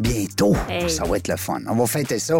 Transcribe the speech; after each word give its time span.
bientôt. 0.00 0.56
Hey. 0.68 0.88
Ça 0.90 1.04
va 1.04 1.16
être 1.16 1.28
le 1.28 1.36
fun. 1.36 1.60
On 1.68 1.74
va 1.74 1.86
fêter 1.86 2.18
ça. 2.18 2.34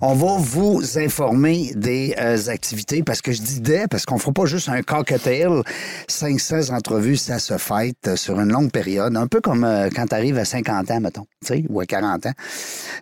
On 0.00 0.14
va 0.14 0.36
vous 0.38 0.82
informer 0.98 1.72
des 1.74 2.14
euh, 2.20 2.36
activités 2.48 3.02
parce 3.02 3.20
que 3.22 3.32
je 3.32 3.40
dis 3.42 3.60
des 3.60 3.86
parce 3.90 4.04
qu'on 4.06 4.18
fera 4.18 4.32
pas 4.32 4.46
juste 4.46 4.68
un 4.68 4.82
cocktail. 4.82 5.62
500 6.08 6.70
entrevues, 6.74 7.16
ça 7.16 7.38
se 7.38 7.56
fête 7.58 7.96
euh, 8.06 8.16
sur 8.16 8.38
une 8.40 8.50
longue 8.50 8.70
période. 8.70 9.16
Un 9.16 9.26
peu 9.26 9.40
comme 9.40 9.64
euh, 9.64 9.88
quand 9.94 10.06
tu 10.06 10.14
arrives 10.14 10.38
à 10.38 10.44
50 10.44 10.90
ans, 10.90 11.00
mettons, 11.00 11.26
ou 11.68 11.80
à 11.80 11.86
40 11.86 12.26
ans. 12.26 12.32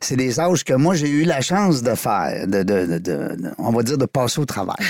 C'est 0.01 0.17
des 0.17 0.41
âges 0.41 0.65
que 0.65 0.75
moi, 0.75 0.95
j'ai 0.95 1.09
eu 1.09 1.25
la 1.25 1.41
chance 1.41 1.83
de 1.83 1.95
faire, 1.95 2.47
de, 2.47 2.63
de- 2.63 2.87
de- 2.87 2.99
de- 2.99 3.37
de- 3.37 3.51
on 3.59 3.71
va 3.73 3.83
dire, 3.83 3.99
de 3.99 4.07
passer 4.07 4.41
au 4.41 4.45
travail. 4.45 4.77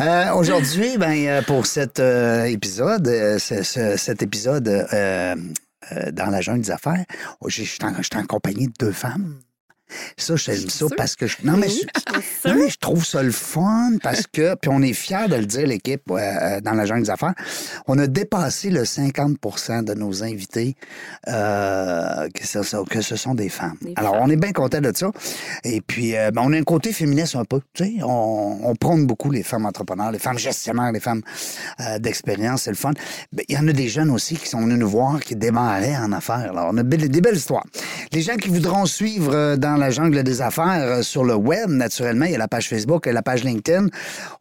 Euh, 0.00 0.32
Aujourd'hui, 0.34 0.98
ben, 0.98 1.42
pour 1.44 1.66
cet 1.66 2.00
épisode, 2.00 3.06
ce- 3.38 3.62
ce- 3.62 3.96
cet 3.96 4.22
épisode 4.22 4.68
dans 6.12 6.30
la 6.30 6.40
des 6.56 6.70
affaires, 6.70 7.04
oh, 7.40 7.48
suis 7.62 7.78
en, 7.84 7.94
en 7.94 8.26
compagnie 8.26 8.66
de 8.66 8.74
deux 8.78 8.92
femmes. 8.92 9.40
Ça, 10.16 10.36
j'aime 10.36 10.56
ça 10.68 10.68
sûr. 10.70 10.88
parce 10.96 11.16
que 11.16 11.26
je, 11.26 11.36
non, 11.44 11.56
mais 11.56 11.68
je, 11.68 12.48
non, 12.48 12.54
mais 12.56 12.68
je 12.68 12.78
trouve 12.78 13.04
ça 13.04 13.22
le 13.22 13.30
fun 13.32 13.92
parce 14.02 14.26
que, 14.26 14.54
puis 14.54 14.70
on 14.72 14.82
est 14.82 14.92
fiers 14.92 15.28
de 15.28 15.36
le 15.36 15.46
dire, 15.46 15.66
l'équipe, 15.66 16.02
euh, 16.10 16.16
euh, 16.18 16.60
dans 16.60 16.72
la 16.72 16.86
jungle 16.86 17.02
des 17.04 17.10
affaires, 17.10 17.34
on 17.86 17.98
a 17.98 18.06
dépassé 18.06 18.70
le 18.70 18.82
50% 18.84 19.84
de 19.84 19.94
nos 19.94 20.22
invités 20.22 20.76
euh, 21.28 22.28
que, 22.34 22.46
ce, 22.46 22.62
sont- 22.62 22.84
que 22.84 23.00
ce 23.00 23.16
sont 23.16 23.34
des 23.34 23.48
femmes. 23.48 23.76
Des 23.82 23.92
Alors, 23.96 24.16
on 24.20 24.28
est 24.30 24.36
bien 24.36 24.52
content 24.52 24.80
de 24.80 24.92
ça. 24.94 25.10
Et 25.64 25.80
puis, 25.80 26.16
euh, 26.16 26.30
ben, 26.30 26.42
on 26.44 26.52
a 26.52 26.56
un 26.58 26.62
côté 26.62 26.92
féministe 26.92 27.36
un 27.36 27.44
peu. 27.44 27.60
Tu 27.72 27.84
sais, 27.84 27.92
on, 28.02 28.60
on 28.62 28.74
prône 28.76 29.06
beaucoup 29.06 29.30
les 29.30 29.42
femmes 29.42 29.66
entrepreneurs, 29.66 30.12
les 30.12 30.18
femmes 30.18 30.38
gestionnaires, 30.38 30.92
les 30.92 31.00
femmes 31.00 31.22
d'expérience, 31.98 32.62
c'est 32.62 32.70
le 32.70 32.76
fun. 32.76 32.92
Ben, 33.32 33.44
Il 33.48 33.54
y 33.54 33.58
en 33.58 33.66
a 33.68 33.72
des 33.72 33.88
jeunes 33.88 34.10
aussi 34.10 34.36
qui 34.36 34.48
sont 34.48 34.60
venus 34.60 34.78
nous 34.78 34.88
voir, 34.88 35.20
qui 35.20 35.36
démarraient 35.36 35.96
en 35.96 36.12
affaires. 36.12 36.50
Alors, 36.50 36.70
on 36.72 36.76
a 36.78 36.82
des 36.82 37.20
belles 37.20 37.36
histoires. 37.36 37.64
Les 38.12 38.22
gens 38.22 38.36
qui 38.36 38.48
voudront 38.48 38.86
suivre 38.86 39.56
dans 39.56 39.76
la 39.76 39.83
jungle 39.90 40.22
des 40.22 40.42
affaires 40.42 40.82
euh, 40.82 41.02
sur 41.02 41.24
le 41.24 41.34
web, 41.34 41.70
naturellement, 41.70 42.24
il 42.24 42.32
y 42.32 42.34
a 42.34 42.38
la 42.38 42.48
page 42.48 42.68
Facebook 42.68 43.06
et 43.06 43.12
la 43.12 43.22
page 43.22 43.44
LinkedIn. 43.44 43.88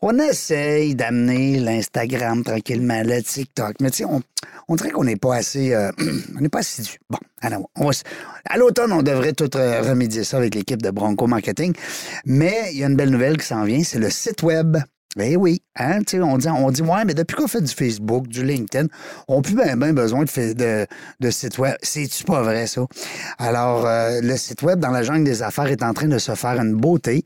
On 0.01 0.17
essaye 0.19 0.95
d'amener 0.95 1.59
l'Instagram 1.59 2.43
tranquillement, 2.43 3.01
le 3.03 3.21
TikTok. 3.21 3.75
Mais 3.81 3.91
tu 3.91 4.03
sais, 4.03 4.05
on, 4.67 4.75
dirait 4.75 4.91
qu'on 4.91 5.03
n'est 5.03 5.15
pas 5.15 5.35
assez... 5.35 5.73
euh, 5.73 5.91
on 6.37 6.41
n'est 6.41 6.49
pas 6.49 6.59
assidu. 6.59 6.99
Bon, 7.09 7.19
alors, 7.41 7.69
à 8.45 8.57
l'automne, 8.57 8.91
on 8.91 9.03
devrait 9.03 9.33
tout 9.33 9.55
euh, 9.57 9.81
remédier 9.81 10.23
ça 10.23 10.37
avec 10.37 10.55
l'équipe 10.55 10.81
de 10.81 10.91
Bronco 10.91 11.27
Marketing. 11.27 11.73
Mais 12.25 12.69
il 12.71 12.79
y 12.79 12.83
a 12.83 12.87
une 12.87 12.95
belle 12.95 13.09
nouvelle 13.09 13.37
qui 13.37 13.47
s'en 13.47 13.63
vient, 13.63 13.83
c'est 13.83 13.99
le 13.99 14.09
site 14.09 14.43
web. 14.43 14.77
Eh 15.19 15.35
oui, 15.35 15.61
hein, 15.75 15.99
on 16.21 16.37
dit, 16.37 16.47
on 16.49 16.71
dit, 16.71 16.81
ouais, 16.81 17.05
mais 17.05 17.13
depuis 17.13 17.35
qu'on 17.35 17.47
fait 17.47 17.61
du 17.61 17.71
Facebook, 17.71 18.27
du 18.27 18.43
LinkedIn, 18.43 18.87
on 19.27 19.37
n'a 19.37 19.41
plus 19.43 19.53
bien 19.55 19.77
ben 19.77 19.93
besoin 19.93 20.23
de, 20.23 20.53
de, 20.53 20.87
de 21.19 21.29
site 21.29 21.59
web. 21.59 21.75
C'est-tu 21.83 22.23
pas 22.23 22.41
vrai, 22.41 22.65
ça? 22.65 22.81
Alors, 23.37 23.85
euh, 23.85 24.21
le 24.21 24.35
site 24.37 24.63
web 24.63 24.79
dans 24.79 24.89
la 24.89 25.03
jungle 25.03 25.23
des 25.23 25.43
affaires 25.43 25.67
est 25.67 25.83
en 25.83 25.93
train 25.93 26.07
de 26.07 26.17
se 26.17 26.33
faire 26.33 26.59
une 26.59 26.75
beauté. 26.75 27.21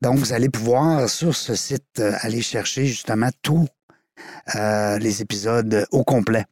Donc, 0.00 0.16
vous 0.16 0.32
allez 0.32 0.48
pouvoir, 0.48 1.10
sur 1.10 1.36
ce 1.36 1.54
site, 1.54 1.84
euh, 1.98 2.12
aller 2.22 2.40
chercher 2.40 2.86
justement 2.86 3.28
tous 3.42 3.66
euh, 4.54 4.98
les 4.98 5.20
épisodes 5.20 5.86
au 5.90 6.04
complet. 6.04 6.46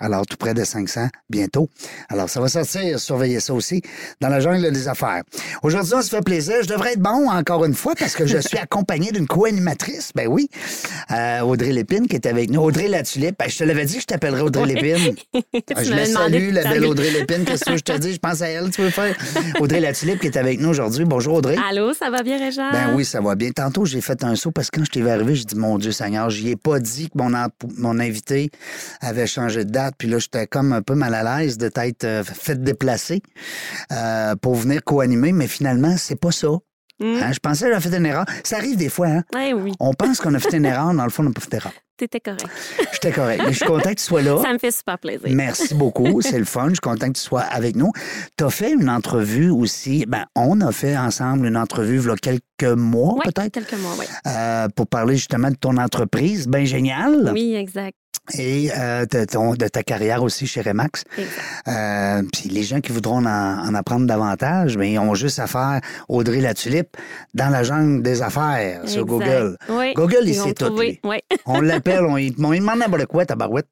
Alors, 0.00 0.24
tout 0.26 0.36
près 0.38 0.54
de 0.54 0.64
500 0.64 1.08
bientôt. 1.28 1.68
Alors, 2.08 2.28
ça 2.30 2.40
va 2.40 2.48
sortir, 2.48 2.98
surveillez 2.98 3.40
ça 3.40 3.52
aussi, 3.52 3.82
dans 4.20 4.28
la 4.28 4.40
jungle 4.40 4.72
des 4.72 4.88
affaires. 4.88 5.22
Aujourd'hui, 5.62 5.92
on 5.94 6.02
se 6.02 6.08
fait 6.08 6.22
plaisir. 6.22 6.56
Je 6.62 6.68
devrais 6.68 6.92
être 6.94 7.00
bon 7.00 7.28
encore 7.30 7.66
une 7.66 7.74
fois 7.74 7.94
parce 7.98 8.14
que 8.14 8.26
je 8.26 8.38
suis 8.38 8.56
accompagné 8.62 9.12
d'une 9.12 9.26
co-animatrice. 9.26 10.12
Ben 10.14 10.26
oui, 10.26 10.48
euh, 11.10 11.40
Audrey 11.40 11.72
Lépine 11.72 12.08
qui 12.08 12.16
est 12.16 12.26
avec 12.26 12.50
nous. 12.50 12.62
Audrey 12.62 12.88
La 12.88 13.02
Tulipe. 13.02 13.36
Ben, 13.38 13.48
je 13.48 13.58
te 13.58 13.64
l'avais 13.64 13.84
dit 13.84 13.96
que 13.96 14.00
je 14.00 14.06
t'appellerais 14.06 14.42
Audrey 14.42 14.66
Lépine. 14.66 15.14
Ah, 15.74 15.84
je 15.84 15.92
la 15.92 16.04
salue, 16.04 16.52
la 16.52 16.64
belle. 16.64 16.84
Audrey 16.84 17.10
Lépine. 17.10 17.44
Qu'est-ce 17.44 17.64
que 17.64 17.76
je 17.76 17.82
te 17.82 17.96
dis? 17.96 18.14
Je 18.14 18.18
pense 18.18 18.42
à 18.42 18.48
elle, 18.48 18.70
tu 18.70 18.82
veux 18.82 18.90
faire? 18.90 19.14
Audrey 19.60 19.80
La 19.80 19.92
Tulipe 19.92 20.20
qui 20.20 20.26
est 20.26 20.36
avec 20.36 20.60
nous 20.60 20.68
aujourd'hui. 20.68 21.04
Bonjour, 21.04 21.34
Audrey. 21.34 21.56
Allô, 21.68 21.92
ça 21.92 22.10
va 22.10 22.22
bien, 22.22 22.38
Régent? 22.38 22.70
Ben 22.72 22.94
oui, 22.94 23.04
ça 23.04 23.20
va 23.20 23.34
bien. 23.34 23.50
Tantôt, 23.50 23.84
j'ai 23.84 24.00
fait 24.00 24.24
un 24.24 24.34
saut 24.36 24.50
parce 24.50 24.70
que 24.70 24.78
quand 24.78 24.84
je 24.84 24.90
t'ai 24.90 25.00
vu 25.00 25.08
arriver, 25.08 25.34
j'ai 25.34 25.44
dit, 25.44 25.56
mon 25.56 25.78
Dieu 25.78 25.92
Seigneur, 25.92 26.30
j'y 26.30 26.50
ai 26.50 26.56
pas 26.56 26.80
dit 26.80 27.10
que 27.10 27.18
mon, 27.18 27.30
mon 27.76 28.00
invité 28.00 28.50
avait 29.00 29.26
changé 29.26 29.64
de 29.64 29.69
date. 29.70 29.94
Puis 29.98 30.08
là, 30.08 30.18
j'étais 30.18 30.46
comme 30.46 30.72
un 30.72 30.82
peu 30.82 30.94
mal 30.94 31.14
à 31.14 31.38
l'aise 31.40 31.58
de 31.58 31.68
t'être 31.68 32.04
euh, 32.04 32.22
fait 32.24 32.60
déplacer 32.62 33.22
euh, 33.92 34.34
pour 34.36 34.54
venir 34.54 34.82
co-animer, 34.84 35.32
mais 35.32 35.46
finalement, 35.46 35.96
c'est 35.96 36.20
pas 36.20 36.32
ça. 36.32 36.48
Hmm. 37.00 37.16
Hein, 37.22 37.32
Je 37.32 37.38
pensais 37.38 37.64
que 37.66 37.72
j'avais 37.72 37.88
fait 37.90 37.96
une 37.96 38.06
erreur. 38.06 38.26
Ça 38.44 38.56
arrive 38.58 38.76
des 38.76 38.90
fois, 38.90 39.06
hein? 39.08 39.24
Ouais, 39.34 39.54
oui, 39.54 39.72
On 39.80 39.94
pense 39.94 40.20
qu'on 40.20 40.34
a 40.34 40.38
fait 40.38 40.56
une 40.56 40.66
erreur, 40.66 40.92
dans 40.92 41.04
le 41.04 41.10
fond, 41.10 41.22
on 41.22 41.26
n'a 41.28 41.32
pas 41.32 41.40
fait 41.40 41.50
d'erreur. 41.50 41.72
t'étais 41.96 42.20
correct. 42.20 42.46
J'étais 42.92 43.10
correct. 43.12 43.42
Mais 43.44 43.52
je 43.52 43.56
suis 43.58 43.66
content 43.66 43.90
que 43.90 43.94
tu 43.94 44.04
sois 44.04 44.22
là. 44.22 44.40
Ça 44.42 44.52
me 44.52 44.58
fait 44.58 44.70
super 44.70 44.98
plaisir. 44.98 45.28
Merci 45.32 45.74
beaucoup, 45.74 46.20
c'est 46.22 46.38
le 46.38 46.44
fun. 46.44 46.64
Je 46.68 46.74
suis 46.74 46.80
content 46.80 47.08
que 47.08 47.18
tu 47.18 47.22
sois 47.22 47.40
avec 47.42 47.74
nous. 47.76 47.90
Tu 48.36 48.44
as 48.44 48.50
fait 48.50 48.72
une 48.72 48.88
entrevue 48.90 49.50
aussi. 49.50 50.04
Ben, 50.06 50.24
on 50.34 50.60
a 50.62 50.72
fait 50.72 50.96
ensemble 50.96 51.46
une 51.46 51.56
entrevue 51.56 51.98
il 52.00 52.06
y 52.06 52.10
a 52.10 52.16
quelques 52.16 52.76
mois, 52.78 53.14
Ouais, 53.14 53.24
peut-être, 53.24 53.52
quelques 53.52 53.78
mois, 53.80 53.92
oui. 53.98 54.04
euh, 54.26 54.68
pour 54.74 54.86
parler 54.86 55.16
justement 55.16 55.50
de 55.50 55.56
ton 55.56 55.76
entreprise. 55.78 56.48
Bien 56.48 56.64
génial. 56.64 57.30
Oui, 57.32 57.54
exact. 57.54 57.96
Et 58.38 58.70
euh, 58.78 59.06
de, 59.06 59.24
ton- 59.24 59.54
de 59.54 59.66
ta 59.66 59.82
carrière 59.82 60.22
aussi 60.22 60.46
chez 60.46 60.60
Remax. 60.60 61.02
Euh, 61.66 62.22
Puis 62.32 62.48
les 62.48 62.62
gens 62.62 62.80
qui 62.80 62.92
voudront 62.92 63.24
en, 63.24 63.26
en 63.68 63.74
apprendre 63.74 64.06
davantage, 64.06 64.76
ben, 64.76 64.84
ils 64.84 64.98
ont 64.98 65.14
juste 65.14 65.38
à 65.40 65.46
faire 65.48 65.80
Audrey 66.08 66.40
la 66.40 66.54
tulipe 66.54 66.96
dans 67.34 67.48
la 67.48 67.64
jungle 67.64 68.02
des 68.02 68.22
affaires 68.22 68.82
sur 68.86 69.02
Exact. 69.02 69.08
Google. 69.08 69.56
Oui. 69.68 69.94
Google, 69.94 70.22
il 70.26 70.34
sait 70.34 70.54
tout, 70.54 70.76
lui. 70.78 71.00
Oui. 71.02 71.16
On 71.46 71.60
l'appelle, 71.60 72.04
on, 72.08 72.16
il, 72.16 72.32
on 72.42 72.52
lui 72.52 72.60
demande 72.60 72.78
n'importe 72.78 73.06
quoi, 73.06 73.26
tabarouette. 73.26 73.66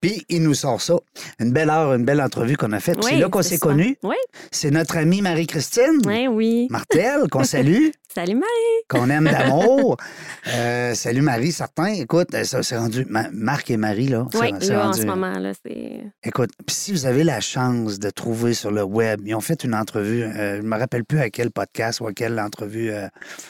Puis 0.00 0.24
il 0.30 0.42
nous 0.42 0.54
sort 0.54 0.80
ça. 0.80 0.94
Une 1.38 1.52
belle 1.52 1.68
heure, 1.68 1.92
une 1.94 2.04
belle 2.04 2.22
entrevue 2.22 2.56
qu'on 2.56 2.72
a 2.72 2.80
faite. 2.80 2.96
Oui, 3.02 3.10
c'est 3.10 3.18
là 3.18 3.28
qu'on 3.28 3.42
s'est 3.42 3.58
connus. 3.58 3.98
Oui, 4.02 4.16
C'est 4.50 4.70
notre 4.70 4.96
amie 4.96 5.20
Marie-Christine 5.20 6.00
oui, 6.06 6.26
oui. 6.26 6.68
Martel, 6.70 7.28
qu'on 7.30 7.44
salue, 7.44 7.88
Salut, 8.12 8.34
Marie. 8.34 8.46
qu'on 8.88 9.10
aime 9.10 9.24
d'amour. 9.30 9.96
Euh, 10.52 10.94
salut 10.94 11.20
Marie, 11.20 11.52
certain. 11.52 11.86
Écoute, 11.92 12.34
ça 12.44 12.62
c'est 12.62 12.76
rendu. 12.76 13.06
Ma- 13.08 13.28
Marc 13.30 13.70
et 13.70 13.76
Marie, 13.80 14.08
là. 14.08 14.26
c'est- 14.30 14.38
Oui, 14.38 14.52
c'est 14.60 14.68
là, 14.72 14.80
en 14.80 14.84
rendu- 14.90 15.00
ce 15.00 15.06
moment, 15.06 15.32
là, 15.38 15.52
c'est... 15.66 16.04
Écoute, 16.22 16.50
puis 16.66 16.76
si 16.76 16.92
vous 16.92 17.06
avez 17.06 17.24
la 17.24 17.40
chance 17.40 17.98
de 17.98 18.10
trouver 18.10 18.54
sur 18.54 18.70
le 18.70 18.82
web, 18.84 19.20
ils 19.26 19.34
ont 19.34 19.40
fait 19.40 19.64
une 19.64 19.74
entrevue, 19.74 20.22
euh, 20.22 20.58
je 20.58 20.62
me 20.62 20.78
rappelle 20.78 21.04
plus 21.04 21.18
à 21.20 21.30
quel 21.30 21.50
podcast 21.50 22.00
ou 22.00 22.06
à 22.06 22.12
quelle 22.12 22.38
entrevue 22.38 22.90
euh, 22.92 23.08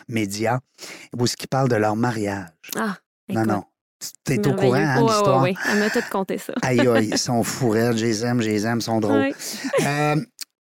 média, 0.08 0.60
où 1.18 1.26
ce 1.26 1.36
qui 1.36 1.46
parle 1.46 1.68
de 1.68 1.76
leur 1.76 1.96
mariage. 1.96 2.46
Ah, 2.76 2.96
Non, 3.28 3.40
écoute, 3.42 3.46
non. 3.52 3.64
Tu 4.24 4.32
es 4.32 4.46
au 4.48 4.54
courant, 4.54 4.72
hein, 4.74 5.02
l'histoire? 5.02 5.42
ouais, 5.42 5.50
ouais. 5.50 5.56
Elle 5.70 5.78
m'a 5.80 5.90
tout 5.90 6.00
compté 6.10 6.38
ça. 6.38 6.54
Aïe, 6.62 6.80
aïe, 6.88 7.10
ils 7.12 7.18
sont 7.18 7.42
fourrés, 7.42 7.90
je 7.96 8.04
les 8.06 8.24
aime, 8.24 8.40
je 8.40 8.48
les 8.48 8.64
aime, 8.66 8.78
ils 8.78 8.82
sont 8.82 8.98
drôles. 9.00 9.32
Euh, 9.84 10.16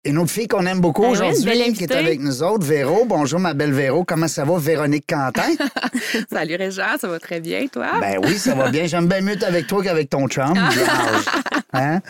une 0.04 0.18
autre 0.18 0.30
fille 0.32 0.48
qu'on 0.48 0.66
aime 0.66 0.80
beaucoup 0.80 1.02
Ben 1.02 1.10
aujourd'hui, 1.10 1.72
qui 1.74 1.84
est 1.84 1.92
avec 1.94 2.18
nous 2.20 2.42
autres, 2.42 2.66
Véro. 2.66 3.04
Bonjour, 3.04 3.38
ma 3.38 3.54
belle 3.54 3.72
Véro. 3.72 4.02
Comment 4.04 4.26
ça 4.26 4.44
va, 4.44 4.58
Véronique 4.58 5.06
Quentin? 5.08 5.48
Salut 6.32 6.56
Régent, 6.56 6.98
ça 7.00 7.06
va 7.06 7.20
très 7.20 7.40
bien, 7.40 7.66
toi? 7.68 7.86
ben 8.00 8.18
oui, 8.24 8.36
ça 8.36 8.54
va 8.54 8.70
bien. 8.70 8.86
J'aime 8.86 9.06
bien 9.06 9.20
mieux 9.20 9.34
être 9.34 9.44
avec 9.44 9.68
toi 9.68 9.82
qu'avec 9.82 10.10
ton 10.10 10.26
chum. 10.26 10.54
Vierge. 10.54 11.24
Hein? 11.72 12.00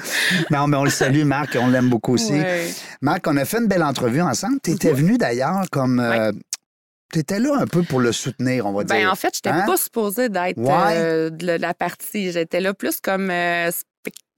Non, 0.50 0.66
mais 0.68 0.76
on 0.78 0.84
le 0.84 0.90
salue, 0.90 1.24
Marc, 1.24 1.56
on 1.60 1.68
l'aime 1.68 1.90
beaucoup 1.90 2.14
aussi. 2.14 2.40
Marc, 3.02 3.26
on 3.26 3.36
a 3.36 3.44
fait 3.44 3.58
une 3.58 3.66
belle 3.68 3.82
entrevue 3.84 4.22
ensemble. 4.22 4.58
Tu 4.62 4.70
Mhm. 4.70 4.76
étais 4.76 4.92
venu 4.92 5.18
d'ailleurs 5.18 5.64
comme. 5.70 6.00
euh, 6.00 6.32
tu 7.12 7.18
étais 7.18 7.38
là 7.38 7.58
un 7.60 7.66
peu 7.66 7.82
pour 7.82 8.00
le 8.00 8.10
soutenir, 8.10 8.64
on 8.64 8.72
va 8.72 8.84
Ben, 8.84 9.00
dire. 9.00 9.12
en 9.12 9.14
fait, 9.16 9.34
je 9.44 9.50
Hein? 9.50 9.54
n'étais 9.54 9.66
pas 9.66 9.76
supposée 9.76 10.30
d'être 10.30 10.56
Ouais. 10.56 10.96
euh, 10.96 11.28
de 11.28 11.58
la- 11.60 11.74
partie. 11.74 12.32
J'étais 12.32 12.60
là 12.60 12.72
plus 12.72 13.00
comme 13.02 13.28
euh, 13.30 13.70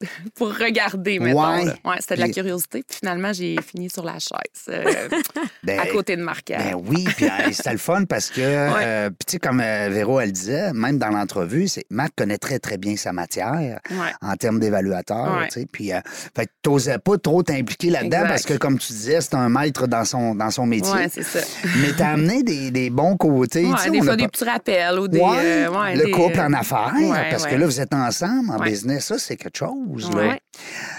pour 0.35 0.49
regarder, 0.57 1.19
mettons. 1.19 1.41
Ouais. 1.57 1.65
Ouais, 1.85 1.97
c'était 2.01 2.17
de 2.17 2.21
la 2.21 2.27
Puis- 2.27 2.35
curiosité. 2.35 2.83
Puis 2.89 2.99
finalement, 2.99 3.33
j'ai 3.33 3.57
fini 3.63 3.89
sur 3.91 4.05
la 4.05 4.19
chaise, 4.19 4.35
euh, 4.69 4.85
Ben, 5.63 5.79
à 5.81 5.87
côté 5.87 6.17
de 6.17 6.23
Marc. 6.23 6.49
Ben 6.49 6.75
oui, 6.87 7.05
puis 7.17 7.27
c'était 7.53 7.73
le 7.73 7.79
fun 7.79 8.05
parce 8.05 8.31
que, 8.31 8.41
euh, 8.43 9.09
puis 9.11 9.17
tu 9.27 9.33
sais, 9.33 9.39
comme 9.39 9.61
euh, 9.61 9.89
Véro, 9.91 10.21
elle 10.21 10.33
disait, 10.33 10.73
même 10.73 10.99
dans 10.99 11.09
l'entrevue, 11.11 11.69
c'est 11.69 11.85
Marc 11.91 12.13
connaît 12.17 12.39
très, 12.39 12.59
très 12.59 12.77
bien 12.77 12.97
sa 12.97 13.13
matière 13.13 13.81
Ouais. 13.91 14.13
en 14.21 14.35
termes 14.37 14.61
d'évaluateur, 14.61 15.43
tu 15.45 15.61
sais, 15.61 15.67
puis 15.71 15.93
euh, 15.93 16.01
fait 16.37 16.49
t'osais 16.63 16.99
pas 16.99 17.17
trop 17.19 17.43
t'impliquer 17.43 17.91
là-dedans 17.91 18.25
parce 18.27 18.43
que, 18.45 18.55
comme 18.55 18.79
tu 18.79 18.93
disais, 18.93 19.21
c'est 19.21 19.35
un 19.35 19.49
maître 19.49 19.87
dans 19.87 20.05
son, 20.05 20.35
dans 20.35 20.51
son 20.51 20.67
métier. 20.67 20.93
Ouais, 20.93 21.09
c'est 21.11 21.23
ça. 21.23 21.41
Mais 21.81 21.93
t'as 21.97 22.11
amené 22.11 22.43
des, 22.43 22.71
des 22.71 22.91
bons 22.91 23.17
côtés, 23.17 23.63
tu 23.63 23.69
Ouais, 23.69 23.91
des 23.91 24.01
on 24.01 24.05
fois, 24.05 24.13
a 24.15 24.17
des 24.17 24.29
petits 24.29 24.45
rappels 24.45 24.99
ou 24.99 25.09
des. 25.09 25.19
Le 25.19 26.05
des, 26.05 26.11
couple 26.11 26.41
en 26.41 26.53
affaires, 26.53 26.93
parce 27.31 27.47
que 27.47 27.55
là, 27.55 27.67
vous 27.67 27.81
êtes 27.81 27.95
ensemble 27.95 28.51
en 28.51 28.59
business, 28.59 29.07
ça, 29.07 29.19
c'est 29.19 29.37
quelque 29.37 29.59
chose. 29.59 29.84
Ouais. 30.15 30.41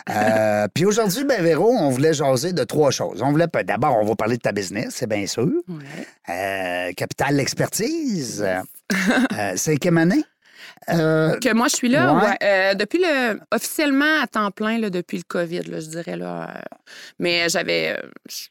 Euh, 0.10 0.68
puis 0.74 0.86
aujourd'hui, 0.86 1.24
ben 1.24 1.42
Véro, 1.42 1.72
on 1.72 1.90
voulait 1.90 2.14
jaser 2.14 2.54
de 2.54 2.64
trois 2.64 2.92
choses. 2.92 3.22
On 3.22 3.32
voulait 3.32 3.48
d'abord, 3.66 3.98
on 4.02 4.06
va 4.06 4.16
parler 4.16 4.38
de 4.38 4.42
ta 4.42 4.52
business, 4.52 4.96
c'est 4.96 5.10
bien 5.10 5.26
sûr. 5.26 5.50
Ouais. 5.68 6.30
Euh, 6.30 6.92
Capital 6.96 7.40
Expertise, 7.40 8.46
euh, 8.46 9.56
cinquième 9.56 9.98
année? 9.98 10.24
Euh, 10.89 11.38
Que 11.39 11.51
moi, 11.54 11.68
je 11.69 11.75
suis 11.77 11.89
là, 11.89 12.13
Ouais. 12.13 12.22
ouais, 12.24 12.38
euh, 12.44 12.74
depuis 12.75 13.00
le. 13.00 13.39
officiellement 13.51 14.22
à 14.22 14.27
temps 14.27 14.51
plein, 14.51 14.77
là, 14.77 14.89
depuis 14.92 15.18
le 15.18 15.24
COVID, 15.27 15.63
là, 15.63 15.80
je 15.80 15.88
dirais. 15.88 16.16
Là, 16.16 16.44
euh, 16.56 16.60
mais 17.18 17.50
j'avais 17.50 17.98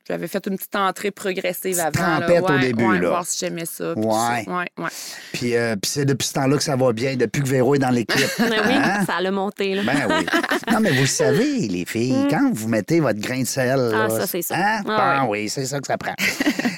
j'avais 0.09 0.27
fait 0.27 0.45
une 0.49 0.57
petite 0.57 0.75
entrée 0.75 1.11
progressive 1.13 1.77
Petite 1.77 1.81
avant. 2.01 2.19
là, 2.19 2.27
trempette 2.27 2.43
au 2.43 2.53
ouais, 2.53 2.59
début, 2.61 2.85
ouais, 2.87 2.99
là. 3.01 3.09
voir 3.11 3.27
si 3.27 3.39
j'aimais 3.39 3.67
ça. 3.67 3.93
puis 3.95 4.05
Ouais. 4.05 4.45
Ouais, 4.49 4.67
ouais. 4.79 4.91
puis 5.33 5.55
euh, 5.57 5.77
puis 5.77 5.91
c'est 5.91 6.05
depuis 6.05 6.27
ce 6.27 6.33
temps-là 6.35 6.57
que 6.57 6.63
ça 6.65 6.75
va 6.77 6.93
bien, 6.93 7.15
depuis 7.17 7.43
que 7.43 7.49
Véro 7.49 7.75
est 7.77 7.79
dans 7.79 7.91
l'équipe. 7.91 8.19
Oui, 8.41 8.51
Hein? 8.75 9.05
ça 9.07 9.21
l'a 9.21 9.31
monté. 9.31 9.75
Là. 9.75 9.83
Ben 9.85 10.07
oui. 10.09 10.27
Non, 10.73 10.81
mais 10.81 10.91
vous 10.91 11.03
le 11.03 11.07
savez, 11.07 11.45
les 11.69 11.85
filles, 11.85 12.27
quand 12.31 12.51
vous 12.53 12.69
mettez 12.69 12.99
votre 13.01 13.21
grain 13.21 13.41
de 13.43 13.47
sel. 13.47 13.79
Mm. 13.79 13.93
Ah, 13.95 14.09
là, 14.09 14.21
ça, 14.21 14.27
c'est 14.27 14.43
ça. 14.43 14.55
Hein? 14.57 14.83
Ah, 14.89 15.21
Ben 15.23 15.29
oui, 15.29 15.49
c'est 15.49 15.67
ça 15.67 15.79
que 15.81 15.87
ça 15.87 15.97
prend. 15.99 16.15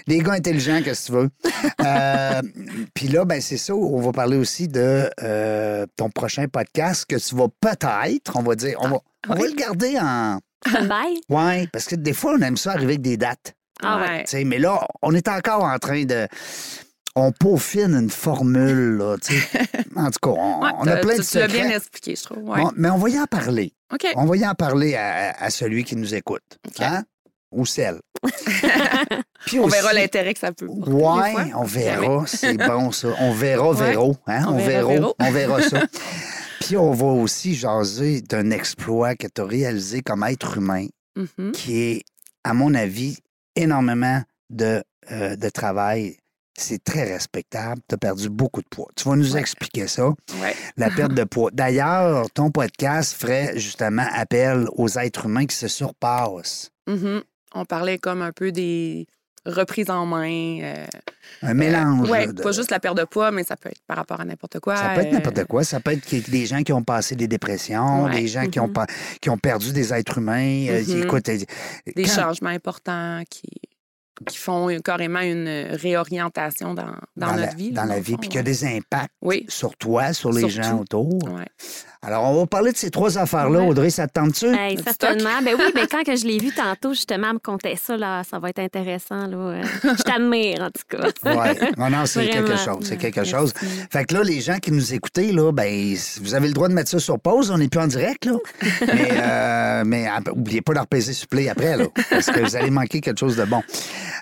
des 0.07 0.19
gars 0.19 0.33
intelligents, 0.33 0.81
qu'est-ce 0.85 1.07
que 1.07 1.13
tu 1.13 1.19
veux? 1.19 1.29
Euh, 1.85 2.43
Puis 2.95 3.09
là, 3.09 3.25
ben 3.25 3.41
c'est 3.41 3.57
ça, 3.57 3.75
on 3.75 4.01
va 4.01 4.13
parler 4.13 4.37
aussi 4.37 4.69
de 4.69 5.09
euh, 5.37 5.87
ton 5.97 6.11
prochain 6.11 6.47
podcast 6.49 7.05
que 7.09 7.17
tu 7.17 7.35
vas 7.37 7.49
peut-être, 7.61 8.37
on 8.37 8.43
va 8.43 8.55
dire, 8.55 8.77
on 8.81 8.89
va, 8.89 8.99
on 9.29 9.35
va 9.35 9.41
Oui. 9.41 9.49
le 9.51 9.55
garder 9.57 9.99
en. 10.01 10.39
Bye. 10.89 11.21
Ouais, 11.29 11.69
parce 11.73 11.85
que 11.87 11.95
des 11.97 12.13
fois, 12.13 12.35
on 12.39 12.41
aime 12.43 12.57
ça 12.57 12.73
arriver 12.73 12.95
avec 12.95 13.03
des 13.03 13.17
dates. 13.17 13.55
Ah 13.83 14.01
ouais. 14.01 14.45
Mais 14.45 14.59
là, 14.59 14.87
on 15.03 15.15
est 15.15 15.29
encore 15.29 15.65
en 15.65 15.79
train 15.79 16.05
de. 16.05 16.27
On 17.15 17.33
peaufine 17.33 17.95
une 17.95 18.11
formule, 18.11 18.97
là. 18.99 19.17
En 19.97 20.11
tout 20.11 20.19
cas, 20.23 20.31
on, 20.31 20.63
Ouais, 20.63 20.71
on 20.79 20.87
a 20.87 20.97
plein 20.97 21.17
de 21.17 21.23
tu 21.23 21.29
tu 21.29 21.39
l'as 21.39 21.49
bien 21.49 21.71
expliqué, 21.71 22.15
je 22.17 22.25
trouve. 22.25 22.43
Ouais. 22.45 22.61
On- 22.63 22.73
mais 22.77 22.91
on 22.91 22.99
va 22.99 23.09
y 23.09 23.19
en 23.19 23.25
parler. 23.27 23.73
On 24.17 24.25
va 24.27 24.37
y 24.37 24.47
en 24.47 24.55
parler 24.55 24.95
à, 24.97 25.31
à 25.39 25.49
celui 25.51 25.85
qui 25.85 25.97
nous 25.97 26.15
écoute. 26.15 26.43
OK. 26.67 26.81
Hein? 26.81 27.05
Ou 27.53 27.65
celle. 27.65 28.01
Puis 29.47 29.59
On 29.61 29.67
verra 29.67 29.93
l'intérêt 29.93 30.35
que 30.35 30.41
ça 30.41 30.53
peut. 30.53 30.67
porter, 30.67 30.91
Ouais, 30.91 31.53
on 31.55 31.65
verra. 31.65 32.25
C'est 32.27 32.57
bon, 32.57 32.91
ça. 32.93 33.09
On 33.21 33.33
verra, 33.33 33.71
Ouais. 33.71 33.91
Véro. 33.91 34.17
Hein? 34.27 34.45
On 34.49 34.53
On, 34.55 34.57
verra, 34.59 35.13
on 35.19 35.31
verra 35.31 35.63
ça. 35.63 35.83
Puis 36.61 36.77
on 36.77 36.93
va 36.93 37.07
aussi 37.07 37.55
jaser 37.55 38.23
d'un 38.23 38.51
exploit 38.51 39.15
que 39.15 39.27
tu 39.33 39.41
as 39.41 39.45
réalisé 39.45 40.01
comme 40.03 40.25
être 40.25 40.57
humain. 40.57 40.87
Mhm. 41.19 41.53
qui 41.53 41.81
est, 41.81 42.03
à 42.45 42.53
mon 42.53 42.75
avis, 42.75 43.17
énormément 43.55 44.21
de, 44.51 44.83
euh, 45.11 45.35
de 45.35 45.49
travail. 45.49 46.19
C'est 46.59 46.83
très 46.85 47.05
respectable. 47.05 47.81
Tu 47.89 47.95
as 47.95 47.99
perdu 47.99 48.29
beaucoup 48.29 48.61
de 48.61 48.67
poids. 48.71 48.89
Tu 48.97 49.09
vas 49.09 49.17
nous 49.17 49.33
Ouais. 49.33 49.41
expliquer 49.41 49.87
ça, 49.89 50.09
Ouais. 50.43 50.55
la 50.77 50.91
perte 50.91 51.15
de 51.15 51.25
poids. 51.25 51.51
D'ailleurs, 51.55 52.27
ton 52.35 52.51
podcast 52.51 53.15
ferait 53.19 53.59
justement 53.59 54.07
appel 54.13 54.67
aux 54.77 54.89
êtres 54.99 55.25
humains 55.25 55.47
qui 55.47 55.57
se 55.57 55.69
surpassent. 55.69 56.71
Mhm. 56.87 57.23
On 57.57 57.65
parlait 57.65 57.99
comme 57.99 58.23
un 58.23 58.33
peu 58.33 58.53
des 58.53 59.07
reprises 59.45 59.91
en 59.91 60.05
main. 60.07 60.59
euh, 60.63 60.87
Un 61.43 61.55
mélange. 61.55 62.09
de- 62.09 62.43
pas 62.43 62.53
juste 62.53 62.71
la 62.71 62.81
perte 62.81 62.97
de 62.99 63.05
poids, 63.05 63.31
mais 63.31 63.45
ça 63.45 63.57
peut 63.57 63.69
être 63.69 63.81
par 63.87 63.97
rapport 63.97 64.21
à 64.21 64.25
n'importe 64.25 64.59
quoi. 64.61 64.77
Ça 64.77 64.91
peut 64.95 65.01
être 65.03 65.09
euh, 65.09 65.13
n'importe 65.13 65.45
quoi. 65.45 65.63
Ça 65.65 65.79
peut 65.81 65.93
être 65.93 66.31
des 66.31 66.47
gens 66.47 66.63
qui 66.63 66.73
ont 66.73 66.83
passé 66.83 67.15
des 67.17 67.29
dépressions, 67.29 68.05
Ouais. 68.05 68.21
des 68.21 68.27
gens 68.29 68.47
qui, 68.49 68.59
ont, 68.61 68.67
Mhm. 68.67 68.73
pas- 68.73 68.87
qui 69.21 69.31
ont 69.31 69.39
perdu 69.39 69.73
des 69.73 69.93
êtres 69.95 70.19
humains. 70.19 70.67
Euh, 70.69 70.83
Mhm. 70.87 71.03
écoute, 71.05 71.29
euh, 71.29 71.39
Des 71.95 72.03
quand- 72.05 72.11
changements 72.11 72.51
importants 72.51 73.23
qui, 73.31 73.45
qui 74.27 74.37
font 74.39 74.75
carrément 74.85 75.21
une 75.21 75.49
réorientation 75.73 76.75
dans, 76.75 76.95
notre 77.17 77.55
vie. 77.57 77.71
dans 77.71 77.85
la 77.85 78.01
vie, 78.01 78.17
puis 78.17 78.29
qu'il 78.29 78.37
y 78.37 78.41
a 78.41 78.43
des 78.43 78.65
impacts 78.65 79.13
Oui. 79.23 79.45
sur 79.49 79.77
toi, 79.77 80.13
sur 80.13 80.33
les 80.33 80.49
gens 80.49 80.81
autour. 80.81 81.13
Ouais. 81.33 81.47
Alors, 82.07 82.23
on 82.31 82.39
va 82.39 82.47
parler 82.47 82.71
de 82.71 82.77
ces 82.77 82.91
trois 82.91 83.19
affaires-là. 83.19 83.63
Ouais. 83.63 83.67
Audrey, 83.67 83.91
ça 83.91 84.07
te 84.07 84.13
tente-tu? 84.13 84.47
Hey, 84.47 84.79
certainement. 84.81 85.43
Ben 85.45 85.57
oui, 85.59 85.73
ben 85.75 85.89
quand 85.91 86.05
que 86.05 86.15
je 86.15 86.25
l'ai 86.25 86.39
vu 86.39 86.53
tantôt, 86.53 86.91
justement, 86.95 87.27
elle 87.31 87.35
me 87.35 87.39
contait 87.41 87.75
ça, 87.75 87.97
là, 87.97 88.23
ça 88.23 88.39
va 88.39 88.51
être 88.51 88.61
intéressant. 88.61 89.27
Là. 89.27 89.61
Je 89.83 90.03
t'admire, 90.05 90.63
en 90.63 90.71
tout 90.71 90.85
cas. 90.89 91.09
Oui, 91.25 91.69
non, 91.77 91.91
non, 91.91 92.07
c'est 92.07 92.29
quelque 92.29 92.57
chose. 92.57 92.85
C'est 92.85 92.97
quelque 92.97 93.17
Merci. 93.17 93.33
chose. 93.33 93.53
Fait 93.91 94.05
que 94.05 94.15
là, 94.15 94.23
les 94.23 94.41
gens 94.41 94.59
qui 94.59 94.71
nous 94.71 94.95
écoutez, 94.95 95.33
là, 95.33 95.51
ben, 95.51 95.97
vous 96.21 96.35
avez 96.37 96.47
le 96.47 96.55
droit 96.55 96.69
de 96.69 96.75
mettre 96.75 96.91
ça 96.91 97.01
sur 97.01 97.19
pause. 97.19 97.51
On 97.51 97.59
n'est 97.59 97.67
plus 97.67 97.81
en 97.81 97.89
direct, 97.89 98.25
là. 98.27 98.37
mais 98.87 99.09
euh, 99.11 99.83
mais 99.85 100.07
ah, 100.07 100.21
oubliez 100.31 100.63
pas 100.63 100.75
de 100.75 100.79
repaiser 100.79 101.13
supplé 101.13 101.49
après, 101.49 101.77
là, 101.77 101.87
parce 102.09 102.27
que 102.27 102.39
vous 102.39 102.55
allez 102.55 102.71
manquer 102.71 103.01
quelque 103.01 103.19
chose 103.19 103.37
de 103.37 103.45
bon. 103.45 103.63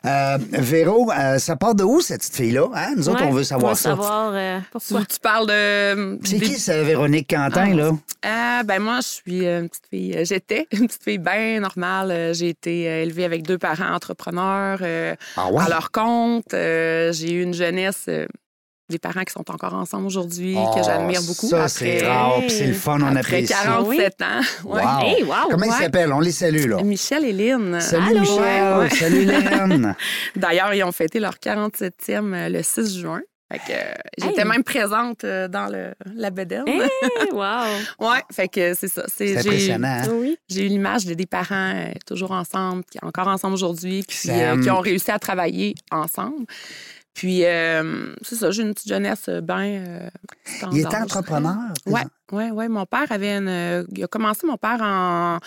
Euh, 0.04 0.38
Véro, 0.50 1.10
euh, 1.12 1.38
ça 1.38 1.56
part 1.56 1.74
de 1.74 1.82
où, 1.82 2.00
cette 2.00 2.20
petite 2.20 2.36
fille-là? 2.36 2.66
Hein? 2.74 2.94
Nous 2.96 3.08
autres, 3.08 3.22
Ouais, 3.22 3.28
on 3.28 3.32
veut 3.32 3.44
savoir 3.44 3.70
on 3.70 3.74
veut 3.74 3.80
ça. 3.80 3.90
savoir 3.90 4.32
euh, 4.34 4.58
pourquoi? 4.70 5.00
Tu, 5.00 5.06
tu 5.06 5.20
parles 5.20 5.46
de. 5.46 6.18
C'est 6.24 6.38
des- 6.38 6.46
qui, 6.46 6.58
ça, 6.60 6.82
Véronique 6.82 7.30
Quentin, 7.30 7.70
Ah, 7.72 7.74
là? 7.74 7.90
Ah, 8.22 8.62
ben 8.64 8.80
moi, 8.82 8.98
je 9.00 9.06
suis 9.08 9.46
une 9.46 9.68
petite 9.68 9.86
fille. 9.88 10.14
euh, 10.16 10.24
J'étais 10.24 10.66
une 10.72 10.86
petite 10.88 11.02
fille 11.04 11.18
bien 11.18 11.60
normale. 11.60 12.10
Euh, 12.10 12.32
J'ai 12.34 12.50
été 12.50 12.88
euh, 12.88 13.02
élevée 13.02 13.24
avec 13.24 13.42
deux 13.44 13.58
parents 13.58 13.94
entrepreneurs 13.94 14.78
euh, 14.82 15.14
Ah 15.36 15.50
ouais? 15.50 15.62
à 15.64 15.68
leur 15.68 15.90
compte. 15.90 16.52
Euh, 16.52 17.12
J'ai 17.12 17.32
eu 17.32 17.42
une 17.42 17.54
jeunesse. 17.54 18.08
Des 18.94 18.98
parents 18.98 19.24
qui 19.24 19.32
sont 19.32 19.50
encore 19.50 19.74
ensemble 19.74 20.06
aujourd'hui, 20.06 20.54
Oh, 20.56 20.72
que 20.74 20.82
j'admire 20.84 21.20
beaucoup. 21.22 21.48
Ça, 21.48 21.68
c'est 21.68 21.96
Après- 21.96 22.08
rare, 22.08 22.38
puis 22.40 22.50
c'est 22.50 22.66
le 22.66 22.72
fun, 22.74 22.98
on 23.00 23.06
Après 23.16 23.18
apprécie. 23.38 23.52
47 23.52 24.22
ans. 24.22 24.40
Ouais. 24.64 24.82
Wow. 24.82 25.00
Hey, 25.02 25.22
wow! 25.24 25.34
Comment 25.50 25.66
ils 25.66 25.72
s'appellent? 25.72 26.12
On 26.12 26.20
les 26.20 26.30
salue, 26.32 26.66
là. 26.68 26.82
Michel 26.82 27.24
et 27.24 27.32
Lynn. 27.32 27.80
Salut, 27.80 28.06
Allô? 28.10 28.20
Michel. 28.20 28.38
Ouais, 28.38 28.78
ouais. 28.78 28.90
Salut, 28.90 29.24
Lynn. 29.24 29.94
D'ailleurs, 30.36 30.72
ils 30.74 30.82
ont 30.84 30.92
fêté 30.92 31.18
leur 31.20 31.34
47e 31.34 32.32
euh, 32.34 32.48
le 32.48 32.62
6 32.62 32.98
juin. 32.98 33.20
Fait 33.52 33.58
que, 33.58 33.72
euh, 33.72 33.92
J'étais 34.18 34.40
Hey. 34.40 34.48
même 34.48 34.64
présente 34.64 35.22
euh, 35.24 35.48
dans 35.48 35.66
le, 35.66 35.92
la 36.14 36.30
bedaine. 36.30 36.64
Hey, 36.66 36.80
wow! 37.32 37.64
Ouais, 38.00 38.20
fait 38.32 38.48
que 38.48 38.72
c'est 38.74 38.88
ça. 38.88 39.04
C'est 39.06 39.28
j'ai- 39.28 39.38
impressionnant. 39.38 40.00
hein? 40.02 40.08
Oui. 40.12 40.38
J'ai 40.48 40.64
eu 40.64 40.68
l'image 40.68 41.04
de 41.04 41.12
des 41.14 41.26
parents 41.26 41.72
euh, 41.74 41.92
toujours 42.06 42.30
ensemble, 42.30 42.84
qui 42.90 42.98
encore 43.02 43.28
ensemble 43.28 43.52
aujourd'hui, 43.54 44.02
euh, 44.28 44.62
qui 44.62 44.70
ont 44.70 44.80
réussi 44.80 45.10
à 45.10 45.18
travailler 45.18 45.74
ensemble. 45.92 46.46
Puis, 47.14 47.44
euh, 47.44 48.12
c'est 48.22 48.34
ça, 48.34 48.50
j'ai 48.50 48.62
une 48.62 48.74
petite 48.74 48.88
jeunesse 48.88 49.26
euh, 49.28 49.40
bien. 49.40 50.10
Il 50.72 50.78
était 50.80 50.96
entrepreneur. 51.04 51.72
Oui, 51.86 52.00
ouais, 52.32 52.50
ouais. 52.50 52.68
Mon 52.68 52.86
père 52.86 53.10
avait 53.10 53.36
une. 53.36 53.48
euh, 53.48 53.84
Il 53.94 54.02
a 54.02 54.08
commencé, 54.08 54.46
mon 54.46 54.56
père, 54.56 54.80
en 54.82 55.38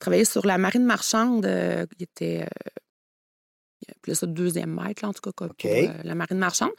travailler 0.00 0.24
sur 0.24 0.44
la 0.46 0.58
marine 0.58 0.84
marchande. 0.84 1.46
euh, 1.46 1.86
il 1.98 2.02
était. 2.04 2.42
euh, 2.42 2.70
il 3.86 3.90
appelait 3.96 4.14
ça 4.14 4.26
deuxième 4.26 4.72
maître, 4.74 5.02
là, 5.02 5.08
en 5.08 5.12
tout 5.12 5.20
cas, 5.20 5.32
pour 5.32 5.48
euh, 5.88 5.92
la 6.04 6.14
marine 6.14 6.38
marchande. 6.38 6.70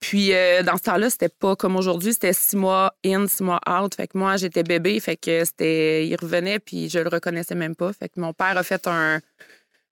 Puis, 0.00 0.32
euh, 0.32 0.62
dans 0.62 0.76
ce 0.78 0.82
temps-là, 0.84 1.10
c'était 1.10 1.28
pas 1.28 1.54
comme 1.54 1.76
aujourd'hui, 1.76 2.12
c'était 2.14 2.32
six 2.32 2.56
mois 2.56 2.94
in, 3.04 3.26
six 3.26 3.42
mois 3.42 3.60
out. 3.68 3.94
Fait 3.94 4.06
que 4.08 4.16
moi, 4.16 4.36
j'étais 4.38 4.62
bébé, 4.62 4.98
fait 5.00 5.16
que 5.16 5.44
c'était. 5.44 6.06
Il 6.06 6.16
revenait, 6.16 6.58
puis 6.58 6.88
je 6.88 6.98
le 6.98 7.08
reconnaissais 7.08 7.54
même 7.54 7.76
pas. 7.76 7.92
Fait 7.92 8.08
que 8.08 8.20
mon 8.20 8.32
père 8.32 8.56
a 8.56 8.62
fait 8.62 8.86
un 8.86 9.20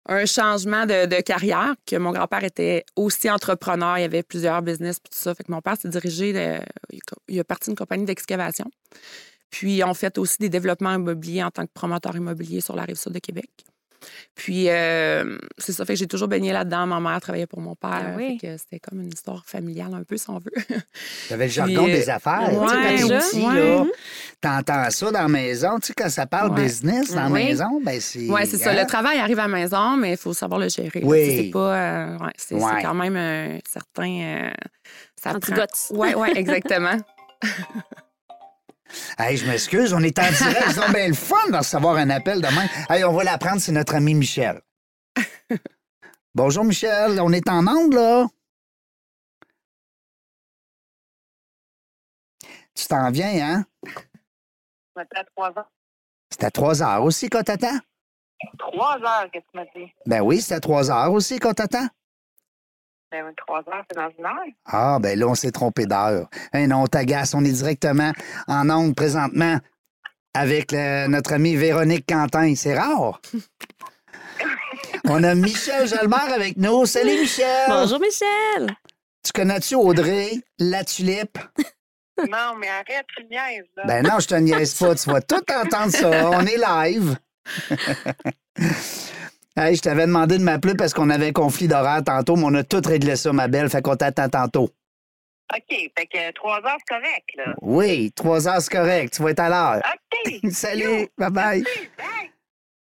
un 0.07 0.27
changement 0.27 0.87
de, 0.87 1.21
carrière, 1.23 1.75
que 1.87 1.97
mon 1.97 2.13
grand-père 2.13 2.45
était 2.45 2.85
aussi 2.97 3.31
entrepreneur, 3.31 3.99
il 3.99 4.05
avait 4.05 4.23
plusieurs 4.23 4.61
business, 4.63 5.01
puis 5.01 5.11
tout 5.11 5.19
ça. 5.19 5.35
Fait 5.35 5.45
que 5.45 5.53
mon 5.53 5.61
père 5.61 5.77
s'est 5.77 5.89
dirigé, 5.89 6.33
de- 6.33 6.61
il 7.29 7.41
a 7.41 7.45
parti 7.45 7.71
d'une 7.71 7.77
compagnie 7.77 8.05
d'excavation. 8.05 8.67
Puis, 9.51 9.83
on 9.85 9.95
fait 9.95 10.19
aussi 10.19 10.39
des 10.41 10.49
développements 10.49 10.95
immobiliers 10.95 11.45
en 11.45 11.51
tant 11.51 11.65
que 11.65 11.73
promoteur 11.73 12.17
immobilier 12.17 12.61
sur 12.61 12.75
la 12.75 12.83
rive 12.83 12.97
sud 12.97 13.13
de 13.13 13.21
Québec. 13.21 13.49
Puis, 14.35 14.69
euh, 14.69 15.39
c'est 15.59 15.73
ça, 15.73 15.85
fait 15.85 15.95
que 15.95 15.99
j'ai 16.01 16.07
toujours 16.07 16.29
baigné 16.29 16.53
là-dedans. 16.53 16.87
Ma 16.87 17.01
mère 17.01 17.21
travaillait 17.21 17.47
pour 17.47 17.61
mon 17.61 17.75
père. 17.75 17.91
Ah 17.93 18.15
oui. 18.17 18.39
Fait 18.41 18.47
que 18.49 18.57
c'était 18.59 18.81
comme 18.81 19.01
une 19.01 19.09
histoire 19.09 19.45
familiale 19.47 19.95
un 19.95 20.03
peu, 20.03 20.17
si 20.17 20.29
on 20.31 20.39
veut. 20.39 20.53
Tu 21.29 21.33
avais 21.35 21.47
le 21.47 21.51
jargon 21.53 21.85
euh, 21.85 21.93
des 21.93 22.11
affaires. 22.11 22.41
tu 22.49 22.51
sais, 22.51 22.57
quand 22.57 22.67
ouais, 22.67 22.97
t'es 22.97 23.19
petit, 23.19 23.43
ouais. 23.47 23.55
là, 23.77 23.85
t'entends 24.41 24.91
ça 24.91 25.11
dans 25.13 25.23
la 25.23 25.29
maison. 25.29 25.79
Tu 25.81 25.87
sais, 25.89 25.95
quand 25.97 26.11
ça 26.11 26.27
parle 26.27 26.51
Ouais. 26.53 26.63
business 26.65 27.13
dans 27.15 27.25
la 27.25 27.31
Oui. 27.31 27.45
maison, 27.45 27.81
ben 27.85 28.01
c'est... 28.01 28.29
Oui, 28.29 28.41
c'est 28.47 28.59
ça. 28.59 28.71
hein? 28.71 28.81
Le 28.81 28.87
travail 28.87 29.19
arrive 29.19 29.39
à 29.39 29.43
la 29.47 29.49
maison, 29.49 29.97
mais 29.97 30.13
il 30.13 30.17
faut 30.17 30.35
savoir 30.35 30.61
le 30.61 30.69
gérer. 30.69 31.01
Oui. 31.03 31.19
Sais, 31.25 31.37
C'est 31.45 31.51
pas. 31.51 31.59
euh, 31.77 32.19
ouais, 32.19 32.33
c'est 32.37 32.55
Ouais. 32.57 32.83
quand 32.83 32.95
même 32.95 33.17
un 33.17 33.59
certain. 33.71 34.11
euh, 34.11 34.51
ça 35.17 35.39
prend-. 35.39 35.97
Ouais, 35.97 36.15
ouais, 36.15 36.33
exactement. 36.37 36.97
Hey, 39.19 39.37
je 39.37 39.47
m'excuse, 39.47 39.93
on 39.93 40.01
est 40.01 40.19
en 40.19 40.31
direct. 40.31 40.65
C'est 40.69 40.81
donc 40.81 40.93
bien 40.95 41.09
le 41.09 41.15
fun 41.15 41.49
de 41.51 41.57
recevoir 41.57 41.97
un 41.97 42.11
appel 42.11 42.41
demain. 42.41 42.67
Hey, 42.89 43.05
on 43.05 43.13
va 43.13 43.25
l'apprendre, 43.25 43.61
c'est 43.61 43.73
notre 43.73 43.95
ami 43.95 44.15
Michel. 44.15 44.61
Bonjour, 46.35 46.65
Michel. 46.65 47.21
On 47.21 47.33
est 47.33 47.49
en 47.49 47.67
onde, 47.67 47.95
là? 47.95 48.27
Tu 52.75 52.87
t'en 52.87 53.11
viens, 53.11 53.57
hein? 53.57 53.65
m'appelle 54.97 55.21
à 55.21 55.25
3 55.25 55.59
heures. 55.59 55.71
C'est 56.31 56.45
à 56.45 56.51
3 56.51 56.83
heures 56.83 57.05
aussi 57.05 57.29
qu'on 57.29 57.43
t'attend? 57.43 57.79
3 58.59 58.99
heures, 58.99 59.31
qu'est-ce 59.33 59.45
que 59.47 59.51
tu 59.53 59.57
m'as 59.57 59.65
dit? 59.87 59.93
Ben 60.07 60.21
oui, 60.23 60.41
c'est 60.41 60.55
à 60.55 60.61
3 60.61 60.91
heures 60.91 61.13
aussi 61.13 61.39
qu'on 61.39 61.53
t'attend. 61.55 61.87
Ben, 63.23 63.33
3 63.37 63.59
heures, 63.69 63.85
c'est 63.89 63.97
dans 63.97 64.11
une 64.19 64.25
heure. 64.27 64.55
Ah, 64.67 64.99
ben 65.01 65.17
là, 65.17 65.29
on 65.29 65.37
s'est 65.37 65.53
trompé 65.53 65.87
d'heure. 65.87 66.29
Hein, 66.53 66.67
non, 66.67 66.83
on 66.83 66.87
t'agace. 66.89 67.33
On 67.35 67.45
est 67.45 67.53
directement 67.53 68.11
en 68.49 68.69
onde 68.71 68.97
présentement 68.97 69.59
avec 70.35 70.73
le- 70.73 71.07
notre 71.07 71.35
amie 71.35 71.55
Véronique 71.55 72.07
Quentin. 72.09 72.55
C'est 72.57 72.77
rare. 72.77 73.21
on 75.05 75.23
a 75.23 75.35
Michel 75.37 75.87
Jalbert 75.87 76.33
avec 76.35 76.57
nous. 76.57 76.87
Salut, 76.87 77.21
Michel. 77.21 77.67
Bonjour, 77.69 78.01
Michel! 78.01 78.75
Tu 79.23 79.31
connais-tu 79.33 79.77
Audrey, 79.77 80.33
la 80.59 80.83
tulipe? 80.83 81.39
Non, 82.19 82.57
mais 82.59 82.69
arrête, 82.69 83.07
tu 83.17 83.25
niaises, 83.31 83.65
là. 83.77 83.85
Ben 83.87 84.03
non, 84.03 84.19
je 84.19 84.27
te 84.27 84.35
niaise 84.35 84.75
pas. 84.75 84.95
Tu 84.97 85.09
vas 85.09 85.21
tout 85.21 85.41
entendre 85.55 85.93
ça. 85.93 86.31
On 86.31 86.45
est 86.45 86.57
live. 86.59 87.17
Hey, 89.57 89.77
je 89.77 89.83
t'avais 89.83 90.07
demandé 90.07 90.39
de 90.39 90.43
m'appeler 90.43 90.75
parce 90.75 90.93
qu'on 90.93 91.11
avait 91.11 91.29
un 91.29 91.33
conflit 91.33 91.69
d'horaire 91.69 92.03
tantôt, 92.05 92.35
mais 92.35 92.45
on 92.47 92.55
a 92.55 92.65
tout 92.65 92.83
réglé 92.85 93.15
ça, 93.15 93.33
ma 93.33 93.47
belle. 93.47 93.71
Fait 93.71 93.83
qu'on 93.83 93.95
t'attend 93.95 94.29
tantôt. 94.29 94.69
OK, 95.55 95.69
fait 95.69 96.07
que 96.07 96.33
trois 96.33 96.57
heures, 96.57 96.77
c'est 96.81 96.97
correct, 96.97 97.29
là. 97.37 97.55
Oui, 97.63 98.11
trois 98.17 98.49
heures, 98.49 98.61
c'est 98.61 98.73
correct. 98.73 99.15
Tu 99.15 99.23
vas 99.23 99.31
être 99.31 99.41
à 99.41 99.49
l'heure. 99.49 99.83
OK. 99.85 100.41
Salut, 100.51 101.07
bye-bye. 101.19 101.65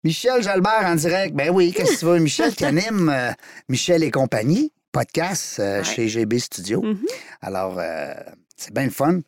Michel 0.06 0.44
Jalbert 0.44 0.86
en 0.86 0.96
direct. 0.96 1.34
Ben 1.36 1.50
oui, 1.50 1.74
qu'est-ce 1.74 1.96
que 1.96 2.00
tu 2.00 2.06
veux? 2.06 2.20
Michel 2.20 2.56
qui 2.56 2.64
anime 2.66 3.10
euh, 3.10 3.32
Michel 3.68 4.04
et 4.04 4.12
compagnie, 4.12 4.72
podcast 4.94 5.60
euh, 5.60 5.84
chez 5.84 6.08
GB 6.08 6.40
Studio. 6.40 6.82
Mhm. 6.82 7.06
Alors, 7.42 7.80
euh, 7.80 8.14
c'est 8.56 8.74
bien 8.74 8.86
le 8.86 8.92
fun. 8.92 9.20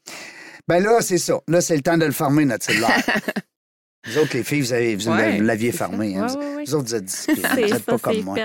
Ben 0.67 0.81
là, 0.81 1.01
c'est 1.01 1.17
ça. 1.17 1.41
Là, 1.49 1.59
c'est 1.59 1.75
le 1.75 1.81
temps 1.81 1.97
de 1.97 2.05
le 2.05 2.11
fermer, 2.11 2.45
notre 2.45 2.63
cellulaire. 2.63 3.03
vous 4.05 4.17
autres, 4.19 4.35
les 4.37 4.43
filles, 4.43 4.61
vous, 4.61 4.73
avez, 4.73 4.95
vous 4.95 5.09
Ouais, 5.09 5.39
l'aviez 5.39 5.71
fermé. 5.71 6.15
hein. 6.17 6.27
Ouais, 6.27 6.33
Vous- 6.33 6.39
ouais, 6.39 6.55
ouais. 6.55 6.63
Vous 6.65 6.75
autres, 6.75 6.87
vous 6.87 6.95
êtes 6.95 7.05
disciplinés. 7.05 7.63
Vous 7.65 7.73
n'êtes 7.73 7.83
pas 7.85 7.97
comme 7.97 8.21
moi. 8.21 8.37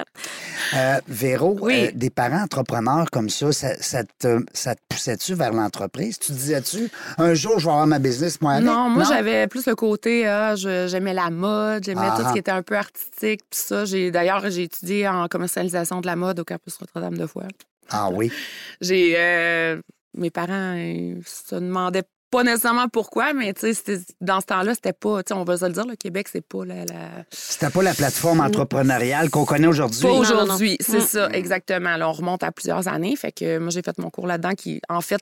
Euh, 0.74 1.00
Véro, 1.08 1.58
Oui. 1.60 1.86
euh, 1.86 1.90
des 1.94 2.10
parents 2.10 2.42
entrepreneurs 2.42 3.10
comme 3.10 3.28
ça, 3.28 3.52
ça, 3.52 3.74
ça 3.80 4.02
te, 4.18 4.40
ça 4.52 4.74
te 4.74 4.80
poussait-tu 4.88 5.34
vers 5.34 5.52
l'entreprise? 5.52 6.18
Tu 6.18 6.32
disais-tu, 6.32 6.88
un 7.18 7.34
jour, 7.34 7.58
je 7.58 7.66
vais 7.66 7.70
avoir 7.72 7.86
ma 7.86 7.98
business, 7.98 8.40
moi, 8.40 8.52
avec? 8.54 8.64
Non, 8.64 8.88
moi, 8.88 9.04
j'avais 9.04 9.46
plus 9.46 9.66
le 9.66 9.74
côté, 9.74 10.26
ah, 10.26 10.54
j'aimais 10.56 11.14
la 11.14 11.30
mode, 11.30 11.84
j'aimais 11.84 12.00
tout 12.16 12.22
Ah. 12.24 12.28
ce 12.28 12.32
qui 12.32 12.38
était 12.38 12.50
un 12.50 12.62
peu 12.62 12.76
artistique. 12.76 13.40
Puis 13.50 13.60
ça, 13.60 13.84
j'ai 13.84 14.10
d'ailleurs, 14.10 14.48
j'ai 14.50 14.64
étudié 14.64 15.06
en 15.08 15.28
commercialisation 15.28 16.00
de 16.00 16.06
la 16.06 16.16
mode 16.16 16.40
au 16.40 16.44
campus 16.44 16.80
Notre-Dame 16.80 17.16
de 17.18 17.26
Foix. 17.26 17.44
Ah 17.90 18.08
oui. 18.12 18.32
J'ai. 18.80 19.14
euh, 19.16 19.80
mes 20.14 20.30
parents 20.30 20.74
ils 20.74 21.22
se 21.26 21.54
demandaient 21.54 22.02
pas 22.32 22.42
nécessairement 22.42 22.88
pourquoi, 22.88 23.32
mais 23.34 23.52
tu 23.54 23.60
sais, 23.60 23.74
c'était- 23.74 24.00
dans 24.20 24.40
ce 24.40 24.46
temps-là, 24.46 24.74
c'était 24.74 24.92
pas. 24.92 25.22
Tu 25.22 25.28
sais, 25.28 25.34
on 25.38 25.44
va 25.44 25.56
se 25.58 25.64
le 25.66 25.72
dire, 25.72 25.86
le 25.86 25.94
Québec, 25.96 26.26
c'est 26.32 26.40
pas 26.40 26.64
la. 26.64 26.84
la- 26.86 27.24
C'était 27.30 27.70
pas 27.70 27.82
la 27.82 27.94
plateforme 27.94 28.40
entrepreneuriale 28.40 29.30
qu'on 29.30 29.44
connaît 29.44 29.68
aujourd'hui. 29.68 30.02
Pas 30.02 30.10
aujourd'hui, 30.12 30.76
c'est 30.80 30.98
Mm. 30.98 31.06
ça, 31.06 31.28
exactement. 31.30 31.96
Là, 31.96 32.08
on 32.08 32.12
remonte 32.12 32.42
à 32.42 32.50
plusieurs 32.50 32.88
années. 32.88 33.14
Fait 33.14 33.30
que 33.32 33.58
moi, 33.58 33.70
j'ai 33.70 33.82
fait 33.82 33.96
mon 33.98 34.10
cours 34.10 34.26
là-dedans 34.26 34.54
qui, 34.54 34.80
en 34.88 35.00
fait, 35.00 35.20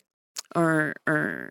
un, 0.54 0.92
un- 1.06 1.48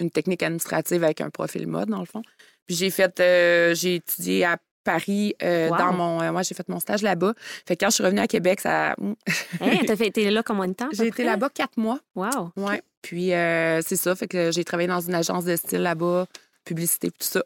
une 0.00 0.10
technique 0.10 0.42
administrative 0.42 1.04
avec 1.04 1.20
un 1.20 1.30
profil 1.30 1.66
mode, 1.66 1.90
dans 1.90 2.00
le 2.00 2.06
fond. 2.06 2.22
Puis 2.66 2.76
j'ai 2.76 2.90
fait, 2.90 3.20
euh, 3.20 3.74
j'ai 3.74 3.96
étudié 3.96 4.44
à 4.44 4.56
Paris 4.84 5.34
euh, 5.42 5.68
Wow. 5.68 5.76
dans 5.78 5.92
mon. 5.92 6.22
euh, 6.22 6.30
ouais, 6.32 6.42
j'ai 6.44 6.54
fait 6.54 6.68
mon 6.68 6.80
stage 6.80 7.02
là-bas. 7.02 7.34
Fait 7.66 7.76
que 7.76 7.84
quand 7.84 7.90
je 7.90 7.94
suis 7.96 8.04
revenue 8.04 8.20
à 8.20 8.26
Québec, 8.26 8.60
ça. 8.60 8.94
Hein, 9.60 9.78
t'as 9.86 9.96
fait, 9.96 10.10
t'es 10.10 10.30
là 10.30 10.42
combien 10.42 10.68
de 10.68 10.72
temps? 10.72 10.88
j'ai 10.92 11.06
été 11.08 11.24
là-bas 11.24 11.50
quatre 11.50 11.76
mois. 11.76 11.98
Wow. 12.14 12.50
Ouais. 12.56 12.82
Puis 13.02 13.34
euh, 13.34 13.80
c'est 13.82 13.96
ça, 13.96 14.14
fait 14.14 14.28
que 14.28 14.50
j'ai 14.52 14.64
travaillé 14.64 14.88
dans 14.88 15.00
une 15.00 15.14
agence 15.14 15.44
de 15.44 15.56
style 15.56 15.82
là-bas, 15.82 16.26
publicité, 16.64 17.10
tout 17.10 17.26
ça. 17.26 17.42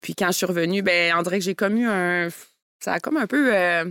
Puis 0.00 0.14
quand 0.14 0.28
je 0.28 0.32
suis 0.32 0.46
revenue, 0.46 0.82
ben 0.82 1.14
on 1.16 1.22
dirait 1.22 1.38
que 1.38 1.44
j'ai 1.44 1.54
comme 1.54 1.76
eu 1.76 1.86
un. 1.86 2.28
Ça 2.80 2.94
a 2.94 3.00
comme 3.00 3.16
un 3.16 3.26
peu. 3.26 3.54
euh, 3.54 3.84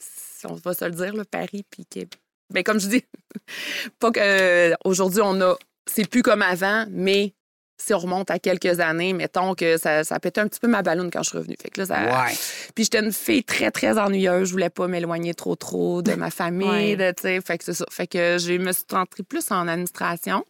si 0.00 0.46
on 0.46 0.54
va 0.54 0.74
se 0.74 0.84
le 0.84 0.92
dire, 0.92 1.14
là, 1.14 1.24
Paris, 1.24 1.64
puis. 1.68 1.86
Ben 2.50 2.62
comme 2.62 2.80
je 2.80 2.88
dis, 2.88 3.04
pas 3.98 4.10
que 4.10 4.20
euh, 4.20 4.74
aujourd'hui 4.84 5.20
on 5.22 5.40
a. 5.40 5.56
C'est 5.86 6.08
plus 6.08 6.22
comme 6.22 6.42
avant, 6.42 6.86
mais 6.90 7.34
si 7.80 7.94
on 7.94 7.98
remonte 7.98 8.30
à 8.30 8.38
quelques 8.38 8.80
années, 8.80 9.12
mettons 9.12 9.54
que 9.54 9.76
ça, 9.76 10.02
ça 10.04 10.16
a 10.16 10.20
pété 10.20 10.40
un 10.40 10.48
petit 10.48 10.58
peu 10.60 10.66
ma 10.68 10.82
ballonne 10.82 11.10
quand 11.10 11.22
je 11.22 11.28
suis 11.30 11.38
revenue. 11.38 11.56
Fait 11.62 11.70
que 11.70 11.80
là, 11.80 11.86
ça, 11.86 12.00
Ouais. 12.02 12.34
puis 12.74 12.84
j'étais 12.84 12.98
une 13.00 13.12
fille 13.12 13.44
très, 13.44 13.70
très 13.70 13.96
ennuyeuse. 13.98 14.48
Je 14.48 14.52
voulais 14.52 14.70
pas 14.70 14.88
m'éloigner 14.88 15.32
trop, 15.34 15.54
trop 15.56 16.02
de 16.02 16.14
ma 16.14 16.30
famille. 16.30 16.68
Ouais. 16.68 16.96
de, 16.96 17.10
tu 17.12 17.22
sais, 17.22 17.40
fait 17.40 17.56
que 17.58 17.64
c'est 17.64 17.74
ça. 17.74 17.84
Fait 17.90 18.06
que 18.06 18.36
je 18.38 18.52
me 18.54 18.72
suis 18.72 18.84
centrée 18.90 19.22
plus 19.22 19.50
en 19.52 19.68
administration. 19.68 20.44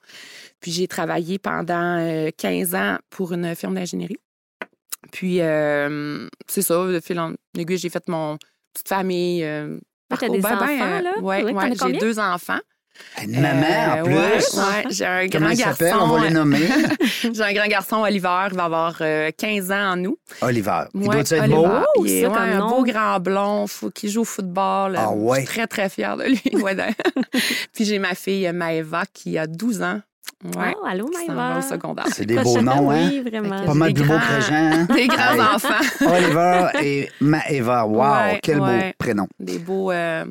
Puis 0.60 0.72
j'ai 0.72 0.88
travaillé 0.88 1.38
pendant 1.38 1.98
euh, 2.00 2.30
15 2.36 2.74
ans 2.74 2.98
pour 3.10 3.32
une 3.32 3.54
firme 3.54 3.74
d'ingénierie. 3.74 4.16
Puis 5.12 5.40
euh, 5.40 6.28
c'est 6.48 6.62
ça, 6.62 6.86
de 6.86 7.00
fil 7.00 7.18
en 7.20 7.34
aiguille, 7.56 7.78
j'ai 7.78 7.88
fait 7.90 8.06
mon 8.08 8.36
petite 8.74 8.88
famille. 8.88 9.44
euh, 9.44 9.78
Ah, 10.10 10.16
t'as 10.18 10.28
des 10.28 10.40
ben, 10.40 10.56
ben, 10.56 10.56
enfants, 10.56 10.92
euh, 10.96 11.00
là? 11.02 11.18
ouais, 11.20 11.42
as 11.42 11.52
ouais, 11.52 11.72
j'ai 11.92 11.98
deux 11.98 12.18
enfants. 12.18 12.58
Une 13.22 13.40
maman, 13.40 13.66
en 13.66 13.98
Euh, 13.98 14.02
plus. 14.04 14.14
ouais, 14.14 14.20
ouais, 14.56 14.84
j'ai 14.90 15.04
un 15.04 15.28
Comment 15.28 15.46
grand 15.46 15.50
il 15.54 15.58
s'appelle? 15.58 15.90
garçon. 15.90 16.04
On 16.04 16.16
va 16.18 16.24
les 16.28 16.30
nommer. 16.34 16.60
J'ai 17.32 17.42
un 17.42 17.52
grand 17.52 17.66
garçon, 17.66 17.96
Oliver, 17.96 18.46
il 18.50 18.56
va 18.56 18.64
avoir 18.64 18.96
euh, 19.00 19.30
15 19.36 19.72
ans 19.72 19.92
en 19.92 20.04
août. 20.04 20.18
Oliver. 20.40 20.82
Il 20.94 21.00
Ouais, 21.00 21.06
doit 21.08 21.20
être 21.20 21.32
Oliver. 21.32 21.54
beau? 21.56 21.66
Oh, 21.96 22.04
Il 22.06 22.12
est 22.12 22.26
ouais, 22.26 22.32
comme 22.32 22.42
un 22.42 22.58
nom. 22.58 22.68
beau 22.68 22.84
grand 22.84 23.18
blond 23.20 23.66
faut, 23.66 23.90
qui 23.90 24.08
joue 24.08 24.20
au 24.20 24.24
football. 24.24 24.94
Ah 24.96 25.08
Je 25.12 25.16
ouais. 25.18 25.38
suis 25.38 25.46
très, 25.48 25.66
très 25.66 25.88
fière 25.88 26.16
de 26.16 26.24
lui. 26.24 26.40
Puis 27.74 27.84
j'ai 27.84 27.98
ma 27.98 28.14
fille 28.14 28.50
Maëva 28.52 29.02
qui 29.12 29.36
a 29.38 29.46
12 29.46 29.82
ans. 29.82 30.00
Ouais. 30.56 30.72
Oh, 30.80 30.86
allô, 30.86 31.10
Maëva. 31.12 31.60
C'est 32.12 32.24
des 32.26 32.36
beaux 32.38 32.60
noms, 32.60 32.90
hein? 32.92 33.08
Oui, 33.10 33.20
vraiment. 33.28 33.64
Pas 33.64 33.74
mal 33.74 33.92
Des 33.92 34.00
plus 34.00 34.08
beau 34.08 34.14
grands- 34.16 34.26
que 34.26 34.34
Régent, 34.34 34.54
hein? 34.54 34.86
Des 34.94 35.06
grands 35.08 35.34
Hey. 35.34 35.40
enfants. 35.40 36.06
Oliver 36.06 36.66
et 36.82 37.08
Maëva. 37.20 37.86
Wow, 37.86 38.00
Ouais, 38.00 38.40
quel 38.42 38.58
beau 38.58 38.66
prénom. 38.98 39.26
Des 39.40 39.58
beaux. 39.58 39.90
euh, 39.90 40.24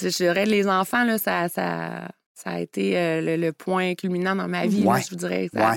je 0.00 0.08
dirais, 0.08 0.46
les 0.46 0.66
enfants, 0.68 1.04
là, 1.04 1.18
ça, 1.18 1.48
ça, 1.48 2.08
ça 2.34 2.50
a 2.50 2.60
été 2.60 2.98
euh, 2.98 3.20
le, 3.20 3.36
le 3.36 3.52
point 3.52 3.94
culminant 3.94 4.34
dans 4.34 4.48
ma 4.48 4.66
vie. 4.66 4.82
là, 4.82 4.98
je 5.00 5.10
vous 5.10 5.16
dirais. 5.16 5.48
Ça, 5.52 5.70
Ouais. 5.70 5.76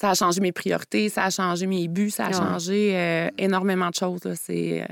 ça 0.00 0.10
a 0.10 0.14
changé 0.14 0.40
mes 0.40 0.52
priorités, 0.52 1.08
ça 1.08 1.24
a 1.24 1.30
changé 1.30 1.66
mes 1.66 1.88
buts, 1.88 2.10
ça 2.10 2.26
a 2.26 2.28
Ouais. 2.28 2.34
changé 2.34 2.96
euh, 2.96 3.28
énormément 3.38 3.90
de 3.90 3.94
choses. 3.94 4.24
là. 4.24 4.34
C'est, 4.36 4.82
euh, 4.82 4.86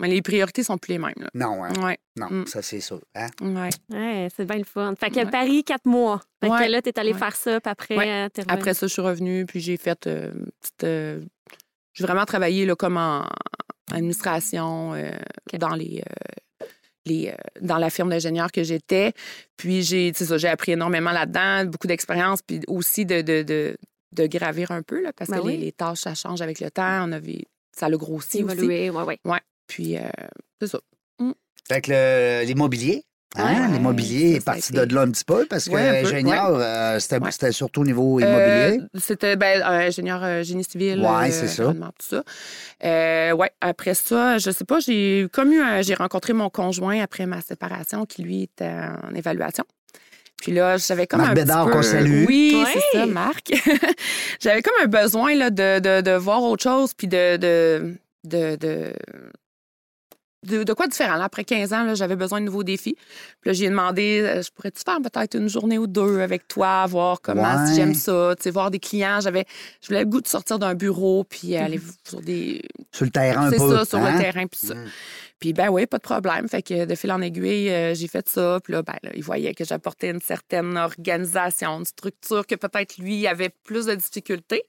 mais 0.00 0.08
les 0.08 0.22
priorités 0.22 0.62
sont 0.62 0.78
plus 0.78 0.92
les 0.92 0.98
mêmes. 0.98 1.12
Là. 1.18 1.28
Non, 1.34 1.62
hein? 1.62 1.72
Ouais, 1.82 1.98
Non, 2.16 2.26
Mm. 2.30 2.46
ça, 2.46 2.62
c'est 2.62 2.80
sûr. 2.80 3.00
Hein? 3.14 3.28
ouais. 3.42 3.68
Ouais, 3.90 4.28
c'est 4.34 4.46
bien 4.46 4.56
le 4.58 4.64
fun. 4.64 4.94
Fait 4.98 5.10
que 5.10 5.16
Ouais. 5.16 5.26
Paris, 5.30 5.62
quatre 5.62 5.84
mois. 5.86 6.20
Fait 6.42 6.48
que 6.48 6.70
là, 6.70 6.80
t'es 6.82 6.98
allé 6.98 7.12
Ouais. 7.12 7.18
faire 7.18 7.36
ça, 7.36 7.60
puis 7.60 7.70
après, 7.70 7.96
Ouais. 7.96 8.30
t'es 8.30 8.42
revenu. 8.42 8.54
Après 8.58 8.72
ça, 8.74 8.86
je 8.86 8.92
suis 8.92 9.02
revenue, 9.02 9.44
puis 9.46 9.60
j'ai 9.60 9.76
fait 9.76 10.06
euh, 10.06 10.32
une 10.32 10.46
petite. 10.60 10.84
euh, 10.84 11.20
j'ai 11.92 12.04
vraiment 12.04 12.24
travaillé 12.24 12.64
là, 12.66 12.74
comme 12.76 12.96
en 12.96 13.26
administration 13.92 14.94
euh, 14.94 15.10
dans 15.58 15.74
les. 15.74 16.02
Euh, 17.08 17.10
les, 17.10 17.28
euh, 17.28 17.34
dans 17.60 17.78
la 17.78 17.90
firme 17.90 18.10
d'ingénieur 18.10 18.50
que 18.52 18.62
j'étais. 18.62 19.12
Puis 19.56 19.82
j'ai 19.82 20.12
ça, 20.14 20.38
j'ai 20.38 20.48
appris 20.48 20.72
énormément 20.72 21.12
là-dedans, 21.12 21.64
beaucoup 21.70 21.86
d'expérience, 21.86 22.40
puis 22.42 22.60
aussi 22.68 23.04
de, 23.06 23.20
de, 23.22 23.42
de, 23.42 23.76
de 24.12 24.26
gravir 24.26 24.70
un 24.70 24.82
peu, 24.82 25.02
là, 25.02 25.12
parce 25.12 25.30
Ben 25.30 25.38
que 25.38 25.42
oui. 25.46 25.52
les, 25.56 25.64
les 25.66 25.72
tâches, 25.72 26.00
ça 26.00 26.14
change 26.14 26.40
avec 26.42 26.60
le 26.60 26.70
temps. 26.70 27.06
On 27.08 27.12
avait, 27.12 27.44
ça 27.76 27.88
l'a 27.88 27.96
grossi 27.96 28.42
aussi. 28.44 28.52
évolué. 28.54 28.90
Ouais, 28.90 29.18
ouais. 29.24 29.40
Puis 29.66 29.96
euh, 29.96 30.02
c'est 30.60 30.68
ça. 30.68 30.80
Fait 31.68 31.80
que 31.82 31.92
le- 31.92 32.44
l'immobilier, 32.46 33.04
hein? 33.36 33.66
Ouais, 33.68 33.72
l'immobilier 33.72 34.34
est 34.36 34.44
parti 34.44 34.72
de 34.72 34.82
là 34.94 35.02
un 35.02 35.10
petit 35.10 35.24
peu 35.24 35.46
parce 35.48 35.66
que 35.68 35.74
Ouais, 35.74 36.00
ingénieur, 36.04 36.50
euh, 36.54 36.98
c'était 36.98 37.52
surtout 37.52 37.82
au 37.82 37.84
niveau 37.84 38.18
immobilier. 38.20 38.80
Euh, 38.80 38.98
C'était 39.00 39.36
ben, 39.36 39.62
un 39.62 39.78
ingénieur 39.86 40.20
euh, 40.24 40.42
génie 40.42 40.64
civil. 40.64 41.00
Ouais, 41.00 41.28
euh, 41.28 41.30
c'est 41.30 41.48
ça. 41.48 41.64
Tout 41.72 41.82
ça. 42.16 42.22
Euh, 42.84 43.32
ouais, 43.32 43.50
après 43.60 43.94
ça, 43.94 44.38
je 44.38 44.50
sais 44.50 44.64
pas, 44.64 44.80
j'ai 44.80 45.26
comme 45.32 45.52
eu 45.52 45.60
un- 45.60 45.82
j'ai 45.82 45.94
rencontré 45.94 46.32
mon 46.32 46.50
conjoint 46.50 47.00
après 47.02 47.26
ma 47.26 47.40
séparation 47.40 48.06
qui 48.06 48.22
lui 48.22 48.42
était 48.44 48.72
en 49.04 49.14
évaluation. 49.14 49.64
Puis 50.42 50.52
là, 50.52 50.78
j'avais 50.78 51.06
comme 51.06 51.20
Marc 51.20 51.32
un 51.32 51.34
Bédard, 51.34 51.66
petit 51.66 51.70
peu... 51.70 51.76
qu'on 51.76 51.82
salue. 51.82 52.24
Oui, 52.26 52.56
Ouais. 52.64 52.70
c'est 52.92 52.98
ça, 52.98 53.04
Marc. 53.06 53.52
j'avais 54.40 54.62
comme 54.62 54.72
un 54.82 54.86
besoin 54.86 55.34
là, 55.34 55.50
de, 55.50 55.78
de, 55.80 56.00
de 56.00 56.12
voir 56.16 56.42
autre 56.42 56.62
chose, 56.62 56.94
puis 56.94 57.08
de, 57.08 57.36
de, 57.36 57.98
de, 58.24 58.92
de, 60.46 60.72
quoi 60.72 60.86
différent? 60.86 61.16
Là, 61.16 61.24
après 61.24 61.44
15 61.44 61.72
ans, 61.72 61.94
j'avais 61.94 62.16
besoin 62.16 62.40
de 62.40 62.46
nouveaux 62.46 62.62
défis. 62.64 62.94
Puis 63.40 63.50
là, 63.50 63.52
j'ai 63.52 63.68
demandé, 63.68 64.20
euh, 64.22 64.42
je 64.42 64.50
pourrais-tu 64.50 64.82
faire 64.84 64.98
peut-être 65.02 65.36
une 65.36 65.48
journée 65.48 65.78
ou 65.78 65.86
deux 65.86 66.20
avec 66.20 66.48
toi, 66.48 66.86
voir 66.86 67.20
comment, 67.20 67.42
Ouais. 67.42 67.66
si 67.68 67.74
j'aime 67.74 67.94
ça, 67.94 68.34
tu 68.36 68.44
sais, 68.44 68.50
voir 68.50 68.70
des 68.70 68.78
clients. 68.78 69.20
J'avais, 69.20 69.44
je 69.82 69.88
voulais 69.88 70.00
le 70.00 70.06
goût 70.06 70.20
de 70.20 70.28
sortir 70.28 70.58
d'un 70.58 70.74
bureau, 70.74 71.24
puis 71.24 71.56
aller 71.56 71.80
sur 72.08 72.20
des... 72.20 72.62
Sur 72.92 73.04
le 73.04 73.10
terrain 73.10 73.46
un 73.46 73.50
C'est 73.50 73.58
peu. 73.58 73.76
ça, 73.76 73.84
sur 73.84 73.98
hein? 73.98 74.12
le 74.16 74.18
terrain, 74.20 74.46
puis 74.46 74.66
ça. 74.66 74.74
Mm. 74.74 74.84
Puis 75.40 75.52
ben 75.54 75.68
oui, 75.70 75.86
pas 75.86 75.96
de 75.96 76.02
problème. 76.02 76.48
Fait 76.48 76.62
que 76.62 76.84
de 76.84 76.94
fil 76.94 77.10
en 77.10 77.22
aiguille, 77.22 77.70
euh, 77.70 77.94
j'ai 77.94 78.08
fait 78.08 78.28
ça. 78.28 78.60
Puis 78.62 78.74
là, 78.74 78.82
ben 78.82 78.96
là, 79.02 79.10
il 79.14 79.22
voyait 79.24 79.54
que 79.54 79.64
j'apportais 79.64 80.10
une 80.10 80.20
certaine 80.20 80.76
organisation, 80.76 81.78
une 81.78 81.84
structure 81.86 82.46
que 82.46 82.54
peut-être 82.56 82.98
lui 82.98 83.26
avait 83.26 83.48
plus 83.64 83.86
de 83.86 83.94
difficultés. 83.94 84.64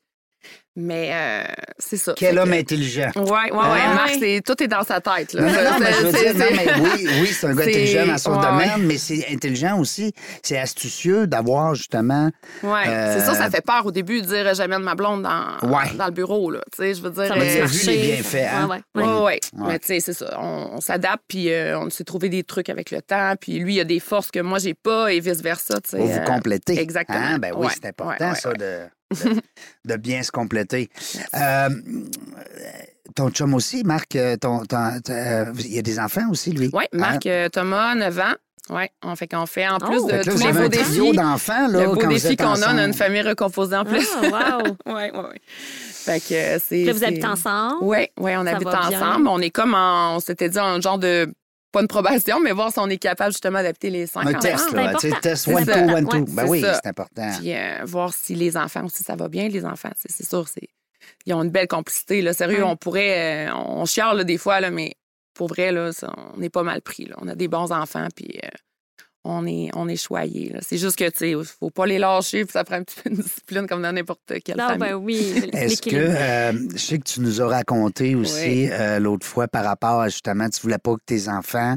Mais 0.77 1.09
euh, 1.11 1.43
c'est 1.79 1.97
ça. 1.97 2.13
Quel 2.15 2.39
homme 2.39 2.51
que- 2.51 2.55
intelligent. 2.59 3.11
Ouais, 3.17 3.23
ouais, 3.23 3.51
ouais. 3.51 3.57
Hein? 3.57 3.93
Marc, 3.93 4.11
c'est, 4.17 4.41
tout 4.45 4.63
est 4.63 4.69
dans 4.69 4.83
sa 4.83 5.01
tête. 5.01 5.33
Là. 5.33 5.41
Non, 5.41 5.47
non, 5.51 5.71
non, 5.71 5.79
mais 5.81 5.91
je 5.91 6.05
veux 6.07 6.11
C'est- 6.13 6.33
dire, 6.33 6.33
non, 6.33 6.45
c'est- 6.47 6.65
mais 6.65 6.81
oui, 6.81 7.07
oui, 7.21 7.27
c'est 7.27 7.47
un 7.47 7.53
gars 7.55 7.63
intelligent 7.67 8.07
dans 8.07 8.17
son 8.17 8.35
ouais, 8.37 8.41
domaine, 8.41 8.83
mais 8.85 8.97
c'est 8.97 9.27
intelligent 9.29 9.77
aussi, 9.79 10.13
c'est 10.41 10.57
astucieux 10.57 11.27
d'avoir 11.27 11.75
justement. 11.75 12.29
Ouais, 12.63 12.83
Euh, 12.87 13.19
c'est 13.19 13.25
ça, 13.25 13.33
ça 13.35 13.49
fait 13.51 13.59
peur 13.65 13.85
au 13.85 13.91
début 13.91 14.21
de 14.21 14.27
dire 14.27 14.53
j'amène 14.55 14.81
ma 14.81 14.95
blonde 14.95 15.23
dans, 15.23 15.57
Ouais. 15.69 15.93
dans 15.97 16.05
le 16.05 16.11
bureau. 16.11 16.49
Là. 16.51 16.61
Tu 16.71 16.83
sais, 16.83 16.93
je 16.93 17.01
veux 17.01 17.11
dire. 17.11 17.27
Ça 17.27 17.35
va 17.35 17.41
euh, 17.41 17.65
vu 17.65 17.85
les 17.87 17.97
bienfaits, 18.13 18.35
hein? 18.49 18.67
Ouais, 18.69 18.77
ouais. 18.95 19.03
Ouais, 19.03 19.09
ouais. 19.09 19.19
ouais. 19.23 19.39
Ouais. 19.57 19.67
Mais 19.73 19.79
tu 19.79 19.87
sais, 19.87 19.99
c'est 19.99 20.13
ça. 20.13 20.37
On, 20.39 20.69
on 20.75 20.79
s'adapte, 20.79 21.23
puis 21.27 21.51
euh, 21.51 21.77
on 21.79 21.89
s'est 21.89 22.05
trouvé 22.05 22.29
des 22.29 22.45
trucs 22.45 22.69
avec 22.69 22.91
le 22.91 23.01
temps. 23.01 23.33
Puis 23.41 23.59
lui, 23.59 23.75
il 23.75 23.79
a 23.81 23.83
des 23.83 23.99
forces 23.99 24.31
que 24.31 24.39
moi, 24.39 24.57
j'ai 24.57 24.73
pas, 24.73 25.11
et 25.11 25.19
vice-versa. 25.19 25.79
Pour 25.91 25.99
vous 25.99 26.17
euh, 26.17 26.23
compléter. 26.23 26.79
exactement. 26.79 27.19
Hein? 27.19 27.39
Ben 27.39 27.51
oui, 27.53 27.65
Ouais, 27.67 27.73
c'est 27.73 27.89
important, 27.89 28.23
ouais, 28.23 28.31
ouais, 28.31 28.35
ça, 28.39 28.49
ouais. 28.49 28.55
De, 28.57 28.79
de, 29.11 29.41
de 29.85 29.95
bien 29.97 30.23
se 30.23 30.31
compléter. 30.31 30.89
Euh, 31.35 31.69
ton 33.15 33.29
chum 33.29 33.53
aussi, 33.53 33.83
Marc, 33.83 34.15
euh, 34.15 34.37
ton, 34.37 34.65
ton- 34.65 34.99
euh, 35.09 35.45
il 35.59 35.73
y 35.75 35.79
a 35.79 35.81
des 35.81 35.99
enfants 35.99 36.29
aussi, 36.31 36.51
lui? 36.51 36.69
Oui, 36.73 36.85
Hein? 36.93 36.97
Marc 36.97 37.27
Thomas, 37.51 37.95
9 37.95 38.19
ans. 38.19 38.33
Oui, 38.69 38.83
on 39.03 39.15
fait 39.17 39.27
qu'on 39.27 39.47
fait 39.47 39.67
en 39.67 39.79
plus 39.79 39.97
Oh. 39.99 40.07
de 40.07 40.11
là, 40.13 40.23
tous 40.23 40.37
les 40.37 40.51
beaux 40.53 40.67
défis. 40.69 41.11
d'enfants, 41.13 41.67
là, 41.67 41.81
Le 41.81 41.87
beau 41.87 42.07
défi 42.07 42.37
qu'on 42.37 42.53
a, 42.61 42.73
on 42.73 42.77
a 42.77 42.85
une 42.85 42.93
famille 42.93 43.21
recomposée 43.23 43.75
en 43.75 43.83
plus. 43.83 44.07
Ah, 44.33 44.59
wow. 44.59 44.67
Oui, 44.85 44.93
oui, 45.13 45.19
oui. 45.33 45.37
Fait 45.91 46.19
que 46.21 46.59
c'est. 46.65 46.85
Là, 46.85 46.93
vous 46.93 47.03
habitez 47.03 47.25
ensemble? 47.27 47.77
Oui, 47.81 48.07
oui, 48.17 48.31
on 48.37 48.45
Ça 48.45 48.51
habite 48.55 48.67
bien? 48.69 48.79
ensemble. 49.01 49.27
On 49.27 49.39
est 49.39 49.49
comme 49.49 49.73
en. 49.73 50.15
On 50.15 50.19
s'était 50.19 50.47
dit 50.47 50.59
un 50.59 50.79
genre 50.79 50.99
de. 50.99 51.33
Pas 51.71 51.81
une 51.81 51.87
probation, 51.87 52.39
mais 52.41 52.51
voir 52.51 52.71
si 52.71 52.79
on 52.79 52.89
est 52.89 52.97
capable 52.97 53.31
justement 53.31 53.63
d'habiter 53.63 53.89
les 53.89 54.05
cinq 54.07 54.21
Un 54.25 54.29
ensemble. 54.35 54.39
test, 54.41 54.71
là. 54.73 54.93
Tu 54.95 55.09
sais, 55.09 55.19
test 55.21 55.47
one, 55.47 55.63
ça. 55.65 55.73
two, 55.73 55.89
one, 55.93 56.07
two. 56.07 56.25
Ben 56.33 56.45
oui, 56.47 56.61
c'est 56.61 56.87
important. 56.89 57.29
Puis 57.39 57.53
euh, 57.55 57.79
voir 57.85 58.13
si 58.13 58.35
les 58.35 58.57
enfants 58.57 58.85
aussi, 58.85 59.03
ça 59.03 59.15
va 59.15 59.29
bien, 59.29 59.47
les 59.47 59.63
enfants. 59.65 59.91
C'est 59.95 60.11
c'est 60.11 60.27
sûr, 60.27 60.47
c'est 60.49 60.67
ils 61.25 61.33
ont 61.33 61.41
une 61.43 61.49
belle 61.49 61.67
complicité. 61.67 62.21
Là. 62.21 62.33
Sérieux, 62.33 62.63
on 62.65 62.75
pourrait. 62.75 63.47
euh, 63.47 63.53
on 63.55 63.85
chiale 63.85 64.17
là, 64.17 64.23
des 64.23 64.37
fois, 64.37 64.59
là, 64.59 64.69
mais 64.69 64.93
pour 65.33 65.47
vrai, 65.47 65.71
là, 65.71 65.91
ça, 65.93 66.13
on 66.37 66.41
est 66.41 66.49
pas 66.49 66.63
mal 66.63 66.81
pris. 66.81 67.05
Là. 67.05 67.15
On 67.21 67.27
a 67.29 67.35
des 67.35 67.47
bons 67.47 67.71
enfants, 67.71 68.07
puis 68.15 68.37
euh, 68.43 68.49
on 69.23 69.45
est, 69.45 69.69
on 69.75 69.87
est 69.87 69.95
choyés. 70.01 70.49
là. 70.49 70.59
C'est 70.61 70.77
juste 70.77 70.97
que, 70.97 71.07
tu 71.09 71.17
sais, 71.17 71.33
faut 71.59 71.69
pas 71.69 71.85
les 71.85 71.99
lâcher, 71.99 72.43
puis 72.43 72.51
ça 72.53 72.63
prend 72.63 72.77
un 72.77 72.83
petit 72.83 72.95
peu 73.03 73.09
de 73.11 73.15
discipline 73.21 73.67
comme 73.67 73.81
dans 73.83 73.91
n'importe 73.91 74.21
quelle 74.43 74.57
Non, 74.57 74.69
famille. 74.69 74.79
ben 74.79 74.95
oui. 74.95 75.33
Est-ce 75.53 75.81
que, 75.81 75.89
l'équilibre. 75.89 76.15
euh, 76.17 76.53
je 76.73 76.77
sais 76.77 76.97
que 76.97 77.03
tu 77.03 77.21
nous 77.21 77.41
as 77.41 77.47
raconté 77.47 78.15
aussi 78.15 78.69
euh, 78.71 78.99
l'autre 78.99 79.25
fois 79.27 79.47
par 79.47 79.63
rapport 79.63 80.01
à 80.01 80.09
justement, 80.09 80.49
tu 80.49 80.59
voulais 80.61 80.79
pas 80.79 80.95
que 80.95 81.03
tes 81.05 81.29
enfants, 81.29 81.75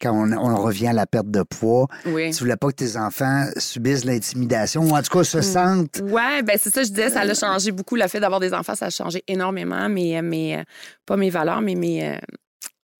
quand 0.00 0.12
on, 0.12 0.30
on 0.36 0.56
revient 0.62 0.86
à 0.88 0.92
la 0.92 1.06
perte 1.06 1.30
de 1.30 1.42
poids, 1.42 1.88
Oui. 2.06 2.30
tu 2.32 2.38
voulais 2.38 2.56
pas 2.56 2.68
que 2.68 2.76
tes 2.76 2.96
enfants 2.96 3.46
subissent 3.56 4.04
l'intimidation 4.04 4.82
ou 4.82 4.90
en 4.96 5.02
tout 5.02 5.10
cas 5.18 5.24
se 5.24 5.40
sentent. 5.40 6.00
Ouais, 6.04 6.42
ben 6.44 6.56
c'est 6.62 6.70
ça, 6.72 6.84
je 6.84 6.90
disais, 6.90 7.10
ça 7.10 7.22
a 7.22 7.34
changé 7.34 7.72
beaucoup. 7.72 7.96
Le 7.96 8.06
fait 8.06 8.20
d'avoir 8.20 8.38
des 8.38 8.54
enfants, 8.54 8.76
ça 8.76 8.86
a 8.86 8.90
changé 8.90 9.24
énormément, 9.26 9.88
mais, 9.88 10.20
mais 10.22 10.58
euh, 10.58 10.62
pas 11.06 11.16
mes 11.16 11.30
valeurs, 11.30 11.60
mais 11.60 11.74
mes. 11.74 12.18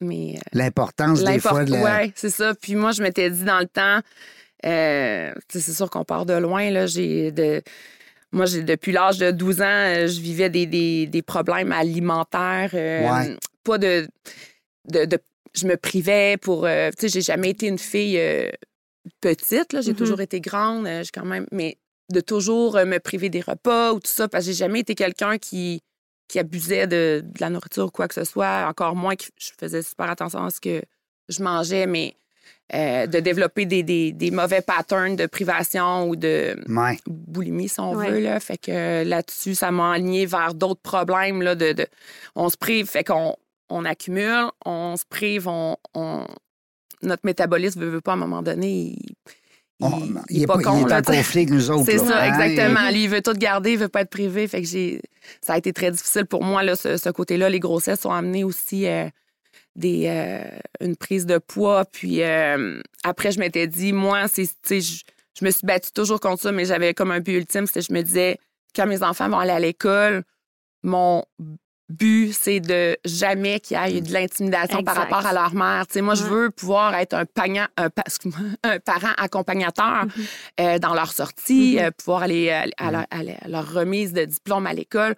Euh, 0.02 0.38
L'importance 0.52 1.24
des 1.24 1.38
fois 1.40 1.64
de 1.64 1.72
la... 1.72 2.02
Oui, 2.02 2.12
c'est 2.14 2.30
ça. 2.30 2.54
Puis 2.54 2.74
moi, 2.74 2.92
je 2.92 3.02
m'étais 3.02 3.30
dit 3.30 3.44
dans 3.44 3.58
le 3.58 3.66
temps, 3.66 4.00
euh, 4.66 5.32
c'est 5.48 5.60
sûr 5.72 5.90
qu'on 5.90 6.04
part 6.04 6.26
de 6.26 6.34
loin. 6.34 6.70
Là, 6.70 6.86
j'ai 6.86 7.32
de... 7.32 7.62
Moi, 8.30 8.44
j'ai 8.46 8.62
depuis 8.62 8.92
l'âge 8.92 9.18
de 9.18 9.30
12 9.30 9.62
ans, 9.62 9.64
euh, 9.64 10.06
je 10.06 10.20
vivais 10.20 10.50
des, 10.50 10.66
des, 10.66 11.06
des 11.06 11.22
problèmes 11.22 11.72
alimentaires. 11.72 12.70
euh, 12.74 13.10
Ouais. 13.10 13.36
Pas 13.64 13.78
de, 13.78 14.06
de, 14.90 15.04
de- 15.06 15.18
Je 15.54 15.66
me 15.66 15.76
privais 15.76 16.36
pour. 16.36 16.66
euh, 16.66 16.90
tu 16.90 17.02
sais, 17.02 17.08
j'ai 17.08 17.20
jamais 17.22 17.50
été 17.50 17.66
une 17.66 17.78
fille 17.78 18.20
petite. 19.20 19.72
là. 19.72 19.80
J'ai 19.80 19.92
Mhm. 19.92 19.96
toujours 19.96 20.20
été 20.20 20.40
grande. 20.40 20.86
j'ai 20.86 21.10
quand 21.12 21.24
même. 21.24 21.46
Mais 21.52 21.78
de 22.10 22.20
toujours 22.20 22.74
me 22.74 22.98
priver 22.98 23.28
des 23.30 23.40
repas 23.40 23.92
ou 23.92 24.00
tout 24.00 24.10
ça, 24.10 24.28
parce 24.28 24.44
que 24.46 24.52
j'ai 24.52 24.56
jamais 24.58 24.80
été 24.80 24.94
quelqu'un 24.94 25.38
qui 25.38 25.80
qui 26.28 26.38
abusait 26.38 26.87
de, 26.87 27.23
de 27.25 27.40
la 27.40 27.50
nourriture 27.50 27.87
ou 27.87 27.90
quoi 27.90 28.06
que 28.06 28.14
ce 28.14 28.25
soit, 28.25 28.66
encore 28.68 28.94
moins 28.94 29.16
que 29.16 29.25
je 29.38 29.50
faisais 29.58 29.82
super 29.82 30.11
attention 30.11 30.44
à 30.44 30.50
ce 30.50 30.61
que 30.61 30.82
je 31.28 31.42
mangeais, 31.42 31.87
mais 31.87 32.14
euh, 32.75 33.06
de 33.06 33.18
développer 33.20 33.64
des, 33.64 33.82
des- 33.82 34.12
des 34.12 34.30
mauvais 34.30 34.61
patterns 34.61 35.16
de 35.16 35.25
privation 35.26 36.06
ou 36.08 36.16
de 36.16 36.54
Ouais. 36.68 36.99
boulimie, 37.06 37.68
si 37.68 37.80
on 37.80 37.94
Ouais. 37.94 38.11
veut. 38.11 38.20
Là. 38.20 38.40
Fait 38.40 38.58
que 38.58 38.70
euh, 38.70 39.04
là-dessus, 39.04 39.54
ça 39.54 39.70
m'a 39.70 39.92
aligné 39.92 40.26
vers 40.26 40.52
d'autres 40.54 40.82
problèmes. 40.82 41.40
Là, 41.40 41.54
de, 41.54 41.73
de- 41.73 41.87
on 42.35 42.50
se 42.50 42.58
prive, 42.58 42.87
fait 42.87 43.04
qu'on 43.04 43.35
on 43.70 43.85
accumule, 43.87 44.50
on 44.66 44.97
se 44.99 45.04
prive, 45.08 45.49
on, 45.49 45.76
on- 45.94 46.26
notre 47.02 47.25
métabolisme 47.25 47.80
ne 47.80 47.87
veut 47.87 48.00
pas 48.02 48.11
à 48.12 48.14
un 48.14 48.18
moment 48.18 48.42
donné. 48.42 48.70
Il, 48.99 49.14
On- 49.80 50.00
il- 50.00 50.20
il, 50.30 50.42
est 50.42 50.47
pas 50.47 50.54
pas- 50.54 50.61
il 50.61 50.64
con, 50.64 50.88
est 50.88 50.92
en 50.92 51.02
conflit 51.02 51.40
avec 51.42 51.50
nous 51.50 51.70
autres. 51.70 51.85
C'est 51.87 51.99
ça, 51.99 52.20
hein? 52.23 52.26
exactement. 52.28 52.90
Lui, 52.90 53.04
il 53.04 53.08
veut 53.08 53.23
tout 53.23 53.32
garder, 53.35 53.73
il 53.73 53.78
veut 53.78 53.88
pas 53.88 54.00
être 54.00 54.11
privé. 54.11 54.49
Fait 54.49 54.61
que 54.62 54.66
j'ai, 54.66 55.00
ça 55.40 55.52
a 55.54 55.58
été 55.58 55.73
très 55.73 55.90
difficile 55.92 56.26
pour 56.26 56.42
moi, 56.42 56.62
là, 56.64 56.75
ce, 56.75 56.97
ce 56.97 57.08
côté-là. 57.11 57.49
Les 57.49 57.61
grossesses 57.61 58.04
ont 58.04 58.11
amené 58.12 58.42
aussi 58.42 58.87
euh, 58.88 59.08
des, 59.76 60.06
euh, 60.08 60.42
une 60.80 60.97
prise 60.97 61.26
de 61.26 61.38
poids. 61.38 61.85
Puis 61.85 62.23
euh, 62.23 62.80
après, 63.04 63.30
je 63.30 63.38
m'étais 63.38 63.68
dit, 63.68 63.92
moi, 63.92 64.26
c'est, 64.26 64.44
je, 64.68 65.02
je 65.38 65.44
me 65.44 65.50
suis 65.52 65.64
battue 65.64 65.92
toujours 65.92 66.18
contre 66.18 66.42
ça, 66.42 66.50
mais 66.50 66.64
j'avais 66.64 66.92
comme 66.92 67.12
un 67.12 67.20
but 67.20 67.37
ultime, 67.37 67.66
c'était 67.66 67.82
je 67.82 67.92
me 67.92 68.02
disais, 68.02 68.38
quand 68.75 68.87
mes 68.87 69.04
enfants 69.04 69.28
vont 69.28 69.38
aller 69.38 69.52
à 69.52 69.61
l'école, 69.61 70.25
mon 70.82 71.23
but, 71.88 72.33
c'est 72.33 72.61
de 72.61 72.97
jamais 73.04 73.61
qu'il 73.61 73.78
y 73.78 73.97
ait 73.97 74.00
de 74.00 74.12
l'intimidation 74.12 74.83
par 74.83 74.97
rapport 74.97 75.25
à 75.26 75.33
leur 75.33 75.54
mère. 75.54 75.87
Tu 75.87 75.95
sais, 75.95 76.00
moi, 76.02 76.14
je 76.14 76.25
veux 76.25 76.50
pouvoir 76.50 76.95
être 76.95 77.14
un, 77.14 77.25
pagnant, 77.25 77.66
un, 77.76 77.88
parent 78.81 79.12
accompagnateur 79.16 80.05
Mhm. 80.05 80.12
euh, 80.61 80.79
dans 80.79 80.94
leur 80.94 81.12
sortie, 81.12 81.77
Mhm. 81.79 81.85
euh, 81.85 81.90
pouvoir 81.92 82.22
aller 82.22 82.51
euh, 82.51 82.68
à, 82.77 82.90
leur, 82.90 83.07
à 83.11 83.22
la- 83.22 83.38
à 83.40 83.48
leur 83.48 83.72
remise 83.72 84.12
de 84.12 84.24
diplôme 84.24 84.66
à 84.66 84.74
l'école. 84.74 85.14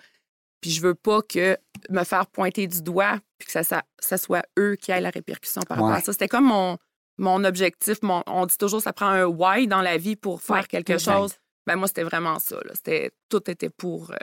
Puis 0.60 0.70
je 0.70 0.80
veux 0.82 0.94
pas 0.94 1.22
que 1.22 1.56
me 1.88 2.04
faire 2.04 2.26
pointer 2.26 2.66
du 2.66 2.82
doigt, 2.82 3.18
puis 3.38 3.46
que 3.46 3.52
ça, 3.52 3.62
ça, 3.62 3.82
ça 3.98 4.18
soit 4.18 4.42
eux 4.58 4.76
qui 4.76 4.90
aient 4.92 5.00
la 5.00 5.10
répercussion 5.10 5.62
par 5.62 5.78
rapport 5.78 5.90
Ouais. 5.92 5.96
à 5.98 6.02
ça. 6.02 6.12
C'était 6.12 6.28
comme 6.28 6.44
mon, 6.44 6.76
mon 7.18 7.42
objectif. 7.44 7.98
Mon, 8.02 8.22
on 8.26 8.44
dit 8.46 8.58
toujours 8.58 8.82
ça 8.82 8.92
prend 8.92 9.06
un 9.08 9.24
why 9.24 9.66
dans 9.66 9.80
la 9.80 9.96
vie 9.96 10.16
pour 10.16 10.42
faire 10.42 10.56
Ouais, 10.56 10.64
quelque 10.64 10.92
exact. 10.92 11.12
chose. 11.16 11.34
Ben 11.66 11.76
moi, 11.76 11.88
c'était 11.88 12.02
vraiment 12.04 12.38
ça. 12.38 12.56
là. 12.56 12.72
C'était, 12.74 13.10
tout 13.28 13.50
était 13.50 13.70
pour, 13.70 14.10
euh, 14.12 14.16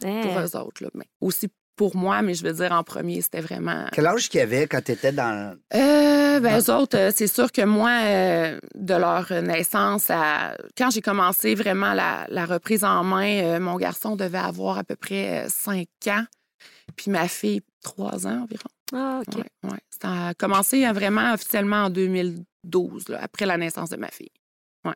pour 0.00 0.08
Eh. 0.10 0.44
eux 0.44 0.56
autres. 0.56 0.82
Là. 0.82 0.90
Mais 0.94 1.06
aussi 1.20 1.48
pour 1.76 1.94
moi, 1.96 2.22
mais 2.22 2.34
je 2.34 2.42
veux 2.42 2.52
dire, 2.54 2.72
en 2.72 2.82
premier, 2.82 3.20
c'était 3.20 3.40
vraiment... 3.42 3.86
Quel 3.92 4.06
âge 4.06 4.28
qu'il 4.30 4.40
y 4.40 4.42
avait 4.42 4.66
quand 4.66 4.82
tu 4.82 4.92
étais 4.92 5.12
dans. 5.12 5.56
Euh, 5.74 6.40
ben, 6.40 6.58
eux 6.58 6.70
autres, 6.72 6.96
euh, 6.96 7.10
c'est 7.14 7.26
sûr 7.26 7.52
que 7.52 7.62
moi, 7.62 7.90
euh, 8.04 8.58
de 8.74 8.94
leur 8.94 9.30
naissance, 9.42 10.10
à... 10.10 10.56
quand 10.76 10.90
j'ai 10.90 11.02
commencé 11.02 11.54
vraiment 11.54 11.92
la, 11.92 12.26
la 12.30 12.46
reprise 12.46 12.82
en 12.82 13.04
main, 13.04 13.42
euh, 13.42 13.60
mon 13.60 13.76
garçon 13.76 14.16
devait 14.16 14.38
avoir 14.38 14.78
à 14.78 14.84
peu 14.84 14.96
près 14.96 15.44
euh, 15.44 15.48
5 15.48 15.86
ans, 16.08 16.24
puis 16.96 17.10
ma 17.10 17.28
fille, 17.28 17.60
3 17.82 18.26
ans 18.26 18.42
environ. 18.44 18.68
Ah, 18.94 19.20
OK. 19.26 19.36
Ouais, 19.36 19.70
ouais. 19.70 19.78
Ça 20.00 20.28
a 20.28 20.34
commencé 20.34 20.90
vraiment 20.92 21.34
officiellement 21.34 21.84
en 21.84 21.90
2012, 21.90 23.08
là, 23.08 23.18
après 23.22 23.44
la 23.46 23.56
naissance 23.58 23.90
de 23.90 23.96
ma 23.96 24.08
fille. 24.08 24.30
Ouais. 24.84 24.94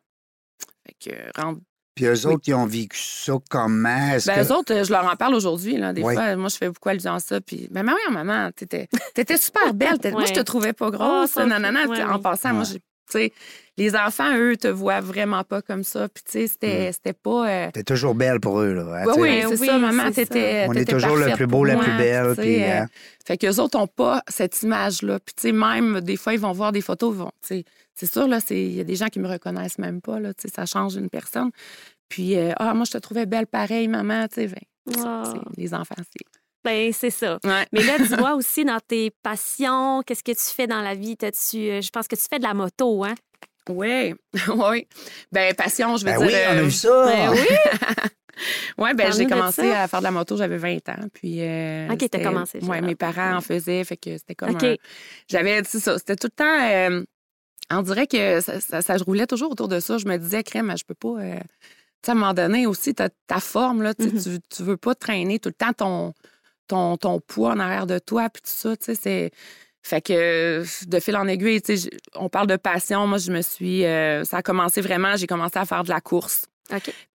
Fait 0.86 1.10
que, 1.10 1.40
rendu- 1.40 1.60
Puis 2.00 2.06
eux 2.08 2.26
autres, 2.26 2.44
ils 2.46 2.54
ont 2.54 2.64
vécu 2.66 2.98
ça 2.98 3.34
comment? 3.50 4.10
Ben, 4.26 4.34
que- 4.34 4.40
eux 4.42 4.52
autres, 4.56 4.72
euh, 4.74 4.84
je 4.84 4.90
leur 4.90 5.04
en 5.04 5.16
parle 5.16 5.34
aujourd'hui. 5.34 5.76
Là. 5.76 5.92
Des 5.92 6.02
Oui. 6.02 6.14
fois, 6.14 6.34
moi, 6.36 6.48
je 6.48 6.56
fais 6.56 6.68
beaucoup 6.68 6.88
allusion 6.88 7.12
à 7.12 7.20
ça. 7.20 7.40
Puis, 7.42 7.68
ben, 7.70 7.82
maman, 7.82 7.98
maman, 8.10 8.50
t'étais, 8.56 8.88
t'étais 9.14 9.36
super 9.36 9.74
belle. 9.74 9.92
T'étais- 9.98 10.12
Moi, 10.12 10.24
je 10.24 10.32
te 10.32 10.40
trouvais 10.40 10.72
pas 10.72 10.86
Oh, 10.88 10.90
grosse. 10.92 11.32
ça, 11.32 11.44
nanana. 11.44 11.86
ouais, 11.86 12.02
en 12.02 12.16
oui. 12.16 12.22
passant, 12.22 12.54
moi, 12.54 12.64
j'ai, 12.64 12.80
les 13.76 13.96
enfants, 13.96 14.36
eux, 14.36 14.56
te 14.56 14.68
voient 14.68 15.00
vraiment 15.00 15.42
pas 15.44 15.62
comme 15.62 15.84
ça. 15.84 16.08
Puis, 16.08 16.22
tu 16.24 16.32
sais, 16.32 16.46
c'était, 16.48 16.92
c'était 16.92 17.12
pas. 17.14 17.48
euh, 17.48 17.70
T'es 17.72 17.82
toujours 17.82 18.14
belle 18.14 18.38
pour 18.40 18.60
eux, 18.60 18.74
là. 18.74 18.82
hein, 18.82 19.04
Oui, 19.16 19.40
c'est 19.40 19.46
oui, 19.60 19.66
ça, 19.66 19.78
maman, 19.78 20.02
c'est 20.12 20.26
t'étais. 20.26 20.66
On 20.68 20.72
est 20.74 20.84
toujours 20.84 21.16
le 21.16 21.32
plus 21.34 21.46
beau, 21.46 21.64
la 21.64 21.74
moi, 21.74 21.84
plus 21.84 21.96
belle, 21.96 22.34
puis, 22.36 22.62
euh, 22.62 22.80
hein. 22.82 22.86
Fait 23.26 23.38
qu'eux 23.38 23.56
autres 23.60 23.78
n'ont 23.78 23.86
pas 23.86 24.22
cette 24.28 24.60
image-là. 24.62 25.18
Puis, 25.20 25.34
tu 25.34 25.42
sais, 25.48 25.52
même, 25.52 26.00
des 26.00 26.16
fois, 26.16 26.34
ils 26.34 26.40
vont 26.40 26.52
voir 26.52 26.72
des 26.72 26.80
photos, 26.82 27.14
ils 27.14 27.18
vont, 27.18 27.30
c'est 27.42 28.06
sûr, 28.06 28.26
là, 28.28 28.40
c'est- 28.40 28.60
il 28.62 28.74
y 28.74 28.80
a 28.80 28.84
des 28.84 28.96
gens 28.96 29.06
qui 29.08 29.18
me 29.20 29.28
reconnaissent 29.28 29.78
même 29.78 30.00
pas, 30.00 30.18
là, 30.20 30.34
tu 30.34 30.42
sais, 30.48 30.54
ça 30.54 30.66
change 30.66 30.96
une 30.96 31.08
personne. 31.08 31.50
Puis, 32.08 32.36
euh, 32.36 32.52
ah, 32.56 32.74
moi, 32.74 32.84
je 32.84 32.90
te 32.92 32.98
trouvais 32.98 33.24
belle 33.26 33.46
pareil, 33.46 33.86
maman, 33.88 34.26
tu 34.28 34.34
sais, 34.34 34.46
ben, 34.48 35.02
Ah. 35.06 35.32
les 35.56 35.72
enfants, 35.74 35.94
c'est. 35.98 36.39
Ben, 36.64 36.92
c'est 36.92 37.10
ça. 37.10 37.38
Ouais. 37.44 37.66
Mais 37.72 37.82
là, 37.82 37.98
dis-moi 37.98 38.34
aussi 38.36 38.64
dans 38.64 38.80
tes 38.86 39.10
passions, 39.22 40.02
qu'est-ce 40.06 40.22
que 40.22 40.32
tu 40.32 40.54
fais 40.54 40.66
dans 40.66 40.82
la 40.82 40.94
vie? 40.94 41.16
T'as-tu, 41.16 41.56
euh, 41.56 41.80
je 41.80 41.88
pense 41.90 42.06
que 42.06 42.16
tu 42.16 42.22
fais 42.30 42.38
de 42.38 42.44
la 42.44 42.54
moto, 42.54 43.04
hein? 43.04 43.14
Oui, 43.68 44.14
oui. 44.48 44.86
Ben, 45.32 45.54
passion, 45.54 45.96
je 45.96 46.04
veux 46.04 46.12
Ben 46.12 46.18
dire. 46.18 46.26
oui, 46.26 46.34
on 46.48 46.50
a 46.50 46.60
euh, 46.60 46.62
vu 46.64 46.70
ça. 46.70 47.04
Ben 47.06 47.30
oui. 47.32 47.46
Ouais, 48.78 48.94
ben, 48.94 49.12
j'ai 49.12 49.26
commencé 49.26 49.70
à 49.70 49.86
faire 49.86 49.98
de 49.98 50.04
la 50.04 50.10
moto, 50.10 50.34
j'avais 50.34 50.56
20 50.56 50.88
ans. 50.88 51.06
Puis, 51.12 51.42
euh, 51.42 51.88
Ok, 51.92 52.08
t'as 52.10 52.22
commencé, 52.22 52.58
Ouais, 52.60 52.76
jeune. 52.78 52.86
mes 52.86 52.94
parents 52.94 53.34
en 53.36 53.40
faisaient, 53.42 53.84
fait 53.84 53.98
que 53.98 54.16
c'était 54.16 54.34
comme. 54.34 54.50
OK. 54.52 54.62
un- 54.64 54.76
J'avais, 55.28 55.62
c'est 55.64 55.78
ça, 55.80 55.98
c'était 55.98 56.16
tout 56.16 56.28
le 56.28 56.30
temps. 56.30 56.62
euh, 56.62 57.02
on 57.70 57.82
dirait 57.82 58.06
que 58.06 58.40
ça, 58.40 58.58
ça, 58.60 58.80
ça- 58.80 58.96
je 58.96 59.04
roulais 59.04 59.26
toujours 59.26 59.50
autour 59.52 59.68
de 59.68 59.78
ça. 59.78 59.98
Je 59.98 60.06
me 60.06 60.16
disais, 60.16 60.42
crème, 60.42 60.72
je 60.78 60.84
peux 60.84 60.94
pas. 60.94 61.20
euh, 61.20 61.34
tu 61.38 62.06
sais, 62.06 62.12
à 62.12 62.14
un 62.14 62.14
moment 62.14 62.32
donné 62.32 62.66
aussi, 62.66 62.94
t'as 62.94 63.10
ta 63.26 63.40
forme, 63.40 63.82
là, 63.82 63.92
tu 63.92 64.04
sais, 64.04 64.30
Mhm. 64.30 64.38
tu, 64.38 64.56
tu 64.56 64.62
veux 64.62 64.78
pas 64.78 64.94
traîner 64.94 65.38
tout 65.38 65.50
le 65.50 65.54
temps 65.54 65.74
ton, 65.74 66.14
ton, 66.70 66.96
ton 66.96 67.20
poids 67.20 67.50
en 67.52 67.58
arrière 67.60 67.86
de 67.86 67.98
toi, 67.98 68.28
puis 68.30 68.42
tout 68.42 68.50
ça, 68.52 68.76
tu 68.76 68.84
sais, 68.86 68.94
c'est. 68.94 69.30
Fait 69.82 70.00
que 70.02 70.62
de 70.86 71.00
fil 71.00 71.16
en 71.16 71.26
aiguille, 71.26 71.62
tu 71.62 71.76
sais, 71.76 71.90
on 72.14 72.28
parle 72.28 72.46
de 72.48 72.56
passion. 72.56 73.06
Moi, 73.06 73.18
je 73.18 73.32
me 73.32 73.40
suis. 73.42 73.84
euh, 73.86 74.24
ça 74.24 74.38
a 74.38 74.42
commencé 74.42 74.80
vraiment, 74.82 75.16
j'ai 75.16 75.26
commencé 75.26 75.58
à 75.58 75.64
faire 75.64 75.84
de 75.84 75.88
la 75.88 76.00
course. 76.00 76.46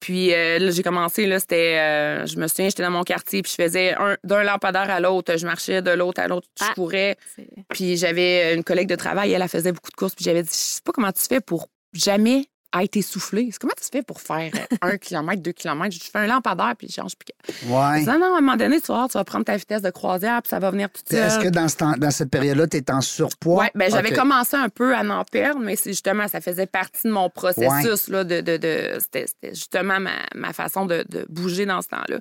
Puis 0.01 0.33
euh, 0.33 0.59
là, 0.59 0.71
j'ai 0.71 0.83
commencé, 0.83 1.27
là, 1.27 1.39
c'était. 1.39 1.77
euh, 1.77 2.25
je 2.25 2.37
me 2.37 2.47
souviens, 2.47 2.67
j'étais 2.69 2.83
dans 2.83 2.91
mon 2.91 3.03
quartier, 3.03 3.41
puis 3.41 3.53
je 3.55 3.63
faisais 3.63 3.93
un- 3.93 4.17
d'un 4.23 4.43
lampadaire 4.43 4.89
à 4.89 4.99
l'autre. 4.99 5.37
Je 5.37 5.45
marchais 5.45 5.81
de 5.81 5.91
l'autre 5.91 6.19
à 6.21 6.27
l'autre, 6.27 6.47
je 6.59 6.65
Ah. 6.67 6.73
courais. 6.73 7.15
C'est- 7.35 7.47
Puis 7.69 7.95
j'avais 7.97 8.53
une 8.55 8.63
collègue 8.63 8.89
de 8.89 8.95
travail, 8.95 9.31
elle, 9.31 9.41
elle 9.43 9.47
faisait 9.47 9.71
beaucoup 9.71 9.91
de 9.91 9.95
courses, 9.95 10.15
puis 10.15 10.25
j'avais 10.25 10.43
dit, 10.43 10.49
je 10.51 10.55
sais 10.75 10.81
pas 10.83 10.91
comment 10.91 11.11
tu 11.11 11.21
fais 11.21 11.39
pour 11.39 11.67
jamais 11.93 12.45
être 12.81 12.97
essoufflé. 12.97 13.49
C'est 13.51 13.59
comment 13.59 13.73
tu 13.81 13.87
fais 13.91 14.03
pour 14.03 14.21
faire 14.21 14.51
euh, 14.55 14.75
un 14.81 14.97
kilomètre, 14.99 15.41
deux 15.41 15.51
kilomètres? 15.51 15.95
Je 15.95 16.09
fais 16.09 16.19
un 16.19 16.27
lampadaire, 16.27 16.73
puis 16.77 16.87
je 16.89 16.93
change. 16.95 17.13
Puis... 17.15 17.33
Ouais. 17.69 18.03
Non, 18.03 18.19
non, 18.19 18.35
à 18.35 18.37
un 18.37 18.41
moment 18.41 18.57
donné, 18.57 18.81
tu 18.81 18.87
vas, 18.87 18.95
voir, 18.95 19.09
tu 19.09 19.17
vas 19.17 19.23
prendre 19.23 19.45
ta 19.45 19.57
vitesse 19.57 19.81
de 19.81 19.89
croisière, 19.89 20.41
puis 20.41 20.49
ça 20.49 20.59
va 20.59 20.71
venir 20.71 20.89
tout 20.89 21.01
seul. 21.09 21.19
Est-ce 21.19 21.39
que 21.39 21.49
dans, 21.49 21.67
ce 21.67 21.77
temps- 21.77 21.95
dans 21.97 22.11
cette 22.11 22.29
période-là, 22.29 22.67
tu 22.67 22.77
es 22.77 22.91
en 22.91 23.01
surpoids? 23.01 23.63
Oui, 23.63 23.67
ben, 23.75 23.89
j'avais 23.91 24.11
commencé 24.11 24.55
un 24.55 24.69
peu 24.69 24.95
à 24.95 25.01
en 25.01 25.23
perdre, 25.23 25.61
mais 25.61 25.75
c'est 25.75 25.91
justement, 25.91 26.27
ça 26.27 26.41
faisait 26.41 26.65
partie 26.65 27.07
de 27.07 27.11
mon 27.13 27.29
processus. 27.29 28.07
Là, 28.07 28.23
de, 28.23 28.41
de, 28.41 28.97
c'était 28.99 29.27
justement 29.53 29.99
ma, 29.99 30.11
ma 30.33 30.51
façon 30.53 30.85
de, 30.85 31.05
de 31.09 31.25
bouger 31.29 31.65
dans 31.65 31.81
ce 31.81 31.89
temps-là. 31.89 32.19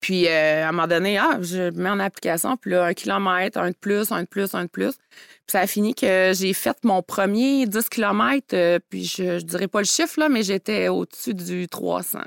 Puis, 0.00 0.26
euh, 0.28 0.64
à 0.64 0.68
un 0.68 0.72
moment 0.72 0.86
donné, 0.86 1.18
ah, 1.18 1.38
je 1.40 1.70
mets 1.70 1.90
en 1.90 2.00
application, 2.00 2.56
puis 2.56 2.72
là, 2.72 2.84
un 2.84 2.94
kilomètre, 2.94 3.58
un 3.58 3.70
de 3.70 3.76
plus, 3.80 4.12
un 4.12 4.22
de 4.22 4.28
plus, 4.28 4.54
un 4.54 4.64
de 4.64 4.68
plus. 4.68 4.94
Puis 5.48 5.52
ça 5.52 5.60
a 5.60 5.66
fini 5.66 5.94
que 5.94 6.32
j'ai 6.34 6.52
fait 6.52 6.76
mon 6.84 7.00
premier 7.02 7.64
10 7.66 7.88
km, 7.88 8.78
puis 8.90 9.04
je, 9.06 9.38
je 9.38 9.44
dirais 9.46 9.66
pas 9.66 9.78
le 9.78 9.86
chiffre, 9.86 10.20
là, 10.20 10.28
mais 10.28 10.42
j'étais 10.42 10.88
au-dessus 10.88 11.32
du 11.32 11.66
300. 11.68 12.18
Là. 12.18 12.24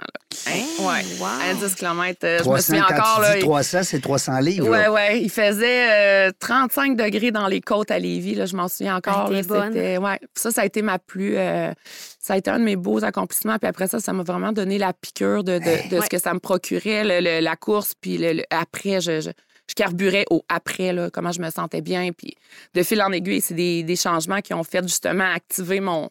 Hein? 0.48 0.64
Ouais, 0.80 1.04
wow. 1.20 1.26
à 1.28 1.54
10 1.54 1.76
km. 1.76 2.18
je 2.22 2.28
me 2.34 2.40
300, 2.40 2.62
souviens 2.66 2.86
quand 2.90 2.96
encore. 2.96 3.16
tu 3.18 3.22
là, 3.22 3.34
dis 3.36 3.40
300, 3.42 3.80
c'est 3.84 4.02
300 4.02 4.40
livres. 4.40 4.70
Ouais, 4.70 4.80
là. 4.82 4.92
ouais. 4.92 5.22
Il 5.22 5.30
faisait 5.30 6.28
euh, 6.30 6.32
35 6.40 6.98
degrés 6.98 7.30
dans 7.30 7.48
les 7.48 7.62
côtes 7.62 7.92
à 7.92 8.00
Lévis. 8.00 8.34
Là, 8.34 8.48
je 8.48 8.56
m'en 8.56 8.68
souviens 8.68 8.96
encore. 8.96 9.28
Ah, 9.28 9.32
là, 9.32 9.42
bonne. 9.44 9.78
ouais. 9.78 10.20
Ça, 10.36 10.50
ça 10.50 10.62
a 10.62 10.66
été 10.66 10.82
ma 10.82 10.98
plus. 10.98 11.38
euh, 11.38 11.72
ça 12.20 12.34
a 12.34 12.38
été 12.38 12.50
un 12.50 12.58
de 12.58 12.64
mes 12.64 12.76
beaux 12.76 13.04
accomplissements. 13.04 13.60
Puis 13.60 13.68
après 13.68 13.88
ça, 13.88 14.00
ça 14.00 14.14
m'a 14.14 14.24
vraiment 14.24 14.52
donné 14.52 14.80
la 14.80 14.94
piqûre 14.94 15.44
de, 15.44 15.60
de- 15.60 15.90
de 15.92 15.98
Ouais. 16.00 16.04
ce 16.06 16.10
que 16.10 16.18
ça 16.18 16.34
me 16.34 16.40
procurait, 16.40 17.04
le- 17.04 17.20
le- 17.20 17.40
la 17.40 17.56
course. 17.56 17.94
Puis 18.02 18.18
le, 18.18 18.34
le- 18.34 18.44
après, 18.50 19.00
je, 19.00 19.22
je, 19.22 19.30
je 19.72 19.76
carburais 19.76 20.26
au 20.30 20.44
après, 20.50 20.94
là, 20.94 21.10
comment 21.10 21.32
je 21.32 21.42
me 21.42 21.50
sentais 21.50 21.82
bien. 21.82 22.12
Puis 22.12 22.36
de 22.74 22.84
fil 22.84 23.02
en 23.02 23.12
aiguille, 23.12 23.42
c'est 23.42 23.54
des, 23.56 23.84
des 23.84 23.96
changements 23.96 24.42
qui 24.42 24.54
ont 24.54 24.64
fait 24.64 24.84
justement 24.88 25.32
activer 25.34 25.80
mon 25.80 26.10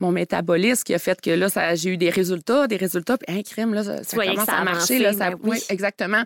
mon 0.00 0.12
métabolisme 0.12 0.84
qui 0.84 0.94
a 0.94 0.98
fait 1.00 1.20
que 1.20 1.30
là, 1.30 1.48
ça- 1.48 1.74
j'ai 1.74 1.90
eu 1.90 1.96
des 1.96 2.08
résultats, 2.08 2.68
des 2.68 2.76
résultats, 2.76 3.18
puis 3.18 3.36
un 3.36 3.42
crime, 3.42 3.74
là, 3.74 3.82
ça, 3.82 4.04
ça 4.04 4.16
commence 4.16 4.46
ça 4.46 4.52
à 4.58 4.62
marcher. 4.64 4.94
avançait, 4.94 4.98
Là, 5.00 5.12
ça, 5.12 5.30
oui. 5.42 5.50
oui, 5.58 5.62
exactement. 5.70 6.22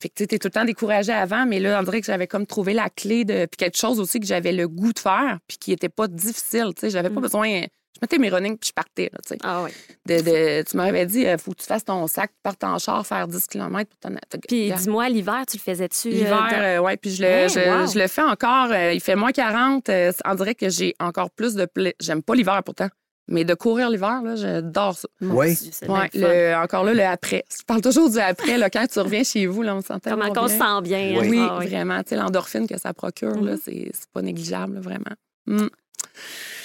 Fait 0.00 0.08
que 0.08 0.24
tu 0.24 0.34
es 0.34 0.38
tout 0.38 0.46
le 0.48 0.50
temps 0.50 0.64
découragé 0.64 1.12
avant, 1.12 1.44
mais 1.44 1.60
là, 1.60 1.78
on 1.78 1.82
dirait 1.82 2.00
que 2.00 2.06
j'avais 2.06 2.26
comme 2.26 2.46
trouvé 2.46 2.72
la 2.72 2.88
clé 2.88 3.26
de. 3.26 3.44
Puis 3.44 3.58
quelque 3.58 3.76
chose 3.76 4.00
aussi 4.00 4.20
que 4.20 4.26
j'avais 4.26 4.52
le 4.52 4.66
goût 4.68 4.94
de 4.94 4.98
faire, 4.98 5.38
puis 5.46 5.58
qui 5.58 5.70
était 5.72 5.90
pas 5.90 6.08
difficile. 6.08 6.68
Tu 6.74 6.80
sais, 6.80 6.90
j'avais 6.90 7.10
pas 7.10 7.20
Mm. 7.20 7.24
besoin. 7.24 7.60
Je 7.96 7.98
mettais 8.02 8.18
mes 8.18 8.28
running 8.30 8.56
puis 8.56 8.68
je 8.68 8.72
partais. 8.72 9.10
Là, 9.12 9.18
tu 9.22 9.34
sais. 9.34 9.38
Ah 9.42 9.62
oui. 9.64 9.70
de, 10.06 10.22
de- 10.22 10.62
tu 10.62 10.76
m'avais 10.76 11.04
dit, 11.06 11.22
il 11.22 11.38
faut 11.38 11.50
que 11.50 11.58
tu 11.60 11.66
fasses 11.66 11.84
ton 11.84 12.06
sac, 12.06 12.30
tu 12.30 12.38
partes 12.42 12.62
en 12.64 12.78
char, 12.78 13.06
faire 13.06 13.26
10 13.28 13.46
km 13.46 13.90
pour 13.90 13.98
ton. 14.10 14.16
Puis 14.48 14.72
dis-moi, 14.72 15.08
l'hiver, 15.08 15.42
tu 15.48 15.56
le 15.58 15.62
faisais-tu? 15.62 16.08
euh, 16.08 16.12
L'hiver, 16.12 16.48
dans- 16.50 16.56
euh, 16.58 16.78
ouais, 16.80 16.96
puis 16.96 17.10
je 17.10 17.22
le, 17.22 17.48
je, 17.48 17.58
wow. 17.82 17.86
je 17.92 17.98
le 17.98 18.06
fais 18.06 18.22
encore. 18.22 18.68
euh, 18.70 18.92
il 18.92 19.00
fait 19.00 19.16
moins 19.16 19.32
40. 19.32 19.88
euh, 19.88 20.12
on 20.24 20.34
dirait 20.34 20.54
que 20.54 20.68
j'ai 20.68 20.94
encore 21.00 21.30
plus 21.30 21.54
de 21.54 21.66
plaisir. 21.66 21.92
J'aime 22.00 22.22
pas 22.22 22.34
l'hiver 22.34 22.62
pourtant, 22.64 22.88
mais 23.28 23.44
de 23.44 23.52
courir 23.54 23.90
l'hiver, 23.90 24.22
là, 24.22 24.34
j'adore 24.36 24.96
ça. 24.96 25.08
Oui. 25.20 25.58
Ouais, 25.88 26.08
le 26.14 26.54
encore 26.54 26.84
là, 26.84 26.94
le 26.94 27.04
après. 27.04 27.44
Je 27.50 27.62
parle 27.64 27.80
toujours 27.82 28.08
du 28.08 28.18
après, 28.18 28.56
là, 28.56 28.70
quand 28.70 28.86
tu 28.86 28.98
reviens 29.00 29.24
chez 29.24 29.46
vous, 29.46 29.62
là, 29.62 29.74
on 29.76 29.80
se 29.82 29.88
sent 29.88 30.00
tellement 30.00 30.28
Comment 30.28 30.42
qu'on 30.42 30.48
se 30.48 30.54
sent 30.56 30.82
bien. 30.82 31.18
Oui. 31.20 31.26
hein? 31.26 31.28
Oui, 31.28 31.46
Ah 31.50 31.56
oui. 31.60 31.66
vraiment. 31.66 32.02
Tu 32.02 32.10
sais, 32.10 32.16
l'endorphine 32.16 32.66
que 32.66 32.78
ça 32.78 32.94
procure, 32.94 33.40
là, 33.42 33.52
Mhm. 33.52 33.58
c'est 33.64 33.90
c'est 33.92 34.10
pas 34.12 34.22
négligeable, 34.22 34.74
là, 34.76 34.80
vraiment. 34.80 35.14
Mm. 35.46 35.66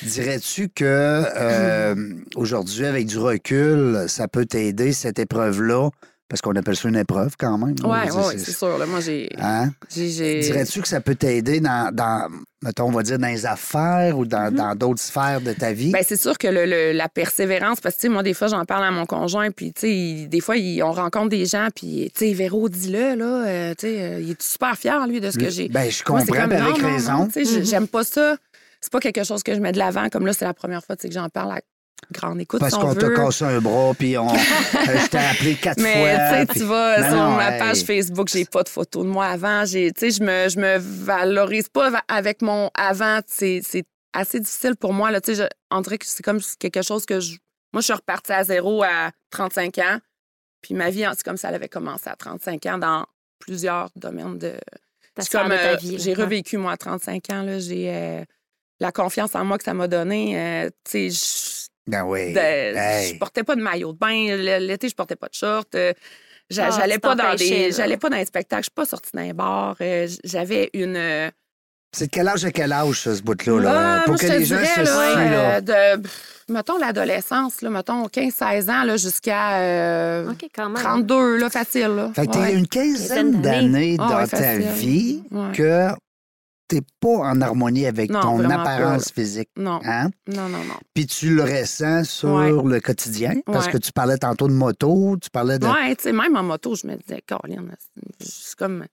Dirais-tu 0.03 0.69
que 0.69 0.83
euh, 0.85 1.95
aujourd'hui, 2.35 2.85
avec 2.85 3.05
du 3.07 3.17
recul, 3.17 4.05
ça 4.07 4.27
peut 4.27 4.45
t'aider, 4.45 4.91
cette 4.93 5.19
épreuve-là? 5.19 5.89
Parce 6.27 6.41
qu'on 6.41 6.55
appelle 6.55 6.75
ça 6.75 6.89
une 6.89 6.95
épreuve 6.95 7.35
quand 7.37 7.55
même. 7.59 7.75
ouais, 7.83 8.05
dire, 8.07 8.17
ouais, 8.17 8.37
c'est 8.39 8.51
sûr. 8.51 8.79
Là, 8.79 8.87
moi, 8.87 8.99
j'ai. 8.99 9.29
Hein? 9.39 9.69
Dirais-tu 9.93 10.81
que 10.81 10.87
ça 10.87 10.99
peut 10.99 11.13
t'aider 11.13 11.59
dans, 11.59 11.93
dans, 11.93 12.27
mettons, 12.63 12.85
on 12.85 12.91
va 12.91 13.03
dire, 13.03 13.19
dans 13.19 13.27
les 13.27 13.45
affaires 13.45 14.17
ou 14.17 14.25
dans 14.25 14.51
Mm-hmm. 14.51 14.75
d'autres 14.75 15.01
sphères 15.01 15.39
de 15.39 15.53
ta 15.53 15.71
vie? 15.71 15.91
Ben, 15.91 16.01
c'est 16.05 16.19
sûr 16.19 16.35
que 16.39 16.47
le- 16.47 16.65
le- 16.65 16.93
la 16.93 17.09
persévérance, 17.09 17.79
parce 17.79 17.95
que, 17.97 18.07
moi, 18.07 18.23
des 18.23 18.33
fois, 18.33 18.47
j'en 18.47 18.65
parle 18.65 18.85
à 18.85 18.91
mon 18.91 19.05
conjoint, 19.05 19.51
puis, 19.51 19.71
tu 19.71 19.81
sais, 19.81 20.27
des 20.27 20.39
fois, 20.41 20.57
il- 20.57 20.81
on 20.81 20.91
rencontre 20.93 21.29
des 21.29 21.45
gens, 21.45 21.67
puis, 21.75 22.11
tu 22.17 22.25
sais, 22.27 22.33
Véro, 22.33 22.69
dis-le, 22.69 23.13
là, 23.15 23.45
euh, 23.45 23.73
tu 23.77 23.87
sais, 23.87 24.01
euh, 24.01 24.19
il 24.19 24.31
est 24.31 24.41
super 24.41 24.75
fier, 24.75 25.05
lui, 25.07 25.21
de 25.21 25.29
ce 25.29 25.37
que 25.37 25.49
j'ai. 25.51 25.69
Ben, 25.69 25.91
je 25.91 26.01
Moi, 26.09 26.21
comprends, 26.21 26.41
comme, 26.41 26.49
puis 26.49 26.57
avec 26.59 26.81
non, 26.81 26.89
raison. 26.91 27.27
tu 27.31 27.45
sais, 27.45 27.59
Mhm. 27.59 27.65
J'aime 27.65 27.87
pas 27.87 28.03
ça. 28.03 28.35
C'est 28.85 28.91
pas 28.91 28.99
quelque 28.99 29.23
chose 29.23 29.41
que 29.41 29.55
je 29.55 29.59
mets 29.59 29.71
de 29.71 29.79
l'avant. 29.79 30.09
Comme 30.09 30.27
là, 30.27 30.33
c'est 30.33 30.45
la 30.45 30.53
première 30.53 30.83
fois 30.85 30.95
que 30.95 31.09
j'en 31.11 31.27
parle 31.27 31.53
à 31.53 31.61
grande 32.11 32.39
écoute. 32.39 32.59
Parce 32.59 32.75
si 32.75 32.79
qu'on 32.79 32.93
t'a 32.93 33.09
cassé 33.09 33.45
un 33.45 33.59
bras, 33.59 33.93
puis 33.97 34.15
on, 34.15 34.29
euh, 34.29 34.37
je 34.37 35.07
t'ai 35.07 35.17
appelé 35.17 35.55
quatre 35.55 35.81
Mais 35.81 35.93
fois. 35.93 36.11
tu 36.29 36.35
sais, 36.35 36.45
puis- 36.45 36.59
tu 36.59 36.65
vas 36.67 36.99
Non, 37.01 37.07
sur 37.07 37.15
non, 37.17 37.31
ma 37.31 37.53
hey. 37.53 37.59
page 37.59 37.81
Facebook, 37.83 38.27
j'ai 38.29 38.45
pas 38.45 38.61
de 38.61 38.69
photos 38.69 39.03
de 39.05 39.09
moi 39.09 39.25
avant. 39.25 39.65
J'ai, 39.65 39.91
tu 39.91 40.01
sais, 40.01 40.11
je 40.11 40.21
me, 40.23 40.47
je 40.47 40.59
me 40.59 40.77
valorise 40.77 41.67
pas 41.67 41.89
avec 42.07 42.43
mon 42.43 42.69
avant. 42.75 43.21
C'est, 43.25 43.61
c'est 43.65 43.85
assez 44.13 44.39
difficile 44.39 44.75
pour 44.75 44.93
moi. 44.93 45.09
Là, 45.09 45.19
tu 45.19 45.33
sais, 45.33 45.43
je- 45.43 45.49
on 45.75 45.81
dirait 45.81 45.97
que 45.97 46.05
c'est 46.05 46.21
comme 46.21 46.39
quelque 46.59 46.83
chose 46.83 47.07
que 47.07 47.19
je. 47.19 47.37
Moi, 47.73 47.81
je 47.81 47.85
suis 47.85 47.93
repartie 47.93 48.33
à 48.33 48.43
zéro 48.43 48.83
à 48.83 49.09
35 49.31 49.79
ans. 49.79 49.97
Puis 50.61 50.75
ma 50.75 50.91
vie, 50.91 51.05
c'est 51.15 51.23
comme 51.23 51.37
ça, 51.37 51.49
elle 51.49 51.55
avait 51.55 51.69
commencé 51.69 52.07
à 52.07 52.15
35 52.15 52.63
ans 52.67 52.77
dans 52.77 53.05
plusieurs 53.39 53.89
domaines 53.95 54.37
de. 54.37 54.53
Euh, 55.17 55.77
j'ai 55.97 56.13
revécu, 56.13 56.57
moi, 56.57 56.73
à 56.73 56.77
35 56.77 57.29
ans. 57.31 57.41
Là, 57.41 57.57
j'ai 57.59 57.89
euh, 57.89 58.23
la 58.79 58.91
confiance 58.91 59.35
en 59.35 59.43
moi 59.45 59.57
que 59.57 59.63
ça 59.63 59.73
m'a 59.73 59.87
donné. 59.87 60.39
euh, 60.39 60.69
tu 60.89 61.09
sais, 61.09 61.09
je- 61.09 61.91
Ben 61.91 62.03
oui. 62.03 62.33
de- 62.33 62.39
Hey. 62.39 63.13
Je 63.13 63.19
portais 63.19 63.43
pas 63.43 63.55
de 63.55 63.61
maillot 63.61 63.93
de 63.93 63.97
bain. 63.97 64.35
L'été, 64.59 64.89
je 64.89 64.95
portais 64.95 65.15
pas 65.15 65.27
de 65.27 65.33
short. 65.35 65.73
Euh, 65.75 65.93
Ah, 66.59 66.69
j'allais 66.69 66.99
pas 66.99 67.15
dans 67.15 67.33
des, 67.35 67.71
j'allais 67.71 67.97
pas 67.97 68.07
dans 68.09 68.17
les 68.17 68.25
spectacles. 68.25 68.61
Je 68.61 68.65
suis 68.65 68.75
pas 68.75 68.85
sortie 68.85 69.09
d'un 69.15 69.33
bar. 69.33 69.75
Euh, 69.81 70.07
J'avais 70.23 70.69
une. 70.73 70.95
euh, 70.95 71.31
C'est 71.91 72.05
de 72.05 72.11
quel 72.11 72.27
âge 72.27 72.45
à 72.45 72.51
quel 72.51 72.71
âge, 72.71 73.01
ça, 73.01 73.15
ce 73.15 73.21
bout-là? 73.23 73.59
Là, 73.61 73.71
ah, 73.73 74.01
pour 74.05 74.13
moi, 74.13 74.19
que 74.19 74.27
les 74.27 74.45
gens 74.45 74.57
dirais, 74.57 74.67
se 74.75 74.81
là, 74.81 75.09
situent, 75.09 75.31
là. 75.31 75.61
de, 75.97 76.03
mettons 76.53 76.77
l'adolescence, 76.77 77.61
là, 77.63 77.69
mettons 77.71 78.05
15-16 78.09 78.69
ans, 78.69 78.83
là, 78.83 78.95
jusqu'à 78.97 79.57
euh, 79.59 80.29
OK, 80.31 80.45
quand 80.53 80.69
même. 80.69 80.83
32, 80.83 81.37
là, 81.37 81.49
facile. 81.49 81.87
Là. 81.95 82.11
Fait 82.13 82.27
que 82.27 82.31
t'as 82.33 82.51
une 82.51 82.67
quinzaine 82.67 83.41
d'années. 83.41 83.95
Ah 83.99 84.07
dans 84.09 84.17
ouais, 84.17 84.27
ta 84.27 84.57
vie 84.57 85.23
Ouais. 85.31 85.51
que 85.55 85.87
t'es 86.67 86.81
pas 86.99 87.09
en 87.09 87.41
harmonie 87.41 87.85
avec 87.85 88.09
Non, 88.09 88.21
ton 88.21 88.49
apparence 88.49 89.09
pas, 89.11 89.21
physique. 89.21 89.49
Non, 89.57 89.79
Hein? 89.83 90.09
non, 90.27 90.49
non, 90.49 90.59
non. 90.59 90.75
Puis 90.93 91.05
tu 91.05 91.35
le 91.35 91.43
ressens 91.43 92.03
sur 92.05 92.29
Ouais. 92.33 92.51
le 92.51 92.79
quotidien 92.79 93.33
parce 93.45 93.67
Ouais. 93.67 93.73
que 93.73 93.77
tu 93.77 93.91
parlais 93.91 94.17
tantôt 94.17 94.47
de 94.47 94.53
moto, 94.53 95.15
tu 95.21 95.29
parlais 95.29 95.59
de. 95.59 95.65
Ouais, 95.67 95.95
tu 95.95 96.03
sais, 96.03 96.11
même 96.11 96.35
en 96.35 96.43
moto, 96.43 96.75
je 96.75 96.87
me 96.87 96.95
disais, 96.95 97.21
Caroline, 97.25 97.71
c'est 98.19 98.55
comme. 98.55 98.85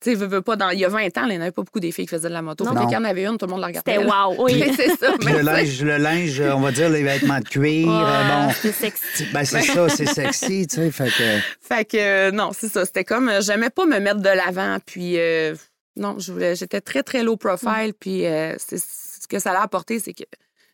Tu 0.00 0.10
sais, 0.10 0.16
veux, 0.16 0.26
veux 0.26 0.42
pas, 0.42 0.56
dans, 0.56 0.68
il 0.68 0.80
y 0.80 0.84
a 0.84 0.88
20 0.90 1.16
ans, 1.16 1.22
là, 1.22 1.28
il 1.28 1.30
n'y 1.30 1.38
en 1.38 1.40
avait 1.42 1.50
pas 1.52 1.62
beaucoup 1.62 1.80
des 1.80 1.90
filles 1.90 2.04
qui 2.04 2.10
faisaient 2.14 2.28
de 2.28 2.34
la 2.34 2.42
moto. 2.42 2.62
Non. 2.64 2.72
Fait 2.72 2.76
que 2.76 2.80
Non. 2.80 2.84
Quand 2.84 2.90
il 2.90 2.94
y 2.94 2.96
en 2.98 3.04
avait 3.04 3.24
une, 3.24 3.38
tout 3.38 3.46
le 3.46 3.52
monde 3.52 3.60
la 3.62 3.68
regardait. 3.68 3.94
C'était 3.94 4.04
wow, 4.06 4.34
oui. 4.44 4.62
c'est 4.76 4.96
ça. 4.98 5.12
Puis 5.18 5.32
le 5.32 5.40
linge, 5.40 5.82
le 5.82 5.96
linge, 5.96 6.40
on 6.42 6.60
va 6.60 6.72
dire 6.72 6.90
les 6.90 7.02
vêtements 7.02 7.38
de 7.38 7.44
cuir, 7.48 7.88
Ouais, 7.88 7.94
euh, 7.94 8.46
bon. 8.48 8.52
c'est 8.60 8.72
sexy. 8.72 9.24
Ben 9.32 9.44
c'est 9.46 9.62
ça, 9.62 9.88
c'est 9.88 10.04
sexy, 10.06 10.66
tu 10.66 10.76
sais. 10.76 10.90
Fait 10.90 11.08
que. 11.08 11.40
Fait 11.60 11.84
que 11.86 11.96
euh, 11.96 12.30
non, 12.32 12.50
c'est 12.52 12.68
ça. 12.68 12.84
C'était 12.84 13.04
comme 13.04 13.30
euh, 13.30 13.40
j'aimais 13.40 13.70
pas 13.70 13.86
me 13.86 13.98
mettre 13.98 14.20
de 14.20 14.28
l'avant. 14.28 14.76
Puis 14.84 15.14
euh, 15.18 15.54
non, 15.96 16.18
je 16.18 16.32
voulais, 16.32 16.56
j'étais 16.56 16.80
très 16.80 17.02
très 17.02 17.22
low 17.22 17.36
profile. 17.36 17.92
Puis 17.98 18.26
euh, 18.26 18.54
c'est 18.58 18.78
ce 18.78 19.26
que 19.28 19.38
ça 19.38 19.52
a 19.58 19.62
apporté, 19.62 19.98
c'est 20.00 20.14
que 20.14 20.24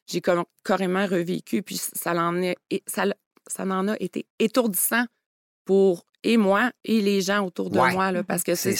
j'ai 0.06 0.20
comme 0.20 0.44
carrément 0.64 1.06
revécu. 1.06 1.62
Puis 1.62 1.76
ça 1.94 2.12
en 2.14 2.40
est, 2.42 2.56
ça, 2.86 3.04
ça 3.46 3.64
en 3.64 3.88
a 3.88 3.96
été 4.00 4.26
étourdissant 4.38 5.04
pour 5.64 6.04
et 6.22 6.36
moi 6.36 6.70
et 6.84 7.00
les 7.00 7.20
gens 7.20 7.44
autour 7.46 7.70
de 7.70 7.78
Ouais. 7.78 7.92
moi 7.92 8.12
là, 8.12 8.22
parce 8.24 8.42
que 8.42 8.54
c'est 8.54 8.74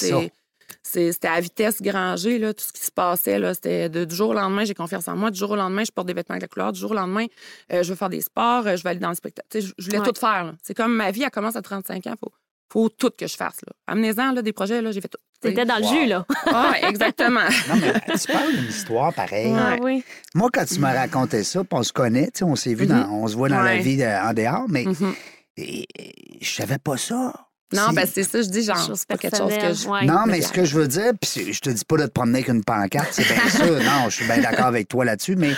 c'était 0.82 1.28
à 1.28 1.40
vitesse 1.40 1.82
grand 1.82 2.16
G, 2.16 2.38
là, 2.38 2.54
tout 2.54 2.64
ce 2.64 2.72
qui 2.72 2.80
se 2.80 2.92
passait. 2.92 3.38
Là, 3.38 3.54
c'était 3.54 3.88
de, 3.88 4.04
du 4.04 4.14
jour 4.14 4.30
au 4.30 4.34
lendemain, 4.34 4.64
j'ai 4.64 4.72
confiance 4.74 5.08
en 5.08 5.16
moi. 5.16 5.30
Du 5.30 5.38
jour 5.38 5.50
au 5.50 5.56
lendemain, 5.56 5.82
je 5.84 5.90
porte 5.90 6.06
des 6.06 6.14
vêtements 6.14 6.34
avec 6.34 6.42
la 6.42 6.48
couleur. 6.48 6.72
Du 6.72 6.78
jour 6.80 6.92
au 6.92 6.94
lendemain, 6.94 7.26
euh, 7.72 7.82
je 7.82 7.90
veux 7.90 7.96
faire 7.96 8.08
des 8.08 8.20
sports, 8.20 8.66
euh, 8.66 8.76
je 8.76 8.82
vais 8.84 8.90
aller 8.90 9.00
dans 9.00 9.08
le 9.08 9.14
spectacle. 9.16 9.48
Je, 9.60 9.72
voulais 9.84 9.98
Ouais. 9.98 10.06
tout 10.06 10.18
faire. 10.18 10.54
C'est 10.62 10.74
comme 10.74 10.94
ma 10.94 11.10
vie, 11.10 11.22
elle 11.24 11.30
commence 11.30 11.56
à 11.56 11.62
35 11.62 12.06
ans. 12.06 12.14
Faut, 12.18 12.32
faut 12.72 12.88
tout 12.88 13.10
que 13.18 13.26
je 13.26 13.36
fasse. 13.36 13.56
Là. 13.66 13.72
Amenez-en 13.86 14.32
là, 14.32 14.42
des 14.42 14.52
projets, 14.52 14.80
là, 14.80 14.92
j'ai 14.92 15.00
fait 15.00 15.08
tout. 15.08 15.18
C'était 15.42 15.64
dans 15.64 15.78
le 15.78 15.84
Wow. 15.84 15.92
jus, 15.94 16.06
là. 16.06 16.26
Ah, 16.46 16.74
exactement. 16.88 17.40
Non, 17.68 17.76
mais 17.80 18.16
tu 18.16 18.30
parles 18.32 18.52
d'une 18.54 18.68
histoire 18.68 19.12
pareille. 19.14 19.50
Ouais. 19.52 19.58
Ah 19.58 19.76
oui. 19.80 20.04
Moi, 20.34 20.50
quand 20.52 20.64
tu 20.66 20.78
m'as 20.78 20.92
raconté 20.92 21.42
ça, 21.44 21.62
on 21.70 21.82
se 21.82 21.92
connaît, 21.92 22.26
tu 22.26 22.38
sais, 22.40 22.44
on 22.44 22.56
s'est 22.56 22.74
vu, 22.74 22.86
dans, 22.86 23.08
on 23.10 23.26
se 23.26 23.36
voit 23.36 23.48
dans 23.48 23.60
la 23.62 23.72
Ouais. 23.72 23.80
vie 23.80 23.96
de- 23.96 24.04
en 24.04 24.32
dehors, 24.34 24.66
mais 24.68 24.84
et- 25.56 25.86
et 25.98 26.38
je 26.40 26.50
savais 26.50 26.78
pas 26.78 26.96
ça. 26.96 27.32
Non, 27.72 27.90
ben 27.92 28.04
c'est 28.12 28.24
ça, 28.24 28.42
je 28.42 28.48
dis 28.48 28.64
genre, 28.64 28.90
c'est 28.96 29.06
pas 29.06 29.16
quelque 29.16 29.36
chose 29.36 29.56
que 29.56 29.72
je. 29.72 29.88
ouais. 29.88 30.04
Non, 30.04 30.24
mais 30.26 30.40
ce 30.40 30.52
que 30.52 30.64
je 30.64 30.74
veux 30.76 30.88
dire, 30.88 31.12
puis 31.20 31.52
je 31.52 31.60
te 31.60 31.70
dis 31.70 31.84
pas 31.84 31.96
de 31.98 32.06
te 32.06 32.10
promener 32.10 32.38
avec 32.40 32.48
une 32.48 32.64
pancarte, 32.64 33.10
c'est 33.12 33.22
bien 33.24 33.48
ça. 33.48 33.64
Non, 33.64 34.08
je 34.10 34.16
suis 34.16 34.24
bien 34.26 34.38
d'accord 34.38 34.66
avec 34.66 34.88
toi 34.88 35.04
là-dessus, 35.04 35.36
mais 35.36 35.52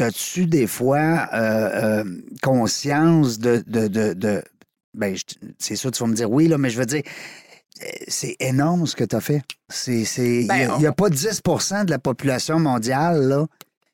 as-tu 0.00 0.46
des 0.46 0.66
fois 0.66 1.28
euh, 1.32 2.02
euh, 2.02 2.04
conscience 2.42 3.38
de. 3.38 3.62
de, 3.66 3.88
de, 3.88 4.12
de- 4.14 4.42
ben, 4.96 5.14
c'est 5.58 5.76
sûr, 5.76 5.90
tu 5.92 6.02
vas 6.02 6.08
me 6.08 6.14
dire 6.14 6.30
oui, 6.30 6.48
là, 6.48 6.58
mais 6.58 6.70
je 6.70 6.78
veux 6.78 6.86
dire, 6.86 7.02
euh, 7.82 7.86
c'est 8.08 8.36
énorme 8.40 8.86
ce 8.86 8.96
que 8.96 9.04
tu 9.04 9.14
as 9.14 9.20
fait. 9.20 9.42
Il 9.86 10.46
Ben, 10.48 10.76
n'y 10.78 10.86
a, 10.86 10.90
on- 10.90 10.92
pas 10.92 11.08
10% 11.10 11.84
de 11.84 11.90
la 11.90 11.98
population 11.98 12.58
mondiale 12.58 13.28
là, 13.28 13.46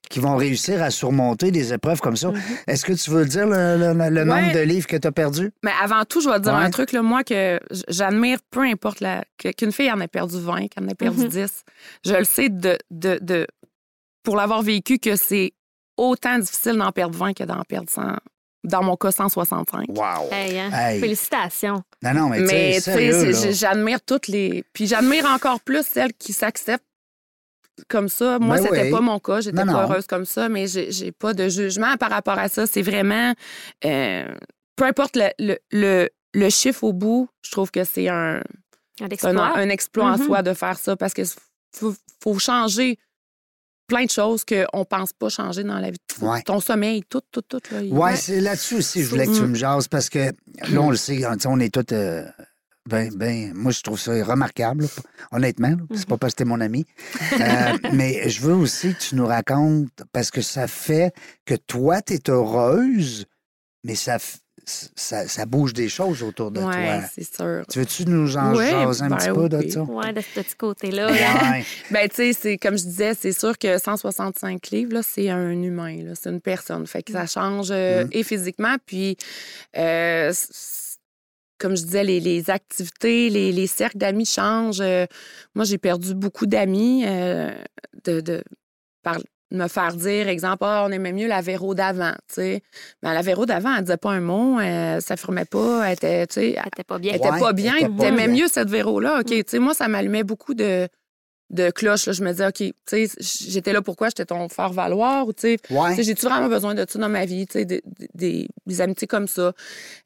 qui 0.09 0.21
vont 0.21 0.37
réussir 0.37 0.83
à 0.83 0.91
surmonter 0.91 1.51
des 1.51 1.73
épreuves 1.73 2.01
comme 2.01 2.17
ça. 2.17 2.33
Est-ce 2.67 2.85
que 2.85 2.93
tu 2.93 3.11
veux 3.11 3.25
dire 3.25 3.47
le, 3.47 3.77
le- 3.79 3.93
le 4.11 4.21
Ouais. 4.21 4.25
nombre 4.25 4.53
de 4.53 4.61
livres 4.61 4.87
que 4.87 4.97
tu 4.97 5.09
as 5.09 5.13
perdu? 5.13 5.51
Mais 5.63 5.73
avant 5.83 6.05
tout, 6.05 6.21
je 6.21 6.29
vais 6.29 6.37
te 6.37 6.43
dire 6.45 6.53
Ouais. 6.55 6.61
un 6.65 6.71
truc, 6.71 6.93
là, 6.93 7.03
moi, 7.03 7.25
que 7.25 7.59
j'admire, 7.89 8.39
peu 8.51 8.61
importe 8.61 9.01
la, 9.01 9.25
qu'une 9.57 9.73
fille 9.73 9.91
en 9.91 10.01
ait 10.01 10.09
perdu 10.09 10.39
20, 10.39 10.69
qu'elle 10.69 10.85
en 10.85 10.89
ait 10.89 10.95
perdu 10.95 11.23
Mhm. 11.23 11.29
10. 11.29 11.63
Je 12.05 12.15
le 12.15 12.25
sais 12.25 12.49
de, 12.51 12.77
de, 12.91 13.19
de- 13.23 13.47
pour 14.23 14.37
l'avoir 14.37 14.63
vécu 14.63 14.99
que 14.99 15.17
c'est 15.17 15.53
autant 15.97 16.39
difficile 16.39 16.77
d'en 16.77 16.93
perdre 16.93 17.17
20 17.19 17.33
que 17.33 17.45
d'en 17.45 17.63
perdre 17.63 17.89
100. 17.91 18.17
Dans 18.65 18.83
mon 18.83 18.97
cas, 18.97 19.11
165. 19.11 19.87
Wow. 19.89 20.29
Hey, 20.31 20.59
hein? 20.59 20.71
Hey. 20.73 21.01
Félicitations. 21.01 21.83
Non, 22.03 22.15
non, 22.15 22.29
mais, 22.29 22.39
tu 22.41 22.81
sais, 22.81 22.95
Mais 22.95 23.33
tu 23.33 23.53
j'admire 23.53 24.01
toutes 24.01 24.29
les. 24.29 24.65
Puis 24.73 24.87
j'admire 24.87 25.27
encore 25.27 25.61
plus 25.61 25.85
celles 25.85 26.13
qui 26.15 26.33
s'acceptent 26.33 26.85
comme 27.89 28.09
ça. 28.09 28.39
Moi, 28.39 28.57
Ben 28.59 28.63
c'était 28.65 28.83
oui. 28.85 28.91
pas 28.91 29.01
mon 29.01 29.19
cas. 29.19 29.41
J'étais 29.41 29.65
pas 29.65 29.83
heureuse 29.83 30.07
comme 30.07 30.25
ça, 30.25 30.49
mais 30.49 30.67
j'ai 30.69 30.93
j'ai 30.93 31.11
pas 31.11 31.35
de 31.35 31.49
jugement 31.49 31.97
par 31.97 32.11
rapport 32.11 32.39
à 32.39 32.49
ça. 32.49 32.67
C'est 32.67 32.83
vraiment. 32.83 33.33
euh, 33.85 34.27
peu 34.77 34.85
importe 34.85 35.17
le, 35.17 35.29
le, 35.39 35.59
le, 35.73 36.09
le 36.33 36.51
chiffre 36.51 36.85
au 36.85 36.93
bout, 36.93 37.29
je 37.43 37.51
trouve 37.51 37.71
que 37.71 37.83
c'est 37.85 38.09
un, 38.09 38.43
Un 39.01 39.09
exploit. 39.11 39.59
un 39.59 39.69
exploit 39.71 40.05
en 40.07 40.19
Mhm. 40.19 40.25
soi 40.27 40.43
de 40.43 40.55
faire 40.55 40.79
ça 40.79 40.97
parce 40.97 41.15
que 41.15 41.23
faut, 41.75 41.95
faut 42.23 42.39
changer 42.39 42.99
plein 43.87 44.05
de 44.05 44.11
choses 44.11 44.45
qu'on 44.45 44.79
ne 44.81 44.85
pense 44.85 45.13
pas 45.13 45.29
changer 45.29 45.65
dans 45.65 45.79
la 45.79 45.91
vie. 45.91 45.99
Ouais. 46.21 46.43
Ton 46.43 46.61
sommeil, 46.61 47.03
tout, 47.09 47.21
tout, 47.31 47.43
tout. 47.43 47.61
Là, 47.71 47.83
Ouais, 47.83 48.17
c'est 48.17 48.41
là-dessus 48.41 48.77
aussi, 48.77 49.03
je 49.03 49.09
voulais 49.09 49.27
que 49.27 49.37
tu 49.37 49.43
me 49.43 49.55
jases 49.55 49.89
parce 49.89 50.09
que 50.09 50.33
là, 50.71 50.81
on 50.81 50.91
le 50.91 50.97
sait, 50.97 51.25
hein, 51.25 51.37
on 51.47 51.61
est 51.61 51.73
tous. 51.73 51.93
euh, 51.95 52.25
ben, 52.89 53.11
ben, 53.15 53.53
moi, 53.55 53.71
je 53.71 53.81
trouve 53.81 53.99
ça 54.01 54.13
remarquable, 54.25 54.85
là, 54.85 54.89
honnêtement. 55.31 55.77
C'est 55.95 56.09
pas 56.09 56.17
parce 56.17 56.33
que 56.33 56.39
t'es 56.39 56.45
mon 56.45 56.61
ami. 56.61 56.85
Euh, 57.35 57.79
mais 57.93 58.29
je 58.29 58.41
veux 58.41 58.55
aussi 58.55 58.95
que 58.95 58.99
tu 59.01 59.15
nous 59.15 59.27
racontes, 59.27 60.03
parce 60.13 60.31
que 60.33 60.41
ça 60.41 60.67
fait 60.67 61.13
que 61.45 61.55
toi, 61.55 62.03
tu 62.03 62.15
es 62.15 62.31
heureuse, 62.31 63.27
mais 63.85 63.95
ça, 63.95 64.19
ça, 64.65 65.27
ça 65.27 65.45
bouge 65.47 65.73
des 65.73 65.89
choses 65.89 66.23
autour 66.23 66.51
de 66.51 66.61
Ouais, 66.61 66.99
toi. 67.01 67.09
c'est 67.13 67.35
sûr. 67.35 67.65
Tu 67.71 67.79
veux-tu 67.81 68.05
nous 68.07 68.37
en 68.37 68.55
Ouais, 68.55 68.71
jaser 68.71 69.03
un 69.05 69.09
ben 69.09 69.17
petit 69.17 69.29
peu 69.31 69.49
de 69.49 69.57
oui. 69.59 69.71
ça? 69.71 69.83
Ouais, 69.83 70.13
de 70.13 70.21
ce 70.21 70.41
petit 70.41 70.55
côté-là. 70.57 71.11
Ouais. 71.11 71.65
Ben, 71.91 72.09
tu 72.09 72.17
sais, 72.17 72.33
c'est 72.33 72.57
comme 72.59 72.79
je 72.79 72.85
disais, 72.85 73.15
c'est 73.15 73.33
sûr 73.33 73.59
que 73.59 73.79
165 73.79 74.71
livres, 74.71 75.01
c'est 75.03 75.29
un 75.31 75.51
humain, 75.51 76.13
c'est 76.15 76.31
une 76.31 76.41
personne. 76.41 76.87
Fait 76.87 77.03
que 77.03 77.13
ça 77.13 77.27
change 77.27 77.69
euh, 77.71 78.05
Mm. 78.05 78.09
et 78.13 78.23
physiquement, 78.23 78.77
puis 78.87 79.17
euh, 79.77 80.33
comme 81.59 81.77
je 81.77 81.83
disais, 81.85 82.03
les, 82.05 82.19
les 82.21 82.51
activités, 82.51 83.31
les, 83.31 83.53
les 83.53 83.67
cercles 83.69 83.99
d'amis 83.99 84.27
changent. 84.27 84.81
Euh, 84.81 85.07
moi, 85.55 85.65
j'ai 85.65 85.79
perdu 85.79 86.15
beaucoup 86.15 86.47
d'amis 86.47 87.05
de, 87.05 88.21
de 88.21 88.43
par 89.03 89.19
me 89.53 89.69
faire 89.69 89.95
dire, 89.95 90.29
exemple, 90.29 90.59
ah, 90.63 90.85
on 90.89 90.93
aimait 90.93 91.13
mieux 91.13 91.29
la 91.29 91.41
Véro 91.41 91.75
d'avant, 91.75 92.13
tu 92.29 92.35
sais. 92.37 92.63
Mais 93.03 93.13
la 93.15 93.23
Véro 93.23 93.47
d'avant, 93.47 93.75
elle 93.77 93.83
disait 93.85 93.97
pas 93.97 94.11
un 94.11 94.21
mot, 94.21 94.59
elle 94.61 95.01
s'affirmait 95.03 95.45
pas, 95.45 95.87
elle 95.87 95.93
était, 95.95 96.27
tu 96.27 96.35
sais, 96.35 96.47
Elle 96.57 96.67
était 96.69 96.85
pas 96.85 96.99
bien. 96.99 97.13
elle 97.13 97.19
était 97.19 97.31
Ouais, 97.31 97.39
pas 97.41 97.53
bien. 97.53 97.75
pas 97.81 98.05
T'aimais 98.05 98.29
mieux 98.29 98.49
cette 98.49 98.69
Véro-là. 98.71 99.21
OK, 99.21 99.27
tu 99.27 99.43
sais, 99.47 99.59
moi, 99.59 99.75
ça 99.75 99.89
m'allumait 99.89 100.25
beaucoup 100.25 100.55
de, 100.55 100.89
de 101.51 101.71
cloches. 101.71 102.07
là. 102.07 102.13
Je 102.13 102.25
me 102.25 102.31
disais, 102.31 102.47
OK, 102.47 102.55
tu 102.57 102.73
sais, 102.87 103.07
j'étais 103.21 103.73
là 103.75 103.83
pourquoi? 103.83 104.09
J'étais 104.09 104.25
ton 104.25 104.49
faire-valoir 104.49 105.27
ou, 105.29 105.33
tu 105.35 105.41
sais, 105.43 105.57
Ouais. 105.71 105.91
tu 105.91 105.97
sais, 105.97 106.03
j'ai-tu 106.05 106.25
vraiment 106.27 106.49
besoin 106.49 106.75
de 106.75 106.87
ça 106.89 106.99
dans 106.99 107.09
ma 107.11 107.27
vie? 107.27 107.47
Tu 107.47 107.59
sais, 107.59 107.65
de- 107.67 107.83
de- 107.85 108.09
des, 108.15 108.49
des 108.67 108.81
amitiés 108.81 109.07
comme 109.07 109.27
ça, 109.29 109.53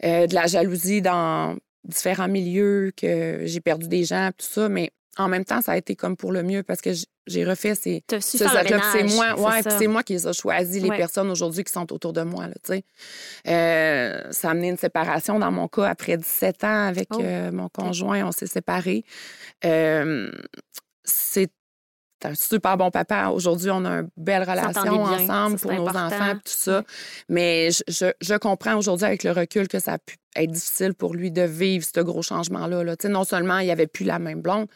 euh, 0.04 0.26
de 0.26 0.34
la 0.34 0.46
jalousie 0.48 1.02
dans 1.02 1.56
différents 1.84 2.26
milieux, 2.26 2.90
que 2.96 3.42
j'ai 3.44 3.60
perdu 3.60 3.86
des 3.86 4.02
gens, 4.02 4.30
tout 4.36 4.44
ça. 4.44 4.68
Mais 4.68 4.90
en 5.18 5.28
même 5.28 5.44
temps, 5.44 5.60
ça 5.62 5.72
a 5.72 5.76
été 5.76 5.96
comme 5.96 6.16
pour 6.16 6.32
le 6.32 6.42
mieux 6.42 6.62
parce 6.62 6.80
que 6.80 6.90
j'ai 7.26 7.44
refait 7.44 7.74
ces, 7.74 8.04
T'as 8.06 8.20
su 8.20 8.38
ce 8.38 8.44
faire 8.44 8.52
le 8.62 8.68
cercle-là, 8.68 8.78
puis 8.92 9.08
c'est 9.10 9.16
moi, 9.16 9.40
ouais, 9.50 9.62
c'est 9.78 9.86
moi 9.88 10.02
qui 10.02 10.12
les 10.12 10.28
ai 10.28 10.32
choisis, 10.32 10.82
les 10.82 10.90
Ouais. 10.90 10.96
personnes 10.96 11.30
aujourd'hui 11.30 11.64
qui 11.64 11.72
sont 11.72 11.92
autour 11.92 12.12
de 12.12 12.22
moi. 12.22 12.46
Là, 12.46 12.54
tu 12.64 12.72
sais. 12.74 12.84
Euh, 13.48 14.30
ça 14.30 14.48
a 14.48 14.50
amené 14.52 14.68
une 14.68 14.76
séparation 14.76 15.38
dans 15.38 15.50
mon 15.50 15.68
cas 15.68 15.86
après 15.86 16.16
17 16.16 16.64
ans 16.64 16.86
avec 16.86 17.08
Oh. 17.12 17.20
euh, 17.22 17.50
mon 17.52 17.68
conjoint. 17.68 18.24
On 18.26 18.32
s'est 18.32 18.46
séparés. 18.46 19.04
Euh, 19.64 20.30
c'est 21.04 21.50
un 22.24 22.34
super 22.34 22.76
bon 22.76 22.90
papa. 22.90 23.28
Aujourd'hui, 23.28 23.70
on 23.70 23.84
a 23.84 23.90
une 24.00 24.08
belle 24.16 24.42
relation 24.42 24.70
ensemble 25.02 25.58
Ça, 25.58 25.62
pour 25.62 25.72
nos 25.72 25.86
important. 25.88 26.06
enfants, 26.06 26.32
puis 26.32 26.52
tout 26.52 26.58
ça. 26.58 26.82
Mais 27.28 27.70
je, 27.70 27.82
je- 27.88 28.12
je 28.20 28.34
comprends 28.34 28.76
aujourd'hui 28.76 29.06
avec 29.06 29.22
le 29.24 29.32
recul 29.32 29.68
que 29.68 29.78
ça 29.78 29.94
a 29.94 29.98
pu 29.98 30.16
être 30.34 30.50
difficile 30.50 30.94
pour 30.94 31.14
lui 31.14 31.30
de 31.30 31.42
vivre 31.42 31.84
ce 31.94 32.00
gros 32.00 32.22
changement-là. 32.22 32.84
là. 32.84 32.94
Non 33.08 33.24
seulement 33.24 33.58
il 33.58 33.66
n'y 33.66 33.70
avait 33.72 33.86
plus 33.86 34.04
la 34.04 34.18
même 34.18 34.40
blonde, 34.40 34.66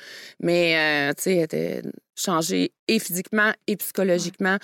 mais 0.41 1.09
euh, 1.11 1.13
elle 1.27 1.39
était 1.39 1.83
changée 2.17 2.73
et 2.89 2.99
physiquement 2.99 3.53
et 3.67 3.77
psychologiquement. 3.77 4.57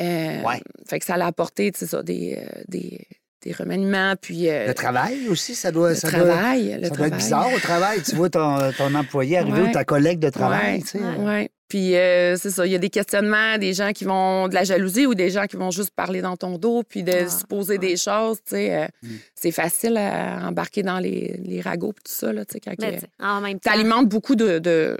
Euh, 0.00 0.42
Ouais. 0.42 0.60
Fait 0.88 0.98
que 0.98 1.04
ça 1.06 1.16
l'a 1.16 1.26
apporté, 1.26 1.72
ça, 1.74 2.02
des, 2.02 2.38
euh, 2.38 2.62
des, 2.68 3.06
des 3.42 3.52
remaniements, 3.52 4.14
puis 4.20 4.48
euh, 4.50 4.66
Le 4.68 4.74
travail 4.74 5.28
aussi, 5.28 5.54
ça 5.54 5.70
doit, 5.70 5.90
le 5.90 5.94
ça 5.94 6.10
doit- 6.10 6.20
travail. 6.28 6.64
le 6.64 6.72
ça 6.72 6.76
doit 6.78 6.86
être 6.88 6.94
travail. 6.94 7.10
bizarre 7.18 7.52
au 7.54 7.58
travail. 7.58 8.02
Tu 8.02 8.14
vois 8.16 8.30
ton, 8.30 8.58
ton 8.76 8.94
employé 8.94 9.38
arriver 9.38 9.62
Ouais. 9.62 9.68
ou 9.68 9.72
ta 9.72 9.84
collègue 9.84 10.18
de 10.18 10.30
travail. 10.30 10.82
Ouais. 11.18 11.50
Puis 11.74 11.96
euh, 11.96 12.36
c'est 12.36 12.50
ça, 12.50 12.64
il 12.66 12.70
y 12.70 12.76
a 12.76 12.78
des 12.78 12.88
questionnements, 12.88 13.58
des 13.58 13.74
gens 13.74 13.90
qui 13.90 14.04
vont 14.04 14.46
de 14.46 14.54
la 14.54 14.62
jalousie 14.62 15.06
ou 15.06 15.16
des 15.16 15.28
gens 15.30 15.46
qui 15.46 15.56
vont 15.56 15.72
juste 15.72 15.90
parler 15.90 16.22
dans 16.22 16.36
ton 16.36 16.56
dos 16.56 16.84
puis 16.88 17.02
de 17.02 17.24
Ah, 17.26 17.28
se 17.28 17.44
poser 17.44 17.72
ouais. 17.72 17.78
des 17.78 17.96
choses, 17.96 18.36
tu 18.46 18.50
sais. 18.54 18.74
euh, 18.76 18.86
Mm. 19.02 19.08
C'est 19.34 19.50
facile 19.50 19.96
à 19.96 20.46
embarquer 20.46 20.84
dans 20.84 21.00
les, 21.00 21.36
les 21.44 21.60
ragots 21.60 21.92
puis 21.92 22.04
tout 22.04 22.12
ça, 22.12 22.32
là, 22.32 22.44
tu 22.44 22.52
sais, 22.52 22.60
quand 22.60 22.74
Mais 22.78 22.90
que- 22.90 22.94
tu 22.94 23.00
sais, 23.00 23.06
en 23.18 23.40
même 23.40 23.58
temps. 23.58 23.72
t'alimentes 23.72 24.08
beaucoup 24.08 24.36
de, 24.36 24.60
de. 24.60 24.96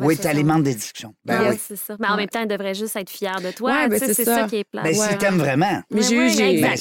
Oui, 0.00 0.16
tu 0.18 0.26
alimentes 0.26 0.62
des 0.62 0.74
discussions. 0.74 1.14
Ben 1.24 1.40
Ouais, 1.42 1.50
oui. 1.50 1.60
c'est 1.62 1.76
ça. 1.76 1.96
Mais 2.00 2.06
en 2.06 2.12
Ouais. 2.12 2.16
même 2.18 2.28
temps, 2.28 2.40
elle 2.42 2.48
devrait 2.48 2.74
juste 2.74 2.96
être 2.96 3.10
fière 3.10 3.40
de 3.42 3.50
toi. 3.50 3.72
Ouais, 3.72 3.88
ben, 3.88 3.98
c'est 3.98 4.14
ça. 4.14 4.24
ça. 4.24 4.46
qui 4.48 4.56
est 4.56 4.64
plat. 4.64 4.82
Mais 4.84 4.98
Ouais. 4.98 5.08
si 5.10 5.18
t'aimes 5.18 5.38
vraiment. 5.38 5.82
Mais 5.90 6.02
j'ai 6.02 6.16
Ouais, 6.18 6.24
eu, 6.24 6.26
ouais, 6.28 6.30
j'ai, 6.30 6.60
Ben, 6.62 6.74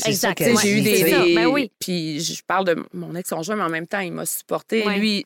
eu 0.66 0.82
des. 0.82 1.04
des- 1.04 1.36
Ben 1.36 1.48
oui. 1.48 1.72
Puis 1.80 2.22
je 2.22 2.42
parle 2.48 2.66
de 2.66 2.76
mon 2.94 3.16
ex-conjoint, 3.16 3.56
mais 3.58 3.64
en 3.64 3.70
même 3.70 3.88
temps, 3.88 4.00
il 4.00 4.14
m'a 4.14 4.26
supporté. 4.26 4.86
Ouais. 4.86 4.98
Lui, 4.98 5.26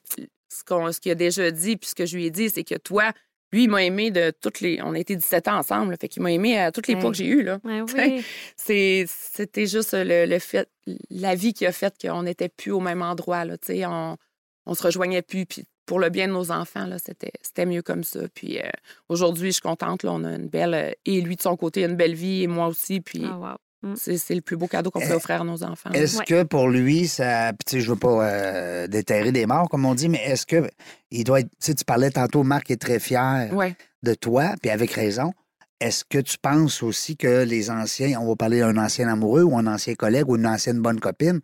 ce, 0.50 0.64
qu'on, 0.64 0.92
ce 0.92 1.00
qu'il 1.00 1.12
a 1.12 1.16
déjà 1.16 1.52
dit, 1.52 1.78
puis 1.78 1.90
ce 1.90 1.96
que 1.96 2.06
je 2.06 2.18
lui 2.18 2.26
ai 2.26 2.32
dit, 2.32 2.50
c'est 2.50 2.64
que 2.64 2.76
toi, 2.76 3.12
lui, 3.52 3.64
il 3.64 3.70
m'a 3.70 3.84
aimé 3.84 4.12
de 4.12 4.32
toutes 4.42 4.62
les. 4.62 4.80
On 4.84 4.94
a 4.94 5.00
été 5.00 5.16
17 5.16 5.48
ans 5.48 5.58
ensemble, 5.58 5.92
là, 5.92 5.98
fait 6.00 6.08
qu'il 6.08 6.22
m'a 6.22 6.32
aimé 6.32 6.58
à 6.60 6.72
toutes 6.72 6.88
les 6.88 6.96
Ouais. 6.96 7.00
poids 7.02 7.12
que 7.12 7.18
j'ai 7.18 7.28
eues, 7.28 7.44
là. 7.44 7.60
Ouais, 7.64 7.82
Tu 7.88 7.94
sais, 7.96 8.06
oui. 8.18 8.24
C'est, 8.56 9.06
c'était 9.08 9.66
juste 9.66 9.94
le, 9.94 10.26
le 10.26 10.40
fait, 10.40 10.70
la 11.10 11.34
vie 11.36 11.54
qui 11.54 11.66
a 11.66 11.72
fait 11.72 11.94
qu'on 12.00 12.24
n'était 12.24 12.50
plus 12.50 12.72
au 12.72 12.80
même 12.80 13.02
endroit, 13.02 13.46
là. 13.46 13.56
On, 13.88 14.18
on 14.66 14.74
se 14.76 14.84
rejoignait 14.84 15.22
plus, 15.24 15.46
puis 15.48 15.64
pour 15.88 16.00
le 16.00 16.10
bien 16.10 16.28
de 16.28 16.34
nos 16.34 16.52
enfants, 16.52 16.86
là, 16.86 17.00
c'était, 17.00 17.32
c'était 17.42 17.66
mieux 17.66 17.82
comme 17.82 18.04
ça. 18.04 18.20
Puis 18.36 18.60
euh, 18.60 18.70
aujourd'hui, 19.08 19.48
je 19.50 19.54
suis 19.54 19.62
contente, 19.64 20.04
là, 20.04 20.12
on 20.14 20.24
a 20.24 20.36
une 20.36 20.48
belle. 20.48 20.96
et 21.06 21.22
lui, 21.22 21.36
de 21.36 21.42
son 21.42 21.58
côté, 21.58 21.84
une 21.84 21.96
belle 21.96 22.14
vie, 22.14 22.44
et 22.44 22.48
moi 22.48 22.68
aussi, 22.68 23.02
puis. 23.02 23.24
Ah, 23.26 23.38
wow. 23.38 23.56
C'est, 23.96 24.18
c'est 24.18 24.36
le 24.36 24.42
plus 24.42 24.58
beau 24.58 24.68
cadeau 24.68 24.92
qu'on 24.92 25.00
peut 25.00 25.12
Euh, 25.12 25.16
offrir 25.16 25.42
à 25.42 25.44
nos 25.46 25.64
enfants. 25.64 25.90
Est-ce 25.92 26.18
Ouais. 26.20 26.26
que 26.26 26.44
pour 26.44 26.68
lui, 26.68 27.08
ça. 27.08 27.54
Puis, 27.54 27.64
tu 27.66 27.72
sais, 27.78 27.82
je 27.82 27.90
veux 27.92 27.98
pas 27.98 28.26
euh, 28.30 28.88
déterrer 28.88 29.32
des 29.32 29.46
morts, 29.46 29.70
comme 29.70 29.86
on 29.86 29.96
dit, 29.96 30.10
mais 30.10 30.22
est-ce 30.26 30.46
que 30.46 30.70
il 31.12 31.24
doit 31.24 31.40
être. 31.40 31.50
Tu 31.52 31.56
sais, 31.68 31.74
tu 31.76 31.86
parlais 31.86 32.12
tantôt, 32.12 32.44
Marc 32.44 32.70
est 32.72 32.82
très 32.82 33.00
fier 33.00 33.50
Ouais. 33.54 33.76
de 34.04 34.14
toi, 34.14 34.52
puis 34.62 34.70
avec 34.70 34.92
raison. 34.92 35.32
Est-ce 35.80 36.04
que 36.04 36.18
tu 36.20 36.38
penses 36.38 36.84
aussi 36.84 37.16
que 37.16 37.44
les 37.46 37.70
anciens, 37.72 38.20
on 38.20 38.28
va 38.28 38.36
parler 38.36 38.60
d'un 38.60 38.76
ancien 38.76 39.08
amoureux 39.08 39.44
ou 39.44 39.58
un 39.58 39.66
ancien 39.66 39.96
collègue 39.96 40.28
ou 40.28 40.36
une 40.36 40.46
ancienne 40.46 40.82
bonne 40.82 41.00
copine, 41.00 41.40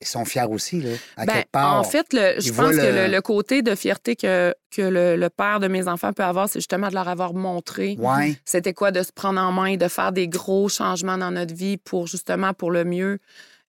ils 0.00 0.06
sont 0.06 0.24
fiers 0.24 0.46
aussi, 0.48 0.80
là, 0.80 0.90
à 1.16 1.26
Ben, 1.26 1.32
quelque 1.34 1.50
part? 1.50 1.78
en 1.78 1.84
fait, 1.84 2.12
le- 2.12 2.40
je 2.40 2.52
pense 2.52 2.76
que 2.76 3.08
le- 3.10 3.20
côté 3.20 3.62
de 3.62 3.74
fierté 3.74 4.16
que, 4.16 4.54
que 4.70 4.82
le, 4.82 5.16
le 5.16 5.28
père 5.30 5.60
de 5.60 5.68
mes 5.68 5.88
enfants 5.88 6.12
peut 6.12 6.22
avoir, 6.24 6.48
c'est 6.48 6.58
justement 6.60 6.88
de 6.88 6.94
leur 6.94 7.08
avoir 7.08 7.34
montré 7.34 7.96
Ouais. 7.98 8.34
c'était 8.44 8.72
quoi 8.74 8.90
de 8.92 9.02
se 9.02 9.12
prendre 9.12 9.40
en 9.40 9.52
main, 9.52 9.76
de 9.76 9.88
faire 9.88 10.12
des 10.12 10.26
gros 10.28 10.68
changements 10.68 11.18
dans 11.18 11.30
notre 11.30 11.54
vie 11.54 11.76
pour 11.76 12.06
justement 12.06 12.54
pour 12.54 12.70
le 12.70 12.84
mieux. 12.84 13.18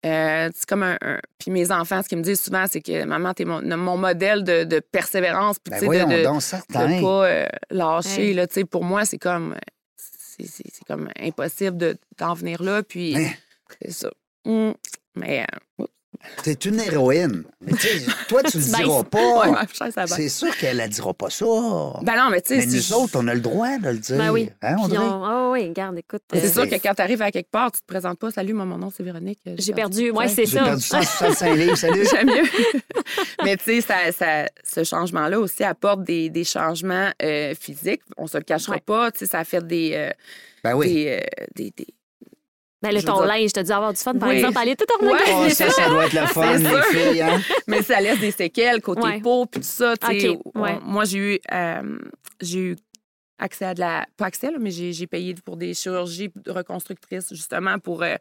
Euh, 0.05 0.49
c'est 0.55 0.65
comme 0.69 0.83
un, 0.83 0.97
un- 1.01 1.19
Puis 1.39 1.51
mes 1.51 1.71
enfants, 1.71 2.01
ce 2.01 2.07
qu'ils 2.07 2.17
me 2.19 2.23
disent 2.23 2.41
souvent, 2.41 2.65
c'est 2.69 2.79
que 2.81 3.03
maman, 3.03 3.33
t'es 3.33 3.43
mon, 3.43 3.61
mon 3.77 3.97
modèle 3.97 4.43
de, 4.45 4.63
de 4.63 4.79
persévérance, 4.79 5.57
puis 5.59 5.71
Ben 5.71 5.75
tu 5.77 5.79
sais, 5.81 5.85
voyons 5.87 6.07
de, 6.07 6.23
de, 6.23 7.01
pas 7.01 7.25
euh, 7.25 7.47
lâcher. 7.69 8.27
Ouais. 8.29 8.33
Là, 8.33 8.47
tu 8.47 8.53
sais, 8.53 8.63
pour 8.65 8.85
moi, 8.85 9.03
c'est 9.03 9.17
comme 9.17 9.55
c'est, 9.97 10.85
comme 10.87 11.09
impossible 11.19 11.75
de, 11.75 11.97
d'en 12.17 12.33
venir 12.33 12.63
là. 12.63 12.81
Puis 12.81 13.17
Hein? 13.17 13.29
c'est 13.81 13.91
ça. 13.91 14.09
Hum, 14.45 14.73
Mais 15.15 15.45
euh, 15.81 15.85
T'es 16.43 16.53
une 16.53 16.79
héroïne. 16.79 17.43
Mais 17.61 17.71
tu 17.73 17.87
sais, 17.87 18.05
toi, 18.27 18.43
tu 18.43 18.57
le 18.57 18.63
diras 18.77 19.03
pas. 19.03 19.39
ouais, 19.49 19.91
va. 19.95 20.07
C'est 20.07 20.29
sûr 20.29 20.55
qu'elle 20.57 20.77
ne 20.77 20.87
dira 20.87 21.13
pas 21.13 21.29
ça. 21.29 21.45
Ben 22.01 22.15
non, 22.17 22.29
mais 22.29 22.41
tu 22.41 22.49
sais, 22.59 22.65
mais 22.65 22.65
nous 22.75 22.93
autres, 22.93 23.13
on 23.17 23.27
a 23.27 23.33
le 23.33 23.39
droit 23.39 23.77
de 23.77 23.89
le 23.89 23.97
dire. 23.97 24.17
Ben 24.17 24.29
oui. 24.31 24.49
Hein, 24.61 24.75
on- 24.79 25.23
Ah 25.23 25.49
oui, 25.51 25.67
regarde, 25.69 25.97
écoute. 25.97 26.21
C'est 26.33 26.45
euh, 26.45 26.51
sûr 26.51 26.69
que 26.69 26.75
quand 26.75 26.93
tu 26.93 27.01
arrives 27.01 27.21
à 27.21 27.31
quelque 27.31 27.49
part, 27.49 27.71
tu 27.71 27.79
te 27.81 27.85
présentes 27.85 28.19
pas. 28.19 28.31
Salut, 28.31 28.53
moi, 28.53 28.65
mon 28.65 28.77
nom, 28.77 28.91
c'est 28.95 29.03
Véronique. 29.03 29.39
J'ai 29.57 29.73
perdu. 29.73 30.11
Ouais, 30.11 30.27
c'est 30.27 30.45
J'ai 30.45 30.57
ça. 30.57 30.63
perdu 30.65 30.81
165 30.83 31.55
livres, 31.55 31.75
salut. 31.77 32.05
J'aime 32.11 32.27
mieux. 32.27 32.49
Mais 33.43 33.57
tu 33.57 33.63
sais, 33.63 33.81
ça, 33.81 34.11
ça- 34.11 34.47
ce 34.63 34.83
changement-là 34.83 35.39
aussi 35.39 35.63
apporte 35.63 36.03
des, 36.03 36.29
des 36.29 36.43
changements 36.43 37.09
euh, 37.23 37.53
physiques. 37.59 38.01
On 38.17 38.27
se 38.27 38.37
le 38.37 38.43
cachera 38.43 38.73
Ouais. 38.75 38.83
pas. 38.85 39.11
Tu 39.11 39.19
sais, 39.19 39.25
ça 39.27 39.43
fait 39.43 39.65
des, 39.65 39.91
euh, 39.95 40.11
Ben 40.63 40.75
oui. 40.75 40.93
des, 40.93 41.07
euh, 41.21 41.45
des- 41.55 41.73
des- 41.75 41.87
Ben, 42.81 42.93
le 42.93 43.03
ton 43.03 43.21
linge, 43.23 43.51
t'as 43.51 43.63
dû 43.63 43.71
avoir 43.71 43.91
du 43.91 43.99
fun, 43.99 44.13
par 44.15 44.29
Oui. 44.29 44.35
exemple. 44.37 44.57
Elle 44.61 44.69
est 44.69 44.75
toute 44.77 44.89
Ouais. 45.01 45.19
Oh, 45.33 45.49
ça, 45.49 45.69
ça 45.69 45.89
doit 45.89 46.05
être 46.05 46.13
le 46.13 46.27
fun, 46.27 46.55
les 46.57 46.81
filles. 46.97 47.21
Hein? 47.21 47.41
Mais 47.67 47.81
ça 47.83 47.99
laisse 47.99 48.19
des 48.19 48.31
séquelles 48.31 48.81
côté 48.81 49.01
Ouais. 49.01 49.19
peau 49.19 49.45
puis 49.45 49.59
tout 49.59 49.67
ça. 49.67 49.95
ouais. 50.55 50.79
Moi, 50.81 51.03
j'ai 51.05 51.17
eu, 51.35 51.39
euh, 51.51 51.99
j'ai 52.39 52.59
eu 52.59 52.75
accès 53.37 53.65
à 53.65 53.73
de 53.73 53.81
la... 53.81 54.05
Pas 54.15 54.27
accès, 54.27 54.49
là, 54.51 54.57
mais 54.59 54.71
j'ai 54.71 55.07
payé 55.07 55.33
pour 55.43 55.57
des 55.57 55.73
chirurgies 55.73 56.31
reconstructrices, 56.47 57.29
justement, 57.33 57.79
pour... 57.79 58.03
euh, 58.03 58.15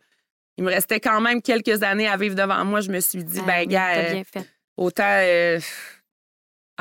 il 0.57 0.65
me 0.65 0.71
restait 0.71 0.99
quand 1.01 1.21
même 1.21 1.41
quelques 1.41 1.83
années 1.85 2.09
à 2.09 2.17
vivre 2.17 2.35
devant 2.35 2.65
moi. 2.65 2.81
Je 2.81 2.91
me 2.91 2.99
suis 3.01 3.23
dit, 3.23 3.39
Ah 3.43 3.47
ben, 3.47 3.69
gars, 3.69 3.93
t'as 4.93 5.21
euh, 5.23 5.61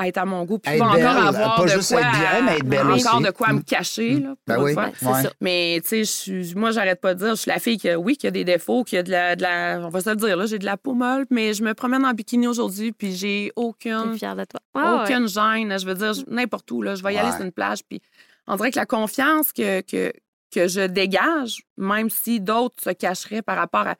euh, 0.00 0.04
être 0.04 0.18
à 0.18 0.24
mon 0.24 0.44
goût, 0.44 0.58
puis 0.58 0.72
belle, 0.72 0.82
encore 0.82 0.96
avoir 1.26 1.56
pas 1.56 1.62
de 1.64 1.68
juste 1.68 1.92
quoi, 1.92 2.00
être 2.00 2.10
bien, 2.10 2.42
mais 2.44 2.52
être 2.56 2.64
belle 2.64 2.80
encore 2.86 3.14
aussi. 3.16 3.24
de 3.24 3.30
quoi 3.30 3.48
me 3.52 3.58
Mm. 3.58 3.64
cacher. 3.64 4.14
Là, 4.20 4.34
Ben 4.46 4.54
pour 4.54 4.64
oui. 4.64 4.70
une 4.70 4.74
fois. 4.74 4.84
Ouais, 4.86 4.92
c'est 4.98 5.06
Ouais. 5.06 5.22
ça. 5.22 5.32
Mais 5.40 5.80
tu 5.82 5.88
sais, 5.88 5.98
je 6.04 6.10
suis- 6.10 6.54
moi, 6.54 6.70
j'arrête 6.70 7.00
pas 7.00 7.14
de 7.14 7.18
dire, 7.20 7.30
je 7.30 7.40
suis 7.40 7.50
la 7.50 7.58
fille 7.58 7.78
qui, 7.78 7.94
oui, 7.94 8.16
qui 8.16 8.26
a 8.26 8.30
des 8.30 8.44
défauts, 8.44 8.84
qui 8.84 8.96
a 8.96 9.02
de 9.02 9.10
la, 9.10 9.36
de 9.36 9.42
la- 9.42 9.80
on 9.82 9.88
va 9.88 10.00
se 10.00 10.10
le 10.10 10.16
dire, 10.16 10.36
là, 10.36 10.46
j'ai 10.46 10.58
de 10.58 10.64
la 10.64 10.76
peau 10.76 10.94
molle, 10.94 11.26
mais 11.30 11.54
je 11.54 11.62
me 11.62 11.74
promène 11.74 12.04
en 12.04 12.12
bikini 12.12 12.46
aujourd'hui, 12.46 12.92
puis 12.92 13.12
j'ai 13.14 13.46
Je 13.46 13.52
aucune, 13.56 14.10
suis 14.10 14.18
fière 14.18 14.36
de 14.36 14.44
toi. 14.44 14.60
Ah, 14.74 15.04
ouais. 15.04 15.12
aucune 15.14 15.26
gêne. 15.28 15.78
Je 15.78 15.86
veux 15.86 15.94
dire, 15.94 16.12
n'importe 16.28 16.70
où, 16.70 16.82
là, 16.82 16.94
je 16.94 17.02
vais 17.02 17.14
y 17.14 17.18
aller 17.18 17.32
sur 17.32 17.42
une 17.44 17.52
plage, 17.52 17.80
puis 17.88 18.00
on 18.46 18.56
dirait 18.56 18.70
que 18.70 18.78
la 18.78 18.86
confiance 18.86 19.52
que, 19.52 19.80
que, 19.82 20.12
que 20.54 20.68
je 20.68 20.86
dégage, 20.86 21.60
même 21.76 22.08
si 22.08 22.40
d'autres 22.40 22.82
se 22.82 22.90
cacheraient 22.90 23.42
par 23.42 23.56
rapport 23.56 23.86
à, 23.86 23.96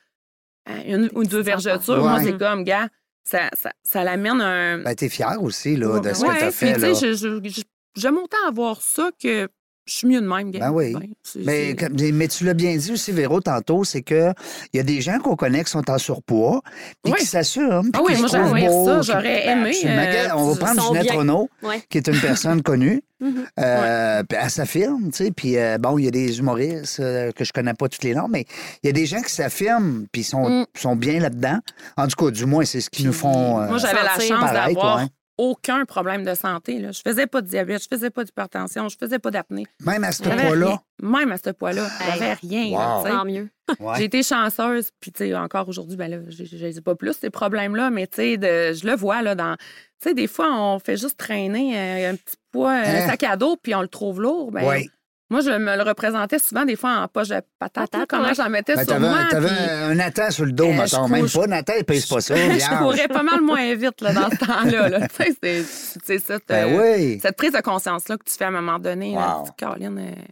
à 0.66 0.82
une 0.86 1.10
ou 1.14 1.24
deux 1.24 1.40
vergetures, 1.40 1.98
moi, 2.02 2.20
c'est 2.22 2.38
comme, 2.38 2.64
gars, 2.64 2.88
ça, 3.28 3.50
ça, 3.60 3.72
ça 3.82 4.04
l'amène 4.04 4.40
un. 4.40 4.78
Ben, 4.78 4.94
t'es 4.94 5.08
fière 5.08 5.42
aussi 5.42 5.76
là, 5.76 6.00
de 6.00 6.12
ce 6.14 6.22
Ouais, 6.24 6.34
que 6.34 6.40
t'as 6.40 6.50
fait. 6.50 6.78
Là. 6.78 6.92
je- 6.94 7.14
je- 7.14 7.48
je- 7.48 7.62
J'aime 7.96 8.16
autant 8.18 8.36
avoir 8.46 8.80
ça 8.80 9.10
que 9.20 9.48
je 9.88 9.94
suis 9.94 10.06
mieux 10.06 10.20
de 10.20 10.26
même. 10.26 10.50
Ben 10.52 10.70
oui. 10.70 10.94
c'est- 11.22 11.40
Mais, 11.44 11.74
mais 12.12 12.28
tu 12.28 12.44
l'as 12.44 12.54
bien 12.54 12.76
dit 12.76 12.92
aussi, 12.92 13.10
Véro, 13.12 13.40
tantôt, 13.40 13.84
c'est 13.84 14.02
que 14.02 14.32
il 14.72 14.76
y 14.76 14.80
a 14.80 14.82
des 14.82 15.00
gens 15.00 15.18
qu'on 15.18 15.34
connaît 15.36 15.64
qui 15.64 15.70
sont 15.70 15.88
en 15.90 15.98
surpoids, 15.98 16.60
puis 17.02 17.12
Oui. 17.12 17.18
qui 17.20 17.26
s'assument. 17.26 17.90
Ah 17.94 18.00
oui, 18.04 18.14
qui 18.14 18.20
moi, 18.20 18.28
j'aurais 18.32 18.66
beaux, 18.66 18.86
ça, 18.86 19.00
qui- 19.00 19.06
j'aurais 19.06 19.22
Ben, 19.46 19.58
aimé, 19.66 19.72
euh, 19.84 20.28
on 20.36 20.50
va 20.52 20.56
prendre 20.66 20.82
Ginette. 20.94 21.10
Renault, 21.12 21.48
Ouais. 21.62 21.82
qui 21.88 21.98
est 21.98 22.06
une 22.08 22.20
personne 22.20 22.62
connue. 22.62 23.02
Mhm. 23.20 23.46
Euh, 23.58 24.22
Elle 24.30 24.48
s'affirme, 24.50 25.10
tu 25.10 25.24
sais. 25.24 25.30
Puis 25.32 25.56
euh, 25.58 25.76
bon, 25.76 25.98
il 25.98 26.04
y 26.04 26.08
a 26.08 26.12
des 26.12 26.38
humoristes 26.38 27.00
euh, 27.00 27.32
que 27.32 27.44
je 27.44 27.52
connais 27.52 27.74
pas 27.74 27.88
tous 27.88 28.02
les 28.04 28.14
noms, 28.14 28.28
mais 28.28 28.44
il 28.84 28.86
y 28.86 28.90
a 28.90 28.92
des 28.92 29.06
gens 29.06 29.20
qui 29.22 29.32
s'affirment, 29.32 30.06
puis 30.12 30.22
sont, 30.22 30.48
Mm. 30.48 30.66
sont 30.76 30.94
bien 30.94 31.18
là-dedans. 31.18 31.58
En 31.96 32.06
tout 32.06 32.14
cas, 32.26 32.30
du 32.30 32.46
moins, 32.46 32.64
c'est 32.64 32.80
ce 32.80 32.88
qu'ils 32.88 33.06
nous 33.06 33.12
font. 33.12 33.60
euh, 33.60 33.66
Moi, 33.66 33.78
j'avais 33.78 34.04
la 34.04 34.20
chance 34.20 34.52
d'avoir. 34.52 35.08
Aucun 35.38 35.84
problème 35.84 36.24
de 36.24 36.34
santé. 36.34 36.78
Là. 36.78 36.90
Je 36.92 37.00
faisais 37.00 37.26
pas 37.26 37.40
de 37.40 37.46
diabète, 37.46 37.82
je 37.82 37.88
faisais 37.88 38.10
pas 38.10 38.24
d'hypertension, 38.24 38.88
je 38.88 38.96
faisais 38.98 39.18
pas 39.18 39.30
d'apnée. 39.30 39.66
Même 39.86 40.04
à 40.04 40.12
ce 40.12 40.22
poids-là. 40.24 40.82
Même 41.02 41.32
à 41.32 41.38
ce 41.38 41.50
poids-là, 41.50 41.88
j'avais 42.06 42.32
rien. 42.34 42.66
Wow. 42.76 43.08
Tant 43.08 43.24
mieux. 43.24 43.48
Ouais. 43.78 43.94
J'ai 43.98 44.04
été 44.04 44.22
chanceuse, 44.22 44.90
puis 45.00 45.12
tu 45.12 45.24
sais, 45.24 45.34
encore 45.34 45.68
aujourd'hui, 45.68 45.96
ben 45.96 46.10
là, 46.10 46.18
je 46.28 46.42
n'ai 46.66 46.80
pas 46.80 46.94
plus 46.94 47.14
ces 47.14 47.30
problèmes-là, 47.30 47.90
mais 47.90 48.06
tu 48.06 48.16
sais, 48.16 48.36
de- 48.36 48.72
je 48.74 48.86
le 48.86 48.96
vois 48.96 49.22
là 49.22 49.34
dans. 49.34 49.56
Tu 50.00 50.08
sais, 50.10 50.14
des 50.14 50.26
fois, 50.26 50.48
on 50.54 50.78
fait 50.78 50.96
juste 50.96 51.16
traîner 51.18 51.76
euh, 51.78 52.12
un 52.12 52.16
petit 52.16 52.36
poids, 52.52 52.72
un 52.72 52.82
Hein? 52.82 53.06
sac 53.08 53.22
à 53.24 53.36
dos, 53.36 53.56
puis 53.62 53.74
on 53.74 53.82
le 53.82 53.88
trouve 53.88 54.20
lourd. 54.20 54.50
Ben, 54.52 54.66
Oui. 54.66 54.90
Moi, 55.30 55.40
je 55.42 55.50
me 55.50 55.76
le 55.76 55.82
représentais 55.82 56.38
souvent, 56.38 56.64
des 56.64 56.74
fois, 56.76 57.00
en 57.02 57.08
poche 57.08 57.28
de 57.28 57.40
patate. 57.58 57.76
là, 57.76 57.86
Patate, 58.00 58.08
comment 58.08 58.28
ouais. 58.28 58.34
j'en 58.34 58.48
mettais 58.48 58.74
Ben, 58.76 58.84
sur 58.84 58.94
t'avais 58.94 59.08
moi. 59.08 59.18
t'avais 59.30 59.48
puis- 59.48 59.56
un 59.70 59.94
Nathan 59.94 60.30
sur 60.30 60.46
le 60.46 60.52
dos, 60.52 60.68
Euh, 60.68 60.72
mettons. 60.72 61.06
je 61.06 61.12
Même 61.12 61.28
pas. 61.28 61.46
Nathan, 61.46 61.72
il 61.78 61.84
pèse 61.84 62.06
pas 62.06 62.20
ça. 62.20 62.34
je 62.36 62.78
courais 62.78 63.08
pas 63.08 63.22
mal 63.22 63.40
moins 63.42 63.74
vite 63.74 64.00
là, 64.00 64.12
dans 64.14 64.30
ce 64.30 64.36
temps-là. 64.46 64.88
là. 64.88 65.08
Tu 65.08 65.24
sais, 65.42 65.64
c'est- 66.02 66.18
ça. 66.18 66.38
Ben 66.48 66.78
oui. 66.80 67.18
Cette 67.20 67.36
prise 67.36 67.52
de 67.52 67.60
conscience-là 67.60 68.16
que 68.16 68.24
tu 68.24 68.34
fais 68.36 68.44
à 68.44 68.48
un 68.48 68.52
moment 68.52 68.78
donné, 68.78 69.16
Wow. 69.16 69.48
Caroline, 69.56 69.98
euh, 69.98 70.22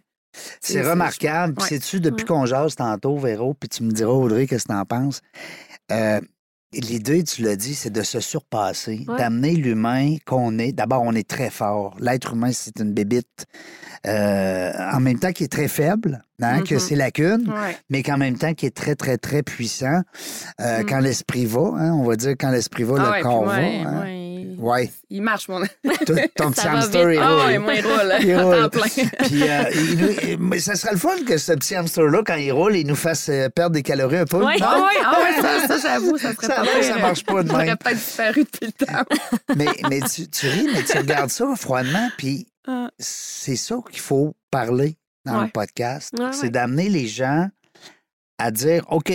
C'est 0.60 0.82
remarquable. 0.82 1.54
Puis 1.54 1.66
sais-tu, 1.66 2.00
depuis 2.00 2.22
Ouais. 2.22 2.28
qu'on 2.28 2.46
jase 2.46 2.74
tantôt, 2.76 3.16
Véro, 3.18 3.54
puis 3.54 3.68
tu 3.68 3.82
me 3.82 3.90
diras, 3.90 4.12
Audrey, 4.12 4.46
qu'est-ce 4.46 4.64
que 4.64 4.72
t'en 4.72 4.84
penses? 4.84 5.20
Euh, 5.92 6.20
L'idée, 6.80 7.24
tu 7.24 7.42
l'as 7.42 7.56
dit, 7.56 7.74
c'est 7.74 7.90
de 7.90 8.02
se 8.02 8.20
surpasser, 8.20 9.04
Ouais. 9.08 9.18
d'amener 9.18 9.52
l'humain 9.54 10.16
qu'on 10.26 10.58
est. 10.58 10.72
D'abord, 10.72 11.02
on 11.04 11.12
est 11.14 11.26
très 11.28 11.50
fort. 11.50 11.96
L'être 12.00 12.34
humain, 12.34 12.50
c'est 12.52 12.78
une 12.80 12.92
bébite. 12.92 13.46
euh, 14.06 14.72
en 14.92 15.00
même 15.00 15.18
temps, 15.18 15.32
qui 15.32 15.42
est 15.42 15.48
très 15.52 15.66
faible, 15.66 16.22
hein, 16.40 16.60
que 16.62 16.74
Mhm. 16.74 16.80
ses 16.80 16.94
lacunes, 16.94 17.48
ouais. 17.48 17.76
mais 17.90 18.04
qu'en 18.04 18.16
même 18.18 18.38
temps, 18.38 18.54
qui 18.54 18.66
est 18.66 18.70
très, 18.76 18.94
très, 18.94 19.18
très 19.18 19.42
puissant. 19.42 20.00
Euh, 20.60 20.82
Mm. 20.82 20.86
Quand 20.86 20.98
l'esprit 21.00 21.44
va, 21.44 21.72
hein, 21.76 21.92
on 21.92 22.04
va 22.04 22.14
dire, 22.14 22.34
quand 22.38 22.50
l'esprit 22.52 22.84
va, 22.84 22.94
Ah 22.98 23.02
le 23.06 23.10
ouais, 23.12 23.20
corps 23.22 23.44
va. 23.46 23.54
hein. 23.54 24.04
Il- 24.38 24.56
Ouais. 24.60 24.90
Il 25.10 25.22
marche, 25.22 25.48
mon. 25.48 25.60
Ton 25.60 25.66
petit 26.50 26.60
Ça 26.60 26.70
va 26.70 26.78
hamster, 26.78 27.08
vite. 27.08 27.18
il 27.20 27.58
roule. 27.58 28.20
il 28.22 28.36
roule. 28.38 28.70
Puis, 29.26 29.48
euh, 29.48 29.64
il 29.74 29.98
nous- 30.38 30.46
mais 30.48 30.58
ça 30.58 30.74
serait 30.74 30.92
le 30.92 30.98
fun 30.98 31.16
que 31.26 31.38
ce 31.38 31.52
petit 31.52 31.74
hamster-là, 31.74 32.22
quand 32.26 32.34
il 32.36 32.52
roule, 32.52 32.76
il 32.76 32.86
nous 32.86 32.94
fasse 32.96 33.28
euh, 33.28 33.48
perdre 33.48 33.74
des 33.74 33.82
calories 33.82 34.18
un 34.18 34.24
peu. 34.26 34.38
Non? 34.38 34.48
Ah 34.60 34.80
ouais, 34.80 35.00
ah 35.04 35.18
ouais, 35.22 35.42
ça, 35.42 35.68
ça, 35.68 35.78
j'avoue, 35.88 36.18
ça 36.18 36.34
serait 36.34 36.46
Ça 36.46 36.54
pas 36.64 36.82
ça 36.82 36.98
marche 36.98 37.24
pas 37.24 37.42
de 37.42 37.52
même. 37.52 37.76
peut-être 37.76 37.96
disparu 37.96 38.44
depuis 38.44 38.66
le 38.78 38.86
temps. 38.86 39.04
Mais, 39.56 39.66
mais 39.88 40.00
tu, 40.00 40.28
tu 40.28 40.48
ris, 40.48 40.68
mais 40.72 40.82
tu 40.82 40.96
regardes 40.98 41.30
ça 41.30 41.46
froidement, 41.56 42.10
puis 42.18 42.46
Ah. 42.66 42.90
c'est 42.98 43.56
ça 43.56 43.76
qu'il 43.90 44.00
faut 44.00 44.34
parler 44.50 44.96
dans 45.24 45.42
le 45.42 45.48
podcast. 45.48 46.12
Ouais, 46.18 46.26
c'est 46.32 46.50
d'amener 46.50 46.88
les 46.88 47.06
gens 47.06 47.48
à 48.38 48.50
dire 48.50 48.84
OK, 48.90 49.12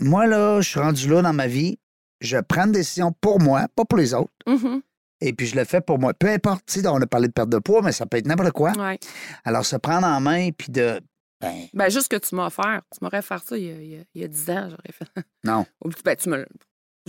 moi, 0.00 0.26
là, 0.26 0.60
je 0.60 0.68
suis 0.68 0.80
rendu 0.80 1.08
là 1.08 1.22
dans 1.22 1.32
ma 1.32 1.46
vie, 1.46 1.78
je 2.22 2.38
prends 2.38 2.64
une 2.66 2.72
décision 2.72 3.12
pour 3.20 3.40
moi, 3.40 3.66
pas 3.74 3.84
pour 3.84 3.98
les 3.98 4.14
autres. 4.14 4.32
Mhm. 4.46 4.82
Et 5.20 5.32
puis 5.32 5.46
je 5.46 5.54
le 5.56 5.64
fais 5.64 5.80
pour 5.80 5.98
moi. 5.98 6.14
Peu 6.14 6.28
importe, 6.28 6.64
tu 6.66 6.80
sais, 6.80 6.86
on 6.88 6.96
a 7.00 7.06
parlé 7.06 7.28
de 7.28 7.32
perte 7.32 7.48
de 7.50 7.58
poids, 7.58 7.80
mais 7.82 7.92
ça 7.92 8.06
peut 8.06 8.16
être 8.16 8.26
n'importe 8.26 8.50
quoi. 8.52 8.72
Ouais. 8.72 8.98
Alors, 9.44 9.64
se 9.64 9.76
prendre 9.76 10.06
en 10.06 10.20
main, 10.20 10.50
puis 10.50 10.70
de. 10.72 11.00
Ben, 11.40 11.54
Ben, 11.74 11.90
juste 11.90 12.08
que 12.08 12.16
tu 12.16 12.34
m'as 12.34 12.46
offert. 12.46 12.80
Tu 12.92 12.98
m'aurais 13.02 13.22
fait 13.22 13.38
ça 13.38 13.56
il 13.56 13.64
y 13.64 13.70
a, 13.70 13.74
il 13.74 13.88
y 13.90 13.96
a- 14.00 14.04
il 14.14 14.20
y 14.22 14.24
a 14.24 14.28
10 14.28 14.50
ans, 14.50 14.68
j'aurais 14.70 14.92
fait. 14.92 15.06
non. 15.44 15.64
Ben, 16.04 16.16
tu 16.16 16.28
me 16.28 16.46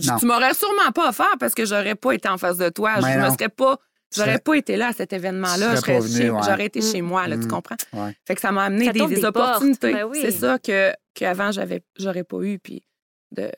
Non. 0.06 0.16
Tu 0.18 0.26
m'aurais 0.26 0.54
sûrement 0.54 0.90
pas 0.92 1.08
offert 1.08 1.34
parce 1.38 1.54
que 1.54 1.64
j'aurais 1.64 1.94
pas 1.94 2.12
été 2.12 2.28
en 2.28 2.36
face 2.38 2.56
de 2.58 2.68
toi. 2.68 3.00
Je 3.00 3.06
me 3.06 3.20
non. 3.28 3.32
serais 3.34 3.48
pas. 3.48 3.78
J'aurais 4.14 4.38
pas 4.38 4.54
été 4.54 4.76
là 4.76 4.88
à 4.88 4.92
cet 4.92 5.12
événement-là. 5.12 5.80
Chez- 5.80 5.98
ouais. 6.30 6.40
J'aurais 6.44 6.66
été 6.66 6.80
chez 6.80 7.02
moi, 7.02 7.26
là, 7.26 7.36
tu 7.36 7.48
comprends? 7.48 7.74
Ouais. 7.92 8.16
Fait 8.24 8.36
que 8.36 8.40
ça 8.40 8.52
m'a 8.52 8.64
amené 8.64 8.86
Ça 8.86 8.92
des, 8.92 9.24
opportunités. 9.24 9.92
Ben 9.92 10.04
oui. 10.04 10.18
C'est 10.22 10.30
ça 10.30 10.58
que 10.60 10.92
qu'avant 11.14 11.50
j'avais 11.50 11.82
j'aurais 11.98 12.22
pas 12.22 12.40
eu. 12.42 12.60
Puis 12.60 12.84
de... 13.32 13.50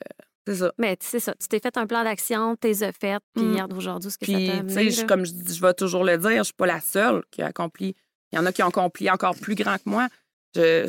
C'est 0.46 0.54
ça. 0.56 0.72
Mais 0.78 0.96
c'est 1.00 1.18
ça. 1.20 1.34
Tu 1.40 1.48
t'es 1.48 1.58
fait 1.60 1.76
un 1.76 1.86
plan 1.86 2.04
d'action, 2.04 2.54
t'es 2.56 2.72
fait, 2.74 3.18
puis 3.34 3.44
Mm. 3.44 3.50
regarde 3.52 3.72
aujourd'hui 3.72 4.10
ce 4.10 4.18
que 4.18 4.24
Puis, 4.24 4.46
ça 4.46 4.52
t'a 4.52 4.62
tu 4.62 4.68
sais, 4.70 4.78
amené. 4.78 4.90
je- 4.90 5.04
comme 5.06 5.24
je, 5.26 5.32
dis- 5.32 5.54
je 5.56 5.60
vais 5.60 5.74
toujours 5.74 6.04
le 6.04 6.16
dire, 6.18 6.38
je 6.38 6.42
suis 6.44 6.52
pas 6.54 6.66
la 6.66 6.80
seule 6.80 7.22
qui 7.30 7.42
a 7.42 7.46
accompli. 7.46 7.94
Il 8.32 8.36
y 8.36 8.38
en 8.38 8.46
a 8.46 8.52
qui 8.52 8.62
ont 8.62 8.68
accompli 8.68 9.10
encore 9.10 9.34
plus 9.36 9.54
grand 9.56 9.76
que 9.76 9.82
moi. 9.86 10.08
Je, 10.54 10.88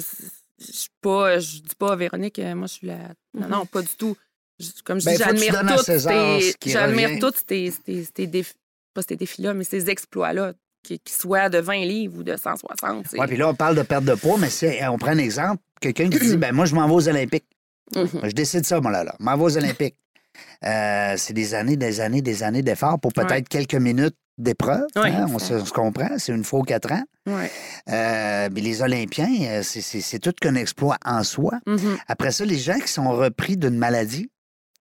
je 0.60 0.72
suis 0.72 0.89
pas, 1.02 1.39
je 1.39 1.60
dis 1.60 1.76
pas, 1.78 1.96
Véronique, 1.96 2.39
euh, 2.39 2.56
moi, 2.56 2.67
je 2.67 2.74
suis 2.74 2.88
la. 2.88 2.98
Non, 3.34 3.48
non, 3.48 3.65
pas 3.65 3.82
du 3.82 3.96
tout. 3.98 4.15
Je- 4.60 4.70
comme 4.84 5.00
je 5.00 5.06
Ben, 5.06 5.12
dis, 5.15 5.24
j'admire 5.24 5.60
toutes 5.76 5.86
tes-. 5.86 6.70
J'admire 6.72 7.20
tous 7.20 7.46
tes, 7.46 7.72
tes, 7.86 8.06
tes 8.06 8.28
défis. 8.28 8.54
Pas 8.93 9.02
ces 9.08 9.15
défis-là, 9.15 9.54
mais 9.54 9.63
ces 9.63 9.89
exploits-là, 9.89 10.54
qui, 10.84 11.00
qui 11.00 11.13
soient 11.13 11.50
de 11.50 11.60
20 11.60 11.86
livres 11.86 12.20
ou 12.20 12.24
de 12.24 12.36
160. 12.36 13.08
c'est- 13.10 13.20
Oui, 13.20 13.28
puis 13.28 13.38
là, 13.38 13.50
on 13.50 13.54
parle 13.56 13.76
de 13.76 13.84
perte 13.84 14.06
de 14.06 14.15
poids, 14.15 14.38
mais 14.39 14.50
on 14.88 14.98
prend 14.98 15.12
un 15.12 15.17
exemple. 15.20 15.62
Quelqu'un 15.82 16.10
qui 16.10 16.17
dit, 16.20 16.38
ben 16.38 16.54
moi, 16.56 16.65
je 16.65 16.74
m'en 16.76 16.88
vais 16.88 16.93
aux 16.93 17.08
Olympiques. 17.10 17.46
Mhm. 17.95 18.21
Je 18.23 18.32
décide 18.32 18.65
ça, 18.65 18.80
moi, 18.82 18.91
là. 18.91 19.04
là. 19.04 19.15
Je 19.19 19.23
m'en 19.26 19.38
vais 19.38 19.43
aux 19.43 19.58
Olympiques. 19.58 19.95
Euh, 20.65 21.13
c'est 21.17 21.34
des 21.34 21.54
années, 21.56 21.78
des 21.78 22.00
années, 22.02 22.21
des 22.21 22.43
années 22.43 22.62
d'efforts 22.62 23.00
pour 23.00 23.12
peut-être 23.13 23.32
Ouais. 23.32 23.41
quelques 23.43 23.76
minutes 23.76 24.15
d'épreuve. 24.38 24.86
Ouais, 24.95 25.10
hein, 25.10 25.26
on, 25.34 25.39
se, 25.39 25.54
on 25.56 25.65
se 25.65 25.71
comprend, 25.73 26.10
c'est 26.17 26.32
une 26.32 26.43
fois 26.43 26.60
aux 26.60 26.63
quatre 26.63 26.91
ans. 26.91 27.04
Ouais. 27.26 27.50
Euh, 27.89 28.50
mais 28.54 28.62
les 28.62 28.82
Olympiens, 28.84 29.30
euh, 29.50 29.62
c'est, 29.63 30.19
tout 30.19 30.34
qu'un 30.39 30.54
exploit 30.56 30.97
en 31.04 31.23
soi. 31.23 31.54
Mhm. 31.65 31.97
Après 32.08 32.32
ça, 32.32 32.45
les 32.45 32.58
gens 32.58 32.78
qui 32.80 32.88
sont 32.91 33.10
repris 33.12 33.58
d'une 33.58 33.78
maladie, 33.78 34.30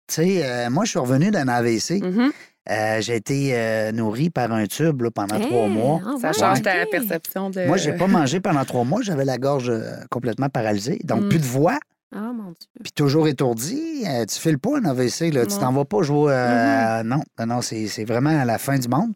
tu 0.08 0.14
sais, 0.14 0.40
euh, 0.44 0.70
moi, 0.70 0.84
je 0.84 0.90
suis 0.90 0.98
revenu 0.98 1.30
d'un 1.30 1.48
AVC. 1.48 2.00
Mhm. 2.02 2.32
Euh, 2.70 3.00
j'ai 3.00 3.16
été 3.16 3.50
euh, 3.54 3.90
nourri 3.92 4.30
par 4.30 4.52
un 4.52 4.66
tube 4.66 5.02
là, 5.02 5.10
pendant 5.10 5.38
trois 5.40 5.66
mois. 5.66 6.00
ah 6.06 6.14
Ça 6.20 6.28
ouais, 6.28 6.34
change 6.34 6.62
ta 6.62 6.86
perception 6.86 7.50
de. 7.50 7.66
Moi, 7.66 7.76
j'ai 7.76 7.92
pas 7.92 8.06
mangé 8.06 8.38
pendant 8.40 8.64
trois 8.64 8.84
mois. 8.84 9.00
J'avais 9.02 9.24
la 9.24 9.36
gorge 9.36 9.68
euh, 9.68 9.96
complètement 10.10 10.48
paralysée. 10.48 10.98
Donc, 11.04 11.22
Mm. 11.24 11.28
plus 11.28 11.38
de 11.40 11.44
voix, 11.44 11.78
Ah, 12.14 12.32
mon 12.34 12.50
Dieu. 12.50 12.68
puis 12.82 12.92
toujours 12.92 13.26
étourdi. 13.28 14.04
Euh, 14.06 14.24
tu 14.26 14.38
files 14.38 14.58
pas 14.58 14.78
un 14.78 14.84
AVC. 14.84 15.30
Là. 15.32 15.46
Tu 15.46 15.56
t'en 15.58 15.72
vas 15.72 15.84
pas 15.84 16.02
jouer. 16.02 16.32
Mm-hmm. 16.32 17.00
euh, 17.00 17.02
Non, 17.04 17.22
non, 17.38 17.46
non, 17.46 17.62
c'est 17.62 18.04
vraiment 18.04 18.38
à 18.38 18.44
la 18.44 18.58
fin 18.58 18.78
du 18.78 18.88
monde. 18.88 19.12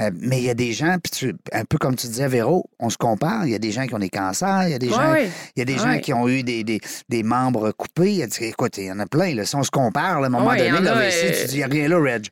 Euh, 0.00 0.10
mais 0.20 0.38
il 0.38 0.44
y 0.44 0.50
a 0.50 0.54
des 0.54 0.72
gens, 0.72 0.96
puis 1.02 1.10
tu- 1.10 1.34
un 1.52 1.64
peu 1.64 1.78
comme 1.78 1.96
tu 1.96 2.06
disais, 2.06 2.28
Véro, 2.28 2.66
on 2.78 2.90
se 2.90 2.98
compare. 2.98 3.46
Il 3.46 3.52
y 3.52 3.54
a 3.54 3.58
des 3.58 3.70
gens 3.72 3.86
qui 3.86 3.94
ont 3.94 3.98
des 3.98 4.10
cancers. 4.10 4.64
Il 4.68 4.72
y 4.72 4.74
a 4.74 4.78
des 4.78 4.90
gens, 4.90 5.14
y 5.56 5.62
a 5.62 5.64
des 5.64 5.78
gens 5.78 5.88
Ouais. 5.90 6.00
qui 6.00 6.12
ont 6.12 6.28
eu 6.28 6.42
des, 6.42 6.64
des, 6.64 6.80
des 7.08 7.22
membres 7.22 7.72
coupés. 7.72 8.12
Il 8.12 8.16
y 8.18 8.22
a- 8.22 8.26
écoute, 8.42 8.76
il 8.78 8.84
y 8.84 8.92
en 8.92 8.98
a 8.98 9.06
plein. 9.06 9.34
Là. 9.34 9.44
Si 9.46 9.56
on 9.56 9.62
se 9.62 9.70
compare, 9.70 10.20
là, 10.20 10.24
à 10.24 10.28
un 10.28 10.30
moment 10.32 10.52
y 10.54 10.58
donné, 10.58 10.70
l'AVC, 10.80 11.24
euh, 11.24 11.40
tu 11.42 11.46
dis, 11.48 11.54
il 11.54 11.58
n'y 11.58 11.62
a 11.64 11.66
rien 11.66 11.88
là, 11.88 11.98
Reg. 11.98 12.26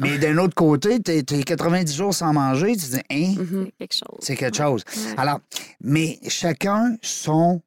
Mais 0.00 0.18
d'un 0.18 0.38
autre 0.38 0.54
côté, 0.54 1.00
tu 1.02 1.12
es, 1.12 1.42
90 1.42 1.94
jours 1.94 2.14
sans 2.14 2.32
manger. 2.32 2.76
Tu 2.76 2.86
dis, 2.86 3.00
hein? 3.10 3.34
Mhm. 3.38 3.66
C'est 3.66 3.72
quelque 3.78 3.94
chose. 3.94 4.18
C'est 4.20 4.36
quelque 4.36 4.56
chose. 4.56 4.84
Alors, 5.16 5.40
mais 5.82 6.18
chacun 6.28 6.96
son, 7.02 7.60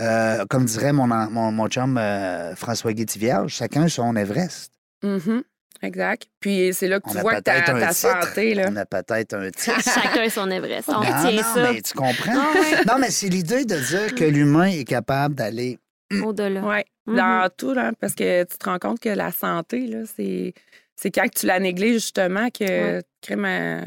euh, 0.00 0.44
comme 0.50 0.64
dirait 0.64 0.92
mon, 0.92 1.10
an- 1.10 1.30
mon, 1.30 1.52
mon 1.52 1.68
chum 1.68 1.96
euh, 1.98 2.54
François 2.56 2.92
Guétivierge, 2.92 3.52
chacun 3.52 3.88
son 3.88 4.14
Everest. 4.16 4.72
Mhm. 5.02 5.42
Exact. 5.82 6.26
Puis 6.40 6.70
c'est 6.72 6.88
là 6.88 7.00
que 7.00 7.10
tu 7.10 7.18
vois 7.18 7.34
que 7.36 7.40
ta, 7.40 7.60
ta 7.60 7.92
santé, 7.92 8.54
là. 8.54 8.68
On 8.70 8.76
a 8.76 8.86
peut-être 8.86 9.34
un 9.34 9.50
titre. 9.50 9.80
Chacun 9.82 10.28
son 10.30 10.50
Everest. 10.50 10.88
On 10.88 10.92
non, 10.94 11.00
non, 11.32 11.42
ça 11.42 11.72
mais 11.72 11.82
tu 11.82 11.92
comprends? 11.92 12.32
Ah 12.34 12.52
ouais. 12.54 12.84
Non, 12.86 12.98
mais 12.98 13.10
c'est 13.10 13.28
l'idée 13.28 13.64
de 13.66 13.76
dire 13.76 14.14
que 14.14 14.24
l'humain 14.24 14.66
est 14.68 14.84
capable 14.84 15.34
d'aller. 15.34 15.78
au-delà. 16.24 16.60
Oui, 16.64 16.82
Mhm. 17.08 17.16
dans 17.18 17.48
tout, 17.56 17.72
là, 17.72 17.92
parce 18.00 18.14
que 18.14 18.42
tu 18.44 18.58
te 18.58 18.64
rends 18.68 18.78
compte 18.80 18.98
que 18.98 19.10
la 19.10 19.30
santé, 19.30 19.86
là, 19.86 19.98
c'est, 20.16 20.54
c'est 20.96 21.10
quand 21.12 21.28
tu 21.32 21.46
la 21.46 21.60
négliges, 21.60 21.94
justement, 22.02 22.48
que 22.50 22.64
Ouais. 22.96 23.02
crème, 23.20 23.44
euh, 23.44 23.80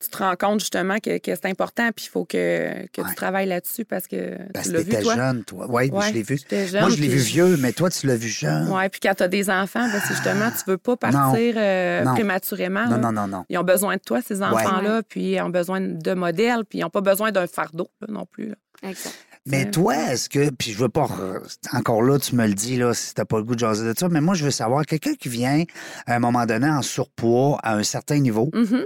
tu 0.00 0.08
te 0.10 0.18
rends 0.18 0.36
compte 0.36 0.60
justement 0.60 0.98
que, 0.98 1.18
que 1.18 1.34
c'est 1.34 1.46
important, 1.46 1.90
puis 1.94 2.04
il 2.06 2.08
faut 2.10 2.24
que, 2.24 2.86
que 2.92 3.00
Ouais. 3.02 3.08
tu 3.08 3.14
travailles 3.16 3.46
là-dessus 3.48 3.84
parce 3.84 4.06
que 4.06 4.36
Parce 4.52 4.66
tu 4.66 4.72
que 4.72 4.76
l'as 4.78 4.82
vu, 4.84 5.02
toi. 5.02 5.14
jeune, 5.16 5.44
toi. 5.44 5.66
Oui, 5.68 5.90
Ouais, 5.90 6.08
je 6.08 6.14
l'ai 6.14 6.22
vu. 6.22 6.38
jeune, 6.50 6.80
Moi, 6.80 6.90
je 6.90 6.96
l'ai 7.00 7.08
vu 7.08 7.18
vieux, 7.18 7.56
mais 7.58 7.72
toi, 7.72 7.90
tu 7.90 8.06
l'as 8.06 8.16
vu 8.16 8.28
jeune. 8.28 8.68
Oui, 8.70 8.88
puis 8.90 9.00
quand 9.00 9.14
tu 9.14 9.22
as 9.24 9.28
des 9.28 9.50
enfants, 9.50 9.88
ben, 9.88 10.00
c'est 10.06 10.14
justement, 10.14 10.50
tu 10.50 10.70
veux 10.70 10.78
pas 10.78 10.96
partir 10.96 11.54
euh, 11.56 12.04
Non. 12.04 12.14
prématurément. 12.14 12.86
Non, 12.88 12.98
non, 12.98 13.12
non, 13.12 13.26
non. 13.26 13.44
Ils 13.48 13.58
ont 13.58 13.64
besoin 13.64 13.96
de 13.96 14.00
toi, 14.00 14.20
ces 14.22 14.38
Ouais. 14.38 14.44
enfants-là, 14.46 15.02
puis 15.08 15.32
ils 15.32 15.40
ont 15.40 15.48
besoin 15.50 15.80
de 15.80 16.14
modèles, 16.14 16.64
puis 16.68 16.78
ils 16.78 16.82
n'ont 16.82 16.90
pas 16.90 17.00
besoin 17.00 17.32
d'un 17.32 17.46
fardeau 17.46 17.88
là, 18.00 18.06
non 18.10 18.24
plus. 18.26 18.50
là. 18.50 18.54
Exact. 18.88 19.14
Mais 19.46 19.70
toi, 19.70 19.94
est-ce 20.12 20.28
que, 20.28 20.50
puis 20.50 20.72
je 20.72 20.78
veux 20.78 20.90
pas, 20.90 21.06
re- 21.06 21.40
encore 21.72 22.02
là, 22.02 22.18
tu 22.18 22.34
me 22.36 22.46
le 22.46 22.52
dis, 22.52 22.76
là, 22.76 22.92
si 22.92 23.14
t'as 23.14 23.24
pas 23.24 23.38
le 23.38 23.44
goût 23.44 23.54
de 23.54 23.60
jaser 23.60 23.84
de 23.92 23.98
ça, 23.98 24.08
mais 24.10 24.20
moi, 24.20 24.34
je 24.34 24.44
veux 24.44 24.50
savoir, 24.50 24.84
quelqu'un 24.84 25.14
qui 25.14 25.28
vient 25.30 25.64
à 26.06 26.14
un 26.16 26.18
moment 26.18 26.44
donné 26.44 26.68
en 26.68 26.82
surpoids 26.82 27.58
à 27.62 27.74
un 27.74 27.82
certain 27.82 28.18
niveau, 28.18 28.50
Mhm. 28.52 28.84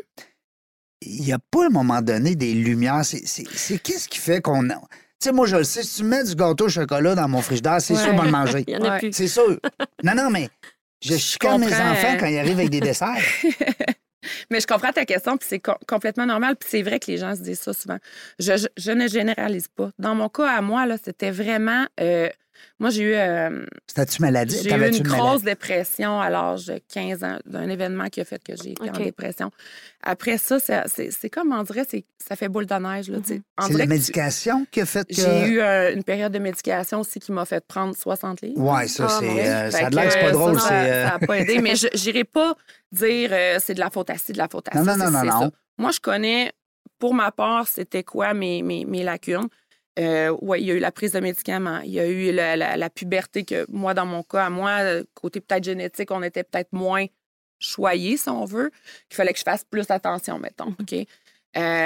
Il 1.07 1.22
n'y 1.22 1.32
a 1.32 1.38
pas 1.38 1.64
à 1.64 1.66
un 1.66 1.70
moment 1.70 2.00
donné 2.03 2.34
des 2.36 2.53
lumières. 2.55 3.05
C'est 3.05 3.26
c'est- 3.26 3.46
c'est 3.55 3.78
qu'est-ce 3.78 4.09
qui 4.09 4.18
fait 4.18 4.40
qu'on. 4.40 4.68
a- 4.70 4.74
Tu 5.20 5.28
sais, 5.28 5.32
moi, 5.32 5.46
je 5.46 5.57
le 5.57 5.64
sais, 5.64 5.82
si 5.84 5.98
tu 5.98 6.05
mets 6.05 6.24
du 6.24 6.34
gâteau 6.34 6.64
au 6.66 6.68
chocolat 6.68 7.14
dans 7.14 7.28
mon 7.28 7.42
frigidaire, 7.42 7.80
c'est 7.80 7.94
sûr 7.94 8.05
Ouais. 8.07 8.11
qu'on 8.11 8.16
va 8.18 8.24
le 8.24 8.30
manger. 8.32 8.64
Il 8.66 8.74
y 8.74 8.76
en 8.76 8.82
a 8.84 8.90
Ouais. 8.94 8.98
plus. 8.98 9.12
C'est 9.12 9.28
sûr. 9.28 9.59
Non, 10.03 10.14
non, 10.16 10.30
mais 10.30 10.48
je 11.00 11.14
chicane 11.16 11.61
mes 11.61 11.66
enfants 11.68 12.14
euh. 12.14 12.16
quand 12.18 12.26
ils 12.26 12.38
arrivent 12.38 12.59
avec 12.59 12.70
des 12.70 12.80
desserts. 12.88 13.16
Mais 14.50 14.61
je 14.61 14.66
comprends 14.68 14.92
ta 14.92 15.05
question, 15.05 15.36
puis 15.36 15.46
c'est 15.48 15.59
co- 15.61 15.78
complètement 15.88 16.26
normal. 16.26 16.55
Puis 16.57 16.68
c'est 16.70 16.82
vrai 16.82 17.00
que 17.00 17.11
les 17.11 17.18
gens 17.18 17.34
se 17.34 17.40
disent 17.40 17.61
ça 17.61 17.72
souvent. 17.72 17.98
Je, 18.38 18.57
je- 18.57 18.66
je 18.76 18.92
ne 18.92 19.09
généralise 19.09 19.66
pas. 19.68 19.90
Dans 19.98 20.14
mon 20.14 20.28
cas, 20.28 20.48
à 20.48 20.61
moi, 20.61 20.86
là, 20.86 20.96
c'était 21.03 21.30
vraiment. 21.32 21.86
euh, 22.00 22.28
moi, 22.78 22.90
j'ai 22.90 23.02
eu, 23.02 23.14
euh, 23.14 23.64
C'était-tu 23.86 24.22
maladie? 24.22 24.58
j'ai 24.62 24.70
eu 24.70 24.88
une 24.96 25.02
grosse 25.02 25.42
dépression 25.42 26.20
à 26.20 26.30
l'âge 26.30 26.66
de 26.66 26.80
15 26.92 27.22
ans, 27.24 27.38
d'un 27.46 27.68
événement 27.68 28.08
qui 28.08 28.20
a 28.20 28.24
fait 28.24 28.42
que 28.42 28.52
j'ai 28.60 28.72
été 28.72 28.88
en 28.90 28.92
dépression. 29.04 29.50
Après 30.02 30.38
ça, 30.38 30.58
ça- 30.58 30.84
c'est 30.86 31.10
c'est 31.10 31.30
comme, 31.30 31.52
on 31.52 31.62
dirait, 31.62 31.86
c'est- 31.88 32.04
ça 32.18 32.34
fait 32.36 32.48
boule 32.48 32.66
de 32.66 32.74
neige. 32.74 33.10
On 33.10 33.22
C'est 33.22 33.72
la 33.74 33.78
que 33.78 33.82
tu- 33.82 33.88
médication 33.88 34.66
qui 34.70 34.80
a 34.80 34.86
fait 34.86 35.06
que. 35.06 35.14
J'ai 35.14 35.46
eu 35.48 35.60
euh, 35.60 35.94
une 35.94 36.02
période 36.04 36.32
de 36.32 36.38
médication 36.38 37.00
aussi 37.00 37.20
qui 37.20 37.30
m'a 37.32 37.44
fait 37.44 37.64
prendre 37.66 37.94
60 37.96 38.40
livres. 38.42 38.60
Ouais, 38.60 38.88
ça, 38.88 39.06
Ah, 39.08 39.16
c'est. 39.20 39.48
euh, 39.48 39.70
ça 39.70 39.86
a 39.86 39.90
que, 39.90 39.94
l'air 39.96 40.12
c'est 40.12 40.20
pas 40.20 40.32
drôle. 40.32 40.58
ça, 40.60 40.68
c'est, 40.68 40.92
Ça 41.04 41.18
n'a 41.18 41.26
pas 41.26 41.38
aidé, 41.38 41.58
mais 41.60 41.76
je 41.76 41.86
n'irai 42.06 42.24
pas 42.24 42.54
dire 42.90 43.30
euh, 43.32 43.58
c'est 43.60 43.74
de 43.74 43.80
la 43.80 43.90
faute 43.90 44.10
à 44.10 44.16
ci, 44.18 44.32
de 44.32 44.38
la 44.38 44.48
faute 44.48 44.66
à 44.70 44.78
Non, 44.78 44.84
ça. 44.84 44.96
non, 44.96 45.04
c'est- 45.06 45.10
non, 45.12 45.18
c'est 45.20 45.26
non, 45.26 45.32
ça. 45.32 45.44
non. 45.46 45.52
Moi, 45.78 45.90
je 45.92 46.00
connais, 46.00 46.52
pour 46.98 47.14
ma 47.14 47.30
part, 47.32 47.66
c'était 47.68 48.02
quoi 48.04 48.34
mes, 48.34 48.62
mes, 48.62 48.84
mes 48.84 49.02
lacunes? 49.02 49.48
Euh, 49.99 50.34
oui, 50.40 50.61
il 50.62 50.66
y 50.66 50.70
a 50.70 50.74
eu 50.74 50.78
la 50.78 50.90
prise 50.93 51.12
de 51.12 51.20
médicaments. 51.20 51.80
Il 51.84 51.90
y 51.93 52.01
a 52.01 52.07
eu 52.07 52.32
la, 52.32 52.57
la- 52.57 52.76
la 52.76 52.90
puberté 52.90 53.45
que, 53.45 53.66
moi, 53.68 53.93
dans 53.95 54.07
mon 54.07 54.22
cas, 54.22 54.47
à 54.47 54.51
moi, 54.51 54.70
euh, 54.80 55.05
côté 55.14 55.40
peut-être 55.40 55.64
génétique, 55.64 56.11
on 56.11 56.22
était 56.22 56.45
peut-être 56.45 56.72
moins 56.72 57.05
choyés, 57.59 58.16
si 58.16 58.28
on 58.30 58.45
veut, 58.47 58.70
qu'il 59.09 59.16
fallait 59.16 59.32
que 59.32 59.38
je 59.38 59.45
fasse 59.45 59.64
plus 59.64 59.90
attention, 59.90 60.38
mettons. 60.38 60.74
OK? 60.80 60.93
Euh, 60.95 61.05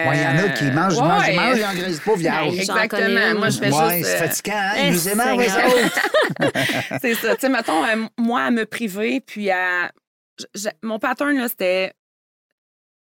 Ouais, 0.09 0.17
il 0.17 0.23
y 0.23 0.27
en 0.27 0.39
a 0.39 0.49
qui 0.51 0.65
mangent, 0.71 0.99
mangent, 1.01 1.27
ouais. 1.29 1.35
mangent, 1.35 1.57
ils 1.59 1.63
n'engraissent 1.63 2.01
pas. 2.01 2.13
J'en 2.17 2.89
connais 2.89 3.07
Exactement. 3.11 3.39
Moi, 3.41 3.51
je 3.51 3.59
fais 3.59 3.73
Ouais, 3.73 3.97
juste. 3.99 4.09
c'est 4.09 4.15
euh, 4.15 4.29
fatigant, 4.29 4.55
hein? 4.57 4.73
Eh, 4.77 4.87
Ils 4.87 4.93
nous 4.93 4.99
Seigneur. 4.99 5.37
autres. 5.37 6.01
c'est 7.03 7.15
ça. 7.15 7.35
Tu 7.35 7.41
sais, 7.41 7.49
mettons, 7.49 7.85
euh, 7.85 8.07
moi, 8.17 8.43
à 8.43 8.51
me 8.53 8.65
priver, 8.65 9.21
puis 9.21 9.51
à. 9.51 9.91
je- 10.39 10.45
je- 10.55 10.69
mon 10.85 11.01
pattern, 11.01 11.37
là, 11.37 11.49
c'était. 11.49 11.93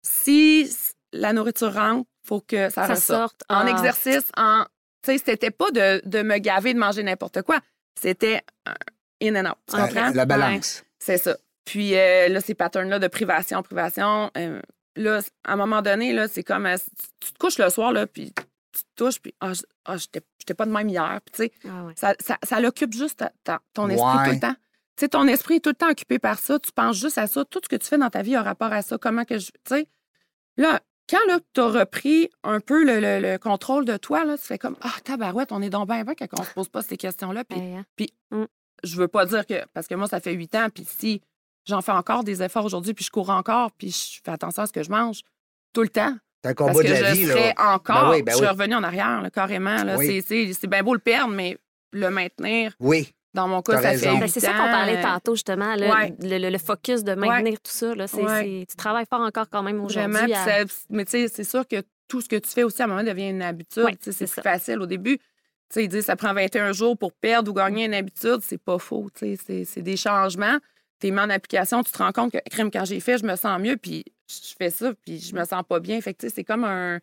Si 0.06 0.70
la 1.12 1.34
nourriture 1.34 1.74
rentre, 1.74 2.10
faut 2.26 2.41
que 2.41 2.70
ça, 2.70 2.88
Ça 2.88 2.93
ressorte. 2.93 3.20
sorte. 3.22 3.41
En 3.49 3.66
Ah. 3.68 3.70
exercice, 3.70 4.32
en. 4.38 4.64
Tu 5.04 5.12
sais, 5.12 5.18
c'était 5.26 5.51
pas 5.51 5.70
de, 5.72 6.01
de 6.08 6.22
me 6.22 6.38
gaver, 6.38 6.74
de 6.74 6.80
manger 6.80 7.04
n'importe 7.04 7.41
quoi. 7.41 7.60
C'était 7.99 8.41
in 9.22 9.36
and 9.36 9.49
out. 9.51 9.58
Tu 9.70 9.76
Euh, 9.76 9.86
comprends? 9.86 10.10
La 10.12 10.26
balance. 10.26 10.84
C'est 10.99 11.18
ça. 11.18 11.36
Puis 11.66 11.95
euh, 11.95 12.30
là, 12.30 12.41
ces 12.41 12.56
patterns-là 12.56 12.99
de 12.99 13.08
privation, 13.08 13.62
privation, 13.64 14.32
euh, 14.38 14.62
là, 14.95 15.20
à 15.43 15.54
un 15.54 15.56
moment 15.56 15.82
donné, 15.82 16.14
là, 16.14 16.28
c'est 16.28 16.43
comme. 16.43 16.66
euh, 16.66 16.78
tu, 17.20 17.34
te 17.34 17.38
couches 17.38 17.58
le 17.58 17.70
soir, 17.70 17.91
là, 17.91 18.08
puis 18.08 18.34
tu 18.34 18.84
te 18.84 18.88
touches, 18.95 19.20
puis 19.22 19.34
ah, 19.39 19.54
je- 19.54 19.62
ah, 19.86 19.97
j'étais 19.97 20.22
j'étais 20.39 20.54
pas 20.54 20.66
de 20.66 20.72
même 20.72 20.89
hier. 20.89 21.20
Puis, 21.26 21.32
tu 21.34 21.43
sais, 21.60 21.70
Ah 21.70 21.86
ouais. 21.86 21.93
ça, 21.95 22.16
ça, 22.20 22.38
ça 22.43 22.60
l'occupe 22.60 22.93
juste 22.93 23.20
ta- 23.20 23.32
ta- 23.43 23.62
ton 23.74 23.88
esprit 23.89 24.06
Ouais. 24.18 24.26
tout 24.26 24.32
le 24.36 24.39
temps. 24.39 24.56
Tu 24.95 25.01
sais, 25.06 25.10
ton 25.10 25.28
esprit 25.28 25.56
est 25.56 25.60
tout 25.60 25.70
le 25.70 25.76
temps 25.76 25.89
occupé 25.89 26.20
par 26.20 26.38
ça. 26.39 26.60
Tu 26.60 26.72
penses 26.72 26.97
juste 26.97 27.18
à 27.18 27.28
ça. 27.28 27.43
Tout 27.45 27.60
ce 27.64 27.70
que 27.70 27.76
tu 27.76 27.88
fais 27.88 27.97
dans 27.97 28.10
ta 28.10 28.22
vie 28.22 28.36
a 28.36 28.43
rapport 28.43 28.72
à 28.74 28.82
ça. 28.82 28.97
Comment 28.97 29.26
que 29.26 29.38
je. 29.39 29.47
Tu 29.47 29.54
sais, 29.68 29.88
là, 30.58 30.82
quand 31.10 31.26
là, 31.28 31.39
tu 31.54 31.62
as 31.62 31.68
repris 31.68 32.30
un 32.43 32.60
peu 32.60 32.84
le, 32.84 32.99
le- 32.99 33.20
le 33.20 33.38
contrôle 33.38 33.86
de 33.86 33.97
toi, 33.97 34.24
là, 34.26 34.38
tu 34.38 34.43
fais 34.45 34.58
comme 34.58 34.76
Ah, 34.82 34.93
tabarouette, 35.04 35.51
on 35.51 35.62
est 35.62 35.70
donc 35.70 35.88
bien 35.89 36.04
bien 36.04 36.16
quand 36.16 36.28
on 36.39 36.43
se 36.43 36.51
pose 36.51 36.70
pas 36.70 36.82
ces 36.82 36.97
questions-là. 36.97 37.43
Puis 37.43 37.60
Ouais, 37.60 37.84
hein. 38.32 38.47
je 38.84 38.95
veux 38.97 39.08
pas 39.08 39.26
dire 39.26 39.45
que. 39.45 39.64
Parce 39.74 39.88
que 39.88 39.95
moi, 39.95 40.08
ça 40.08 40.20
fait 40.20 40.34
huit 40.34 40.54
ans, 40.56 40.68
puis 40.74 40.86
si 40.88 41.22
j'en 41.68 41.82
fais 41.82 41.91
encore 41.91 42.24
des 42.24 42.41
efforts 42.43 42.66
aujourd'hui, 42.66 42.93
puis 42.93 43.06
je 43.06 43.12
cours 43.12 43.30
encore, 43.30 43.72
puis 43.74 43.91
je 43.91 44.20
fais 44.24 44.32
attention 44.32 44.64
à 44.64 44.68
ce 44.68 44.74
que 44.74 44.84
je 44.84 44.89
mange 44.91 45.22
tout 45.74 45.82
le 45.82 45.89
temps. 45.89 46.16
C'est 46.43 46.49
un 46.51 46.54
Parce 46.56 46.72
combat 46.72 46.84
que 46.84 46.88
de 46.89 46.93
la 47.01 47.14
je 47.14 47.20
vie, 47.20 47.26
serais 47.28 47.54
là. 47.58 47.74
encore. 47.76 48.10
Ben 48.10 48.12
oui, 48.12 48.22
ben 48.22 48.32
je 48.34 48.38
suis 48.38 48.45
oui. 48.45 48.51
revenue 48.51 48.76
en 48.76 48.84
arrière, 48.84 49.22
là, 49.22 49.30
carrément. 49.30 49.84
Là. 49.84 49.95
Oui. 49.97 50.08
C'est- 50.08 50.22
C'est 50.47 50.54
c'est 50.54 50.68
bien 50.68 50.84
beau 50.84 50.93
le 50.93 50.99
perdre, 50.99 51.34
mais 51.34 51.58
le 51.93 52.10
maintenir, 52.10 52.74
Oui. 52.80 53.14
Dans 53.34 53.47
mon 53.47 53.61
cas, 53.61 53.81
ça 53.81 53.89
raison. 53.89 54.13
fait 54.15 54.19
Ben, 54.19 54.27
c'est 54.27 54.39
ça 54.39 54.51
qu'on 54.51 54.57
parlait 54.57 55.01
tantôt, 55.01 55.36
justement, 55.36 55.75
là, 55.75 55.93
Ouais. 55.95 56.15
le, 56.21 56.38
le- 56.38 56.49
le 56.49 56.57
focus 56.57 57.03
de 57.03 57.13
maintenir 57.15 57.59
tout 57.61 57.71
ça. 57.71 57.95
Là, 57.95 58.07
c'est, 58.07 58.17
Ouais. 58.23 58.43
c'est- 58.61 58.65
tu 58.69 58.75
travailles 58.75 59.05
fort 59.09 59.21
encore 59.21 59.49
quand 59.49 59.63
même 59.63 59.84
aujourd'hui. 59.84 60.23
puis 60.23 60.34
à- 60.34 60.45
ça- 60.67 60.73
mais 60.89 61.05
tu 61.05 61.11
sais, 61.11 61.27
c'est 61.27 61.43
sûr 61.43 61.67
que 61.67 61.81
tout 62.07 62.21
ce 62.21 62.29
que 62.29 62.36
tu 62.36 62.49
fais 62.49 62.63
aussi, 62.63 62.81
à 62.81 62.86
un 62.86 62.89
moment, 62.89 63.03
devient 63.03 63.29
une 63.29 63.41
habitude. 63.41 63.86
C'est 64.01 64.11
c'est 64.11 64.29
plus 64.31 64.41
facile 64.41 64.79
au 64.81 64.86
début. 64.86 65.17
Tu 65.17 65.23
sais, 65.79 65.84
ils 65.86 65.88
disent 65.88 66.05
ça 66.05 66.15
prend 66.15 66.34
21 66.34 66.71
jours 66.73 66.95
pour 66.97 67.11
perdre 67.13 67.49
ou 67.49 67.53
gagner 67.55 67.86
une 67.86 67.93
habitude. 67.95 68.39
C'est 68.43 68.61
pas 68.61 68.77
faux. 68.77 69.09
C'est 69.15 69.36
c'est 69.65 69.81
des 69.81 69.97
changements. 69.97 70.57
Tu 70.99 71.11
mis 71.11 71.19
en 71.19 71.29
application, 71.29 71.84
tu 71.84 71.91
te 71.91 71.97
rends 71.97 72.11
compte 72.11 72.31
que, 72.31 72.38
crème, 72.49 72.69
quand 72.71 72.86
j'ai 72.86 72.99
fait, 72.99 73.17
je 73.17 73.25
me 73.25 73.36
sens 73.36 73.59
mieux, 73.59 73.75
puis 73.77 74.05
je 74.29 74.53
fais 74.57 74.69
ça, 74.69 74.93
puis 75.05 75.19
je 75.19 75.36
me 75.36 75.43
sens 75.43 75.63
pas 75.67 75.79
bien. 75.81 75.99
Fait 75.99 76.13
que, 76.13 76.19
tu 76.19 76.29
sais, 76.29 76.34
c'est 76.36 76.43
comme 76.45 76.63
un. 76.63 76.99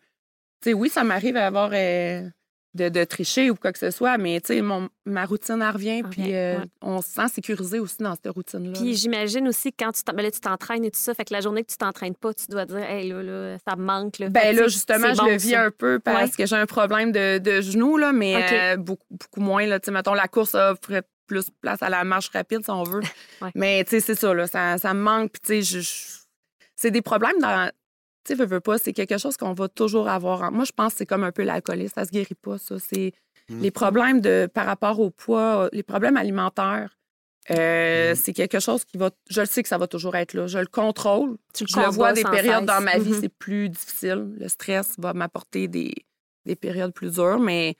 Tu 0.63 0.69
sais, 0.69 0.73
oui, 0.73 0.89
ça 0.89 1.03
m'arrive 1.03 1.35
à 1.37 1.45
avoir. 1.47 1.71
euh, 1.73 2.27
de, 2.73 2.87
de 2.89 3.03
tricher 3.03 3.49
ou 3.49 3.55
quoi 3.55 3.71
que 3.73 3.79
ce 3.79 3.91
soit, 3.91 4.17
mais 4.17 4.39
tu 4.39 4.53
sais, 4.53 4.61
mon- 4.61 4.87
ma 5.05 5.25
routine, 5.25 5.61
elle 5.61 5.69
revient, 5.73 6.03
puis 6.09 6.33
euh, 6.33 6.57
ouais. 6.59 6.65
on 6.81 7.01
se 7.01 7.09
sent 7.09 7.27
sécurisé 7.33 7.79
aussi 7.79 7.97
dans 7.99 8.15
cette 8.15 8.27
routine-là. 8.33 8.79
Puis 8.79 8.95
j'imagine 8.95 9.47
aussi 9.47 9.71
que 9.71 9.83
quand 9.83 9.91
tu 9.91 10.01
ben 10.13 10.21
là, 10.23 10.31
tu 10.31 10.39
t'entraînes 10.39 10.85
et 10.85 10.91
tout 10.91 10.99
ça, 10.99 11.13
fait 11.13 11.25
que 11.25 11.33
la 11.33 11.41
journée 11.41 11.63
que 11.63 11.71
tu 11.71 11.77
t'entraînes 11.77 12.15
pas, 12.15 12.33
tu 12.33 12.45
dois 12.49 12.65
dire, 12.65 12.77
hey, 12.83 13.09
là, 13.09 13.21
là, 13.23 13.57
ça 13.67 13.75
me 13.75 13.83
manque. 13.83 14.19
Là. 14.19 14.29
Ben 14.29 14.55
là, 14.55 14.67
justement, 14.67 15.13
je 15.13 15.17
bon, 15.19 15.25
le 15.25 15.33
vis 15.37 15.49
ça. 15.51 15.63
un 15.65 15.71
peu 15.71 15.99
parce 15.99 16.31
Ouais. 16.31 16.37
que 16.37 16.45
j'ai 16.45 16.55
un 16.55 16.65
problème 16.65 17.11
de, 17.11 17.39
de 17.39 17.59
genou, 17.61 17.97
là, 17.97 18.13
mais 18.13 18.35
euh, 18.51 18.77
beaucoup, 18.77 19.05
beaucoup 19.09 19.41
moins. 19.41 19.65
Là. 19.65 19.79
Tu 19.79 19.85
sais, 19.87 19.91
Mettons, 19.91 20.13
la 20.13 20.27
course 20.29 20.55
offre 20.55 21.01
plus 21.27 21.45
place 21.61 21.81
à 21.83 21.89
la 21.89 22.03
marche 22.03 22.29
rapide, 22.33 22.63
si 22.63 22.69
on 22.71 22.83
veut. 22.83 23.01
Ouais. 23.41 23.51
Mais 23.55 23.83
tu 23.83 23.89
sais, 23.91 23.99
c'est 23.99 24.15
ça, 24.15 24.33
là, 24.33 24.47
ça, 24.47 24.77
ça 24.77 24.93
me 24.93 25.01
manque. 25.01 25.31
Puis, 25.31 25.41
tu 25.41 25.63
sais, 25.63 25.81
je- 25.81 26.19
c'est 26.75 26.91
des 26.91 27.01
problèmes 27.01 27.39
dans. 27.41 27.69
Tu 28.23 28.33
sais, 28.33 28.35
veux, 28.35 28.45
veux 28.45 28.59
pas, 28.59 28.77
c'est 28.77 28.93
quelque 28.93 29.17
chose 29.17 29.35
qu'on 29.37 29.53
va 29.53 29.67
toujours 29.67 30.07
avoir. 30.07 30.43
en- 30.43 30.51
Moi, 30.51 30.63
je 30.65 30.71
pense 30.71 30.93
que 30.93 30.99
c'est 30.99 31.05
comme 31.05 31.23
un 31.23 31.31
peu 31.31 31.43
l'alcoolisme. 31.43 31.93
Ça 31.95 32.05
se 32.05 32.11
guérit 32.11 32.35
pas, 32.35 32.57
ça. 32.57 32.75
C'est 32.79 33.13
Mm. 33.49 33.59
les 33.61 33.71
problèmes 33.71 34.21
de, 34.21 34.47
par 34.53 34.65
rapport 34.67 34.99
au 34.99 35.09
poids, 35.09 35.69
les 35.73 35.83
problèmes 35.83 36.17
alimentaires. 36.17 36.97
euh, 37.49 38.11
Mm. 38.11 38.15
C'est 38.15 38.33
quelque 38.33 38.59
chose 38.59 38.85
qui 38.85 38.97
va. 38.97 39.09
Je 39.27 39.41
le 39.41 39.47
sais 39.47 39.63
que 39.63 39.67
ça 39.69 39.79
va 39.79 39.87
toujours 39.87 40.15
être 40.15 40.35
là. 40.35 40.45
Je 40.45 40.59
le 40.59 40.67
contrôle. 40.67 41.37
Tu 41.55 41.65
Je 41.67 41.79
le 41.79 41.87
vois 41.89 42.13
des 42.13 42.21
périodes 42.23 42.59
cesse. 42.59 42.65
dans 42.67 42.81
ma 42.81 42.99
vie, 42.99 43.09
Mhm. 43.13 43.21
c'est 43.21 43.29
plus 43.33 43.67
difficile. 43.69 44.35
Le 44.39 44.47
stress 44.47 44.93
va 44.99 45.13
m'apporter 45.13 45.67
des, 45.67 45.91
des 46.45 46.55
périodes 46.55 46.93
plus 46.93 47.13
dures, 47.15 47.39
mais 47.39 47.75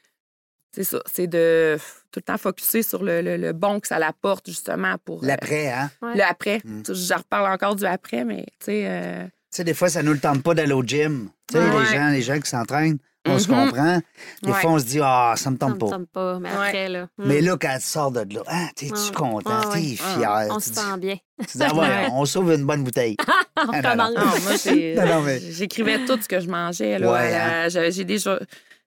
c'est 0.76 0.84
ça. 0.84 1.00
C'est 1.06 1.28
de 1.28 1.78
tout 2.12 2.18
le 2.20 2.24
temps 2.24 2.38
focuser 2.40 2.82
sur 2.82 3.04
le, 3.04 3.22
le- 3.22 3.38
le 3.38 3.54
bon 3.54 3.80
que 3.80 3.88
ça 3.88 4.00
l'apporte, 4.00 4.48
justement, 4.50 4.96
pour. 5.06 5.24
euh, 5.24 5.28
L'après, 5.28 5.68
hein? 5.72 5.92
Ouais. 6.02 6.16
le 6.16 6.24
après. 6.24 6.62
Tu 6.62 6.70
sais, 6.86 6.96
Je 6.96 7.14
reparle 7.14 7.54
encore 7.54 7.76
du 7.76 7.86
après, 7.86 8.26
mais 8.26 8.46
tu 8.60 8.66
sais. 8.66 8.88
euh, 8.88 9.28
sais, 9.58 9.64
des 9.64 9.74
fois, 9.74 9.90
ça 9.90 10.02
nous 10.04 10.14
le 10.14 10.20
tente 10.20 10.44
pas 10.44 10.54
d'aller 10.54 10.74
au 10.74 10.84
gym. 10.84 11.30
Tu 11.50 11.58
sais, 11.58 11.64
Ouais. 11.64 11.80
les 11.80 11.86
gens, 11.98 12.10
les 12.10 12.22
gens 12.22 12.40
qui 12.40 12.50
s'entraînent, 12.50 12.98
on 13.28 13.38
se 13.38 13.52
Mhm. 13.52 13.56
comprend. 13.70 14.00
Des 14.44 14.52
Ouais. 14.52 14.62
fois, 14.62 14.72
on 14.72 14.80
se 14.80 14.86
dit, 14.86 15.00
ah, 15.04 15.34
ça 15.38 15.52
me 15.52 15.58
Ça 15.60 15.68
me 15.68 15.74
tente 15.74 15.80
pas. 15.80 15.90
tente 15.98 16.10
pas, 16.10 16.40
mais 16.40 16.50
Ouais. 16.50 16.56
après, 16.68 16.90
là. 16.90 17.04
hmm, 17.18 17.24
Mais 17.28 17.42
là, 17.42 17.58
quand 17.60 17.76
tu 17.76 17.86
sors 17.86 18.12
de 18.12 18.20
là, 18.36 18.42
ah, 18.48 18.68
t'es-tu 18.76 19.12
content? 19.14 19.50
Ouais, 19.70 19.74
T'es 19.74 19.80
ouais. 19.80 19.96
fier? 19.96 20.48
on 20.50 20.60
se 20.60 20.74
sent 20.74 20.82
bien. 21.00 21.16
tu 21.48 21.58
dis, 21.58 21.64
ah 21.64 21.76
ouais, 21.76 22.08
on 22.14 22.26
sauve 22.26 22.54
une 22.54 22.66
bonne 22.66 22.84
bouteille. 22.84 23.18
on 23.58 23.70
Ah, 23.84 23.96
non, 23.96 24.10
non. 24.16 24.26
moi, 24.26 25.22
mais- 25.26 25.40
j'écrivais 25.52 26.06
tout 26.06 26.18
ce 26.22 26.28
que 26.28 26.40
je 26.40 26.48
mangeais. 26.50 26.98
Là, 26.98 27.30
la- 27.30 27.70
j'ai 27.70 27.92
j'ai 27.92 28.06
des 28.06 28.18
jo- 28.18 28.40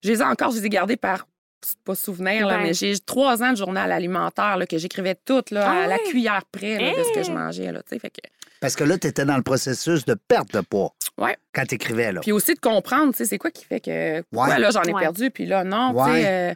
Je 0.02 0.10
les 0.10 0.20
ai 0.20 0.24
encore, 0.24 0.50
je 0.50 0.58
les 0.58 0.66
ai 0.66 0.68
gardés 0.68 0.96
par. 0.98 1.26
Pas 1.84 1.94
souvenir, 1.94 2.46
là, 2.46 2.58
mais 2.58 2.74
j'ai 2.74 2.98
trois 2.98 3.42
ans 3.42 3.50
de 3.52 3.56
journal 3.56 3.90
alimentaire 3.92 4.56
là, 4.56 4.66
que 4.66 4.78
j'écrivais 4.78 5.14
tout 5.14 5.42
là, 5.50 5.64
Ah 5.68 5.84
à 5.84 5.86
la 5.86 5.96
ouais? 5.96 6.02
cuillère 6.06 6.44
près 6.52 6.78
là, 6.78 6.90
de 6.98 7.04
ce 7.04 7.12
que 7.12 7.22
je 7.22 7.30
Hey! 7.30 7.34
mangeais. 7.36 7.72
Là, 7.72 7.82
tu 7.82 7.88
sais, 7.90 7.98
fait 7.98 8.10
que... 8.10 8.20
Parce 8.60 8.76
que 8.76 8.84
là, 8.84 8.96
tu 8.98 9.06
étais 9.06 9.24
dans 9.24 9.36
le 9.36 9.42
processus 9.42 10.04
de 10.04 10.14
perte 10.14 10.52
de 10.54 10.60
poids. 10.60 10.94
Ouais. 11.18 11.36
Quand 11.52 11.64
tu 11.66 11.74
écrivais, 11.74 12.12
là. 12.12 12.20
Puis 12.20 12.32
aussi 12.32 12.54
de 12.54 12.60
comprendre, 12.60 13.12
tu 13.12 13.18
sais, 13.18 13.24
c'est 13.26 13.38
quoi 13.38 13.50
qui 13.50 13.64
fait 13.64 13.80
que. 13.80 14.18
Ouais. 14.32 14.58
là, 14.58 14.70
j'en 14.70 14.82
ai 14.82 14.92
Ouais. 14.92 15.00
perdu, 15.02 15.30
puis 15.30 15.44
là, 15.46 15.64
non, 15.64 15.90
tu 15.92 15.96
Ouais. 16.00 16.22
sais. 16.22 16.26
euh, 16.26 16.54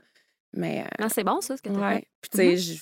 mais. 0.55 0.81
euh, 0.81 1.03
Non, 1.03 1.09
c'est 1.13 1.25
bon, 1.25 1.41
ça, 1.43 1.57
ce 1.57 1.63
que 1.63 1.69
tu 1.69 1.75
ouais. 1.77 1.97
fait. 1.97 2.09
Puis, 2.23 2.31
tu 2.31 2.37
sais, 2.39 2.57
je- 2.57 2.81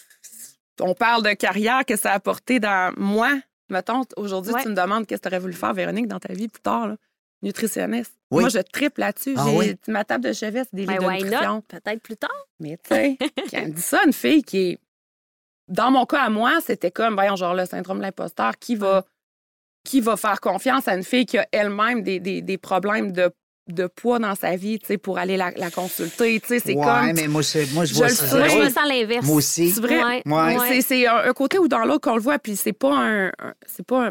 on 0.85 0.95
parle 0.95 1.22
de 1.24 1.33
carrière 1.33 1.85
que 1.85 1.97
ça 1.97 2.12
a 2.12 2.14
apporté 2.14 2.61
dans 2.61 2.93
moi. 2.97 3.33
Mettons, 3.68 4.03
aujourd'hui, 4.16 4.53
Ouais. 4.53 4.62
tu 4.62 4.68
me 4.68 4.74
demandes 4.74 5.07
qu'est-ce 5.07 5.20
que 5.20 5.29
tu 5.29 5.35
aurais 5.35 5.41
voulu 5.41 5.55
faire, 5.55 5.74
Véronique, 5.74 6.07
dans 6.07 6.20
ta 6.20 6.33
vie 6.33 6.47
plus 6.49 6.62
tard, 6.62 6.87
là. 6.89 6.97
Nutritionniste. 7.43 8.14
Oui. 8.30 8.43
Moi, 8.43 8.49
je 8.49 8.59
triple 8.59 9.01
là-dessus. 9.01 9.34
Ah 9.37 9.45
J'ai 9.49 9.57
oui? 9.57 9.76
ma 9.89 10.05
table 10.05 10.24
de 10.24 10.32
chevet, 10.32 10.62
c'est 10.64 10.74
des 10.74 10.87
Ben, 10.87 10.99
livres 10.99 11.11
de 11.12 11.24
nutrition. 11.24 11.61
Peut-être 11.62 12.03
plus 12.03 12.16
tard. 12.16 12.30
Mais 12.59 12.78
tu 12.82 12.95
sais, 12.95 13.16
quand 13.20 13.47
elle 13.53 13.68
me 13.68 13.72
dit 13.74 13.82
ça, 13.82 14.01
une 14.05 14.12
fille 14.12 14.43
qui 14.43 14.59
est. 14.70 14.78
Dans 15.68 15.91
mon 15.91 16.07
cas, 16.07 16.22
à 16.22 16.30
moi, 16.30 16.61
c'était 16.64 16.91
comme, 16.91 17.14
voyons, 17.14 17.37
genre, 17.37 17.55
le 17.55 17.66
syndrome 17.66 17.99
de 17.99 18.03
l'imposteur, 18.03 18.59
qui 18.59 18.74
va. 18.76 19.05
Qui 19.84 20.01
va 20.01 20.16
faire 20.16 20.41
confiance 20.41 20.89
à 20.89 20.97
une 20.97 21.05
fille 21.05 21.26
qui 21.26 21.39
a 21.39 21.47
elle-même 21.53 22.03
des, 22.03 22.18
des, 22.18 22.43
des 22.43 22.59
problèmes 22.59 23.12
de, 23.12 23.30
de 23.69 23.87
poids 23.89 24.19
dans 24.21 24.35
sa 24.35 24.55
vie, 24.57 24.79
tu 24.79 24.87
sais, 24.87 24.97
pour 24.99 25.19
aller 25.19 25.37
la, 25.37 25.51
la 25.57 25.71
consulter, 25.71 26.39
tu 26.41 26.47
sais, 26.47 26.59
c'est 26.61 26.75
ouais, 26.75 26.85
comme... 26.85 27.12
mais 27.14 27.27
moi, 27.27 27.43
c'est- 27.43 27.73
moi 27.75 27.85
je 27.85 27.95
Je 27.95 27.99
vois 27.99 28.09
le 28.09 28.14
ça. 28.14 28.39
Moi, 28.39 28.49
je 28.49 28.59
me 28.59 28.71
sens 28.71 28.89
l'inverse. 28.89 29.27
Moi 29.27 29.37
aussi. 29.37 29.71
C'est 29.71 29.81
vrai? 29.81 29.99
Ouais. 30.05 30.23
Ouais. 30.25 30.57
C'est- 30.69 30.81
C'est 30.83 31.07
un, 31.07 31.17
un 31.17 31.33
côté 31.33 31.59
ou 31.59 31.67
dans 31.67 31.85
l'autre 31.85 32.03
qu'on 32.09 32.17
le 32.17 32.23
voit, 32.23 32.39
puis 32.39 32.55
c'est 32.57 32.73
pas 32.73 32.95
un... 32.97 33.27
un- 33.27 33.55
c'est 33.67 33.85
pas 33.87 34.11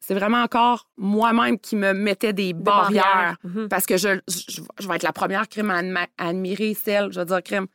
c'est 0.00 0.14
vraiment 0.14 0.42
encore 0.42 0.88
moi-même 0.96 1.58
qui 1.58 1.76
me 1.76 1.92
mettais 1.92 2.32
des 2.32 2.54
Des 2.54 2.62
barrières. 2.62 3.36
Mhm. 3.44 3.68
Parce 3.68 3.84
que 3.84 3.96
je, 3.98 4.18
je, 4.26 4.62
je 4.80 4.88
vais 4.88 4.96
être 4.96 5.02
la 5.02 5.12
première 5.12 5.46
crème 5.48 5.70
à, 5.70 6.06
admirer 6.16 6.72
celle, 6.74 7.12
je 7.12 7.18
veux 7.20 7.26
dire, 7.26 7.42
crème. 7.42 7.66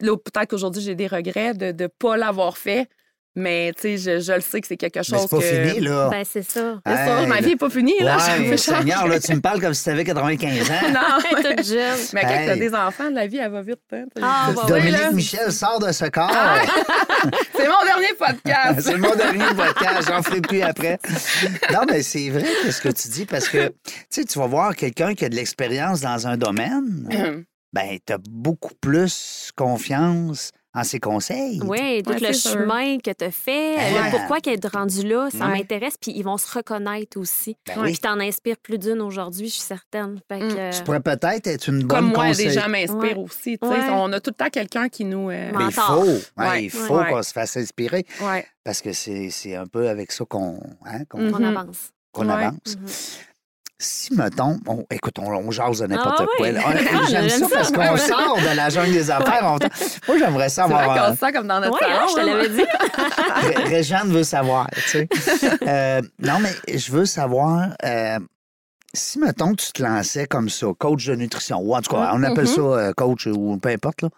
Là, 0.00 0.16
peut-être 0.16 0.48
qu'aujourd'hui, 0.50 0.80
j'ai 0.82 0.94
des 0.94 1.08
regrets 1.08 1.54
de 1.54 1.72
ne 1.82 1.86
pas 1.88 2.16
l'avoir 2.16 2.56
fait, 2.56 2.88
mais 3.36 3.72
tu 3.76 3.82
sais, 3.82 3.96
je, 3.98 4.20
je 4.20 4.32
le 4.32 4.40
sais 4.40 4.60
que 4.60 4.66
c'est 4.66 4.76
quelque 4.76 4.96
Mais 4.98 5.02
chose 5.04 5.20
c'est 5.22 5.28
pas 5.30 5.38
que... 5.38 5.70
fini, 5.72 5.80
là. 5.86 6.08
Ben, 6.10 6.24
c'est 6.28 6.42
ça. 6.42 6.78
C'est 6.84 6.94
ça, 6.94 7.20
Hey, 7.22 7.26
ma 7.28 7.40
vie 7.40 7.50
n'est 7.50 7.56
pas 7.56 7.70
finie, 7.70 7.98
là. 8.00 8.16
Ouais. 8.16 8.56
Seigneur, 8.56 9.06
là, 9.06 9.20
tu 9.20 9.32
me 9.34 9.40
parles 9.40 9.60
comme 9.60 9.72
si 9.74 9.84
tu 9.84 9.90
avais 9.90 10.04
95 10.04 10.70
ans. 10.70 10.74
Non, 10.92 11.40
Toute 11.42 11.64
jeune. 11.64 11.98
mais 12.12 12.22
quand 12.22 12.28
Hey. 12.28 12.46
t'as 12.46 12.56
des 12.56 12.74
enfants, 12.74 13.10
la 13.12 13.26
vie, 13.26 13.38
elle 13.38 13.50
va 13.52 13.62
vite. 13.62 13.78
Hein, 13.92 14.04
Ah, 14.20 14.46
Tu 14.50 14.54
bah 14.56 14.62
Dominique 14.68 14.92
là. 14.92 15.12
Michel 15.12 15.52
sort 15.52 15.78
de 15.78 15.92
ce 15.92 16.06
corps. 16.06 16.30
C'est 17.56 17.68
mon 17.68 17.84
dernier 17.84 18.14
podcast. 18.18 18.80
C'est 18.90 18.96
mon 18.96 19.14
dernier 19.14 19.54
podcast, 19.54 20.08
j'en 20.08 20.22
ferai 20.22 20.40
plus 20.40 20.62
après. 20.62 20.98
Non, 21.72 21.80
mais 21.88 22.02
c'est 22.02 22.30
vrai 22.30 22.46
ce 22.70 22.80
que 22.80 22.88
tu 22.88 23.08
dis 23.08 23.26
parce 23.26 23.48
que, 23.48 23.68
tu 23.68 23.92
sais, 24.08 24.24
tu 24.24 24.38
vas 24.38 24.46
voir 24.46 24.74
quelqu'un 24.74 25.14
qui 25.14 25.24
a 25.24 25.28
de 25.28 25.34
l'expérience 25.36 26.00
dans 26.00 26.26
un 26.26 26.36
domaine, 26.36 27.08
ben, 27.72 27.98
tu 28.06 28.12
as 28.12 28.18
beaucoup 28.28 28.74
plus 28.80 29.50
confiance 29.54 30.50
en 30.72 30.84
ses 30.84 31.00
conseils. 31.00 31.60
Oui, 31.64 32.02
tout 32.04 32.12
Ouais, 32.12 32.20
le 32.20 32.32
sûr. 32.32 32.52
chemin 32.52 32.98
que 32.98 33.10
tu 33.10 33.24
as 33.24 33.30
fait, 33.32 33.74
Ah. 33.76 34.04
le 34.06 34.10
pourquoi 34.12 34.40
qu'elle 34.40 34.54
est 34.54 34.66
rendue 34.68 35.06
là, 35.06 35.28
ça 35.30 35.46
Ouais. 35.46 35.58
m'intéresse, 35.58 35.94
puis 36.00 36.12
ils 36.14 36.22
vont 36.22 36.36
se 36.36 36.52
reconnaître 36.56 37.18
aussi. 37.18 37.56
Ben 37.66 37.82
Puis 37.82 37.98
t'en 37.98 38.20
inspires 38.20 38.56
plus 38.62 38.78
d'une 38.78 39.00
aujourd'hui, 39.00 39.48
je 39.48 39.54
suis 39.54 39.62
certaine. 39.62 40.20
Fait 40.28 40.38
que, 40.38 40.68
Mm. 40.68 40.72
Tu 40.72 40.84
pourrais 40.84 41.00
peut-être 41.00 41.46
être 41.48 41.68
une 41.68 41.80
bonne 41.80 41.88
Comme 41.88 42.08
moi, 42.10 42.26
conseil- 42.28 42.46
des 42.48 42.52
gens 42.52 42.68
m'inspirent 42.68 43.18
Ouais. 43.18 43.24
aussi. 43.24 43.58
Ouais. 43.62 43.88
On 43.90 44.12
a 44.12 44.20
tout 44.20 44.30
le 44.30 44.34
temps 44.44 44.50
quelqu'un 44.50 44.88
qui 44.88 45.04
nous. 45.04 45.28
euh, 45.30 45.50
Mais 45.56 45.64
il 45.66 45.72
faut, 45.72 46.02
ouais, 46.04 46.20
Ouais. 46.36 46.64
il 46.64 46.70
faut 46.70 46.98
Ouais. 46.98 47.08
qu'on 47.10 47.22
se 47.22 47.32
fasse 47.32 47.56
inspirer 47.56 48.06
ouais. 48.22 48.46
parce 48.64 48.80
que 48.80 48.92
c'est 48.92 49.30
c'est 49.30 49.56
un 49.56 49.66
peu 49.66 49.88
avec 49.88 50.12
ça 50.12 50.24
qu'on 50.24 50.60
hein, 50.86 51.00
Mm. 51.14 51.30
Mhm. 51.30 51.44
avance. 51.56 51.90
qu'on 52.12 52.26
Ouais. 52.26 52.32
avance. 52.32 52.76
Mhm. 52.76 52.86
Si, 53.82 54.12
mettons, 54.14 54.58
on, 54.66 54.84
écoute, 54.90 55.18
on, 55.18 55.32
on 55.32 55.50
jase 55.50 55.78
de 55.80 55.86
n'importe 55.86 56.18
Ah 56.20 56.26
quoi. 56.36 56.46
oui. 56.48 56.54
Ah, 56.62 57.06
J'aime 57.08 57.28
ça, 57.30 57.38
ça. 57.38 57.48
parce 57.56 57.70
qu'on 57.72 57.96
sort 57.96 58.36
de 58.36 58.54
la 58.54 58.68
jungle 58.68 58.92
des 58.92 59.10
affaires. 59.10 59.40
on- 59.44 59.58
Moi, 60.06 60.18
j'aimerais 60.18 60.50
ça 60.50 60.64
C'est 60.68 60.72
vrai 60.74 60.82
avoir... 60.84 61.12
se 61.12 61.16
sent 61.18 61.32
comme 61.32 61.46
dans 61.46 61.60
notre 61.60 61.78
salon. 61.78 62.06
je 62.10 62.14
te 62.14 62.20
l'avais 62.20 62.48
dit. 62.50 62.64
Ré- 63.64 63.64
Réjeanne 63.76 64.12
veut 64.12 64.22
savoir, 64.22 64.66
tu 64.74 64.80
sais. 64.82 65.08
Euh, 65.66 66.02
non, 66.18 66.34
mais 66.40 66.52
je 66.78 66.92
veux 66.92 67.06
savoir, 67.06 67.68
euh, 67.84 68.18
si, 68.92 69.18
mettons, 69.18 69.54
tu 69.54 69.72
te 69.72 69.82
lançais 69.82 70.26
comme 70.26 70.48
ça, 70.48 70.66
coach 70.78 71.06
de 71.06 71.14
nutrition, 71.14 71.58
ou 71.60 71.74
en 71.74 71.80
tout 71.80 71.92
cas, 71.94 72.10
on 72.14 72.22
appelle 72.24 72.48
ça 72.48 72.60
euh, 72.60 72.92
coach 72.92 73.26
ou 73.26 73.56
peu 73.58 73.68
importe, 73.68 74.02
là, 74.02 74.08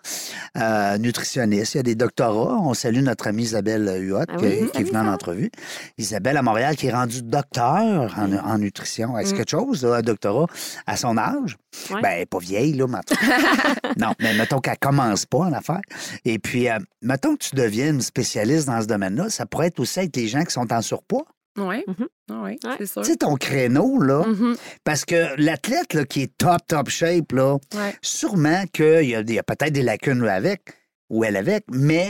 euh, 0.57 0.99
nutritionniste, 0.99 1.75
il 1.75 1.77
y 1.79 1.81
a 1.81 1.83
des 1.83 1.95
doctorats. 1.95 2.57
On 2.61 2.73
salue 2.75 3.03
notre 3.03 3.27
amie 3.27 3.43
Isabelle 3.43 3.91
Huot, 4.01 4.25
Ah 4.29 4.37
qui, 4.39 4.45
oui, 4.45 4.71
qui 4.73 4.81
est 4.81 4.85
venue 4.85 4.99
en 4.99 5.09
entrevue. 5.13 5.51
Isabelle 5.99 6.37
à 6.37 6.43
Montréal, 6.43 6.77
qui 6.77 6.87
est 6.87 6.93
rendue 6.93 7.23
docteur 7.23 8.15
en, 8.19 8.33
en 8.33 8.59
nutrition. 8.59 9.19
Est-ce 9.19 9.35
Mm. 9.35 9.37
quelque 9.37 9.51
chose, 9.51 9.85
là, 9.85 9.97
un 9.97 10.03
doctorat, 10.03 10.47
à 10.87 10.97
son 10.97 11.19
âge? 11.19 11.57
Ouais. 11.91 12.01
Ben, 12.03 12.09
elle 12.15 12.21
est 12.23 12.27
pas 12.27 12.39
vieille, 12.39 12.73
là, 12.75 12.87
cas. 12.87 13.01
Non, 13.99 14.15
mais 14.21 14.33
mettons 14.35 14.61
qu'elle 14.61 14.79
commence 14.79 15.27
pas 15.27 15.39
en 15.39 15.53
affaires. 15.53 15.83
Et 16.25 16.39
puis, 16.39 16.69
euh, 16.71 16.79
mettons 17.03 17.37
que 17.37 17.45
tu 17.45 17.55
deviennes 17.57 18.01
spécialiste 18.01 18.67
dans 18.67 18.81
ce 18.81 18.87
domaine-là, 18.87 19.29
ça 19.29 19.45
pourrait 19.45 19.67
être 19.67 19.81
aussi 19.81 19.99
avec 19.99 20.17
les 20.17 20.29
gens 20.29 20.45
qui 20.45 20.53
sont 20.53 20.73
en 20.73 20.81
surpoids. 20.81 21.27
Oui, 21.59 21.85
Mhm. 21.87 22.09
oui, 22.31 22.59
Ouais. 22.65 22.75
c'est 22.79 22.87
sûr. 22.87 23.03
Tu 23.03 23.11
sais, 23.11 23.17
ton 23.17 23.35
créneau, 23.37 24.01
là, 24.01 24.25
Mhm. 24.27 24.57
parce 24.85 25.05
que 25.05 25.39
l'athlète 25.41 25.93
là, 25.95 26.05
qui 26.05 26.23
est 26.23 26.37
top, 26.39 26.61
top 26.67 26.89
shape, 26.89 27.33
là, 27.33 27.55
Ouais. 27.75 27.95
sûrement 28.01 28.65
qu'il 28.73 29.05
y 29.09 29.15
a, 29.15 29.23
des- 29.23 29.35
il 29.35 29.37
y 29.37 29.39
a 29.39 29.43
peut-être 29.43 29.73
des 29.73 29.83
lacunes 29.83 30.27
avec, 30.27 30.63
ou 31.11 31.25
elle 31.25 31.37
avec, 31.37 31.65
mais, 31.71 32.09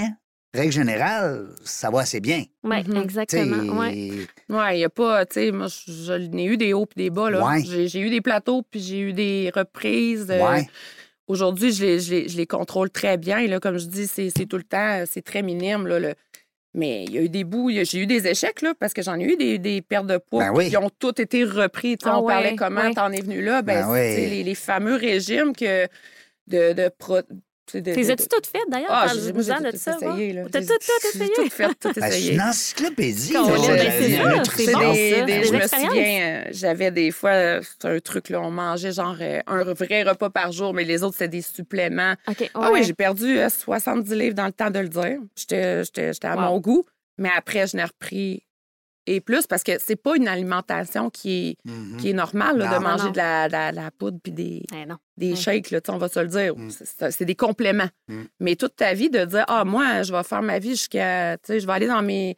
règle 0.54 0.72
générale, 0.72 1.48
ça 1.64 1.90
va 1.90 2.00
assez 2.00 2.20
bien. 2.20 2.44
Oui, 2.62 2.76
Mhm. 2.86 2.92
Sais, 2.94 3.00
exactement. 3.02 3.78
Ouais. 3.80 4.10
Ouais, 4.48 4.74
il 4.74 4.78
n'y 4.78 4.84
a 4.84 4.90
pas, 4.90 5.26
tu 5.26 5.34
sais, 5.40 5.50
moi, 5.50 5.66
je, 5.68 6.12
n'ai 6.12 6.44
eu 6.44 6.56
des 6.56 6.72
hauts 6.72 6.86
puis 6.86 7.02
des 7.04 7.10
bas, 7.10 7.30
là. 7.30 7.44
Ouais. 7.44 7.62
J'ai 7.64 8.00
eu 8.00 8.10
des 8.10 8.20
plateaux 8.20 8.62
puis 8.62 8.78
j'ai 8.78 9.00
eu 9.00 9.12
des 9.12 9.50
reprises. 9.54 10.28
euh, 10.30 10.40
Ouais. 10.40 10.68
Aujourd'hui, 11.28 11.72
je 11.72 11.84
les, 11.84 12.00
je, 12.00 12.10
les, 12.14 12.28
je 12.28 12.36
les 12.36 12.46
contrôle 12.46 12.90
très 12.90 13.16
bien. 13.16 13.38
Et 13.38 13.46
là, 13.48 13.58
comme 13.60 13.78
je 13.78 13.86
dis, 13.86 14.06
c'est 14.06 14.28
c'est 14.30 14.44
tout 14.46 14.56
le 14.58 14.64
temps, 14.64 15.04
c'est 15.10 15.22
très 15.22 15.42
minime. 15.42 15.86
Là, 15.86 15.98
le- 15.98 16.14
Mais 16.74 17.04
il 17.04 17.12
y 17.12 17.18
a 17.18 17.22
eu 17.22 17.28
des 17.28 17.44
bouts, 17.44 17.70
j'ai 17.70 17.98
eu 17.98 18.06
des 18.06 18.26
échecs, 18.26 18.62
là, 18.62 18.72
parce 18.78 18.94
que 18.94 19.02
j'en 19.02 19.18
ai 19.18 19.24
eu 19.24 19.36
des, 19.36 19.58
des 19.58 19.82
pertes 19.82 20.06
de 20.06 20.16
poids 20.16 20.44
Ben 20.44 20.56
oui. 20.56 20.70
qui 20.70 20.76
ont 20.78 20.90
toutes 20.98 21.20
été 21.20 21.44
repris. 21.44 21.98
Ah 22.04 22.18
on 22.18 22.26
parlait 22.26 22.56
comment 22.56 22.80
ouais. 22.80 22.94
t'en 22.94 23.12
es 23.12 23.20
venu 23.20 23.42
là? 23.42 23.60
Ben, 23.60 23.82
Ben 23.86 23.90
oui. 23.92 23.98
c'est 24.14 24.26
les, 24.26 24.42
les 24.42 24.54
fameux 24.54 24.94
régimes 24.96 25.54
que 25.54 25.86
de, 26.46 26.72
de, 26.72 26.88
pro- 26.88 27.20
tu 27.72 27.82
T'es 27.82 28.10
as-tu 28.10 28.28
toutes 28.28 28.46
faites 28.46 28.68
d'ailleurs? 28.68 28.88
Ah, 28.90 29.06
j'ai 29.14 29.32
tout 29.32 29.42
ça. 29.42 29.58
essayé. 29.96 30.32
là. 30.32 30.42
T'as 30.50 30.60
tout, 30.60 30.66
tout 30.66 31.08
essayé? 31.08 31.30
tout 31.34 31.48
fait, 31.50 31.68
tout 31.80 31.90
Ben, 31.96 32.06
essayé. 32.08 32.34
une 32.34 32.40
encyclopédie. 32.40 33.32
C'est 33.32 33.32
bon, 33.34 33.44
je 35.44 35.52
me 35.54 35.66
souviens, 35.66 36.20
euh, 36.20 36.44
j'avais 36.50 36.90
des 36.90 37.10
fois, 37.10 37.30
euh, 37.30 37.62
c'est 37.62 37.88
un 37.88 37.98
truc, 38.00 38.28
là, 38.28 38.40
on 38.40 38.50
mangeait 38.50 38.92
genre 38.92 39.16
euh, 39.20 39.40
un 39.46 39.64
vrai 39.72 40.02
repas 40.02 40.30
par 40.30 40.52
jour, 40.52 40.74
mais 40.74 40.84
les 40.84 41.02
autres, 41.02 41.14
c'était 41.14 41.28
des 41.28 41.42
suppléments. 41.42 42.14
OK. 42.28 42.50
Ah 42.54 42.70
oui, 42.72 42.84
j'ai 42.84 42.94
perdu 42.94 43.38
euh, 43.38 43.48
70 43.48 44.12
livres 44.14 44.34
dans 44.34 44.46
le 44.46 44.52
temps 44.52 44.70
de 44.70 44.78
le 44.78 44.88
dire. 44.88 45.18
J'étais 45.36 45.84
j'étais- 45.84 46.12
j'étais 46.12 46.28
à 46.28 46.36
mon 46.36 46.58
goût, 46.60 46.84
mais 47.18 47.30
après, 47.36 47.66
je 47.66 47.76
n'ai 47.76 47.84
repris 47.84 48.42
et 49.06 49.20
plus 49.20 49.46
parce 49.46 49.62
que 49.62 49.72
c'est 49.80 49.96
pas 49.96 50.16
une 50.16 50.28
alimentation 50.28 51.10
qui 51.10 51.48
est, 51.64 51.70
Mhm. 51.70 51.96
qui 51.98 52.10
est 52.10 52.12
normale 52.12 52.58
là, 52.58 52.70
Non. 52.70 52.78
de 52.78 52.82
manger 52.82 53.04
Non. 53.06 53.10
de 53.10 53.16
la, 53.16 53.46
de 53.48 53.52
la- 53.52 53.70
de 53.72 53.76
la 53.76 53.90
poudre 53.90 54.18
puis 54.22 54.32
des, 54.32 54.62
Eh 54.74 54.86
non. 54.86 54.96
des 55.16 55.32
Mm. 55.32 55.36
shakes, 55.36 55.70
là, 55.70 55.80
tu 55.80 55.86
sais, 55.90 55.92
on 55.94 55.98
va 55.98 56.08
se 56.08 56.20
le 56.20 56.28
dire. 56.28 56.56
Mm. 56.56 56.70
C'est- 57.10 57.24
des 57.24 57.34
compléments. 57.34 57.88
Mm. 58.08 58.22
Mais 58.40 58.56
toute 58.56 58.76
ta 58.76 58.94
vie, 58.94 59.10
de 59.10 59.24
dire, 59.24 59.44
ah, 59.48 59.64
moi, 59.64 60.02
je 60.02 60.12
vais 60.12 60.22
faire 60.22 60.42
ma 60.42 60.58
vie 60.58 60.70
jusqu'à, 60.70 61.36
tu 61.38 61.46
sais, 61.52 61.60
je 61.60 61.66
vais 61.66 61.72
aller 61.72 61.86
dans 61.88 62.02
mes, 62.02 62.36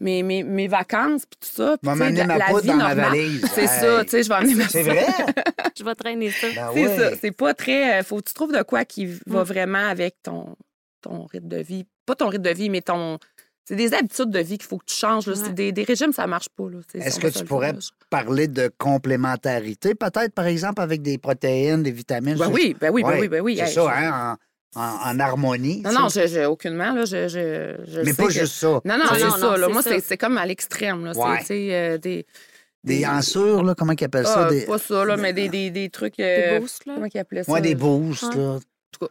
mes, 0.00 0.22
mes, 0.22 0.42
mes 0.42 0.68
vacances, 0.68 1.24
puis 1.26 1.38
tout 1.40 1.48
ça. 1.62 1.76
puis 1.80 1.86
Va 1.88 1.92
tu 1.92 1.98
sais, 1.98 2.04
m'amener 2.04 2.20
la- 2.20 2.26
ma 2.26 2.38
la 2.38 2.44
poudre 2.46 2.60
vie 2.62 2.68
dans 2.68 2.76
ma 2.76 2.94
normale. 2.94 3.10
valise. 3.10 3.46
C'est 3.54 3.62
Hey. 3.62 3.68
ça, 3.68 4.04
tu 4.04 4.10
sais, 4.10 4.22
je 4.22 4.28
vais 4.28 4.34
emmener 4.34 4.54
ma 4.54 4.68
C'est 4.68 4.82
vrai? 4.82 5.06
Je 5.76 5.82
vais 5.82 5.94
traîner 5.96 6.30
ça. 6.30 6.46
Ben 6.54 6.70
C'est 6.74 6.86
ouais. 6.86 6.96
ça. 6.96 7.16
C'est 7.20 7.32
pas 7.32 7.52
très. 7.54 7.98
euh, 7.98 8.02
Faut 8.04 8.18
que 8.18 8.28
tu 8.28 8.34
trouves 8.34 8.52
de 8.56 8.62
quoi 8.62 8.84
qui 8.84 9.06
va 9.26 9.40
Mm. 9.40 9.44
vraiment 9.46 9.86
avec 9.88 10.14
ton, 10.22 10.54
ton 11.00 11.24
rythme 11.26 11.48
de 11.48 11.56
vie. 11.58 11.84
Pas 12.06 12.14
ton 12.14 12.28
rythme 12.28 12.44
de 12.44 12.50
vie, 12.50 12.70
mais 12.70 12.80
ton. 12.82 13.18
C'est 13.66 13.76
des 13.76 13.94
habitudes 13.94 14.30
de 14.30 14.40
vie 14.40 14.58
qu'il 14.58 14.66
faut 14.66 14.76
que 14.78 14.84
tu 14.84 14.94
changes. 14.94 15.26
là. 15.26 15.34
Ouais. 15.34 15.52
Des, 15.52 15.72
des 15.72 15.84
régimes, 15.84 16.12
ça 16.12 16.26
marche 16.26 16.48
pas. 16.50 16.64
Est-ce 16.94 17.18
que 17.18 17.28
tu 17.28 17.44
pourrais 17.44 17.72
dire. 17.72 17.90
parler 18.10 18.46
de 18.46 18.70
complémentarité, 18.76 19.94
peut-être, 19.94 20.32
par 20.34 20.46
exemple, 20.46 20.82
avec 20.82 21.00
des 21.02 21.18
protéines, 21.18 21.82
des 21.82 21.90
vitamines? 21.92 22.36
Ben 22.36 22.50
oui, 22.52 22.76
ben 22.78 22.90
oui, 22.92 23.02
ben 23.02 23.18
oui, 23.20 23.28
ben 23.28 23.40
oui. 23.40 23.56
C'est 23.56 23.64
Hey, 23.68 23.72
ça, 23.72 23.82
je- 23.82 24.04
hein, 24.04 24.36
en, 24.76 24.80
en- 24.80 25.10
en 25.14 25.20
harmonie. 25.20 25.80
Non, 25.82 25.92
non, 25.92 26.08
je, 26.08 26.26
je- 26.26 26.44
aucunement. 26.44 26.92
Là, 26.92 27.04
je, 27.06 27.28
je, 27.28 27.84
je 27.90 28.00
Mais 28.00 28.06
sais 28.12 28.14
pas 28.16 28.26
que- 28.26 28.32
juste 28.32 28.54
ça. 28.54 28.68
Non, 28.68 28.80
non, 28.84 28.98
Non, 28.98 29.04
c'est 29.14 29.24
non, 29.24 29.30
ça. 29.30 29.38
non, 29.38 29.56
là. 29.56 29.68
Moi, 29.68 29.82
c'est 29.82 30.16
comme 30.18 30.36
à 30.36 30.44
l'extrême. 30.46 31.12
C'est, 31.44 31.74
euh, 31.74 31.98
des. 31.98 32.26
Des 32.82 33.06
ansures, 33.06 33.62
là, 33.64 33.74
comment 33.74 33.94
ils 33.98 34.04
appellent 34.04 34.26
ça? 34.26 34.44
Ah, 34.46 34.50
Des, 34.50 34.66
Pas 34.66 34.76
ça, 34.76 35.06
là, 35.06 35.16
mais 35.16 35.32
des, 35.32 35.48
des, 35.48 35.70
des 35.70 35.88
trucs. 35.88 36.18
Des 36.18 36.44
euh, 36.48 36.60
boosts, 36.60 36.84
là? 36.84 36.92
Comment 36.96 37.06
ils 37.14 37.18
appelaient 37.18 37.42
ça? 37.42 37.50
ouais, 37.50 37.62
des 37.62 37.74
boosts, 37.74 38.34
là. 38.34 38.58
tout 38.92 39.08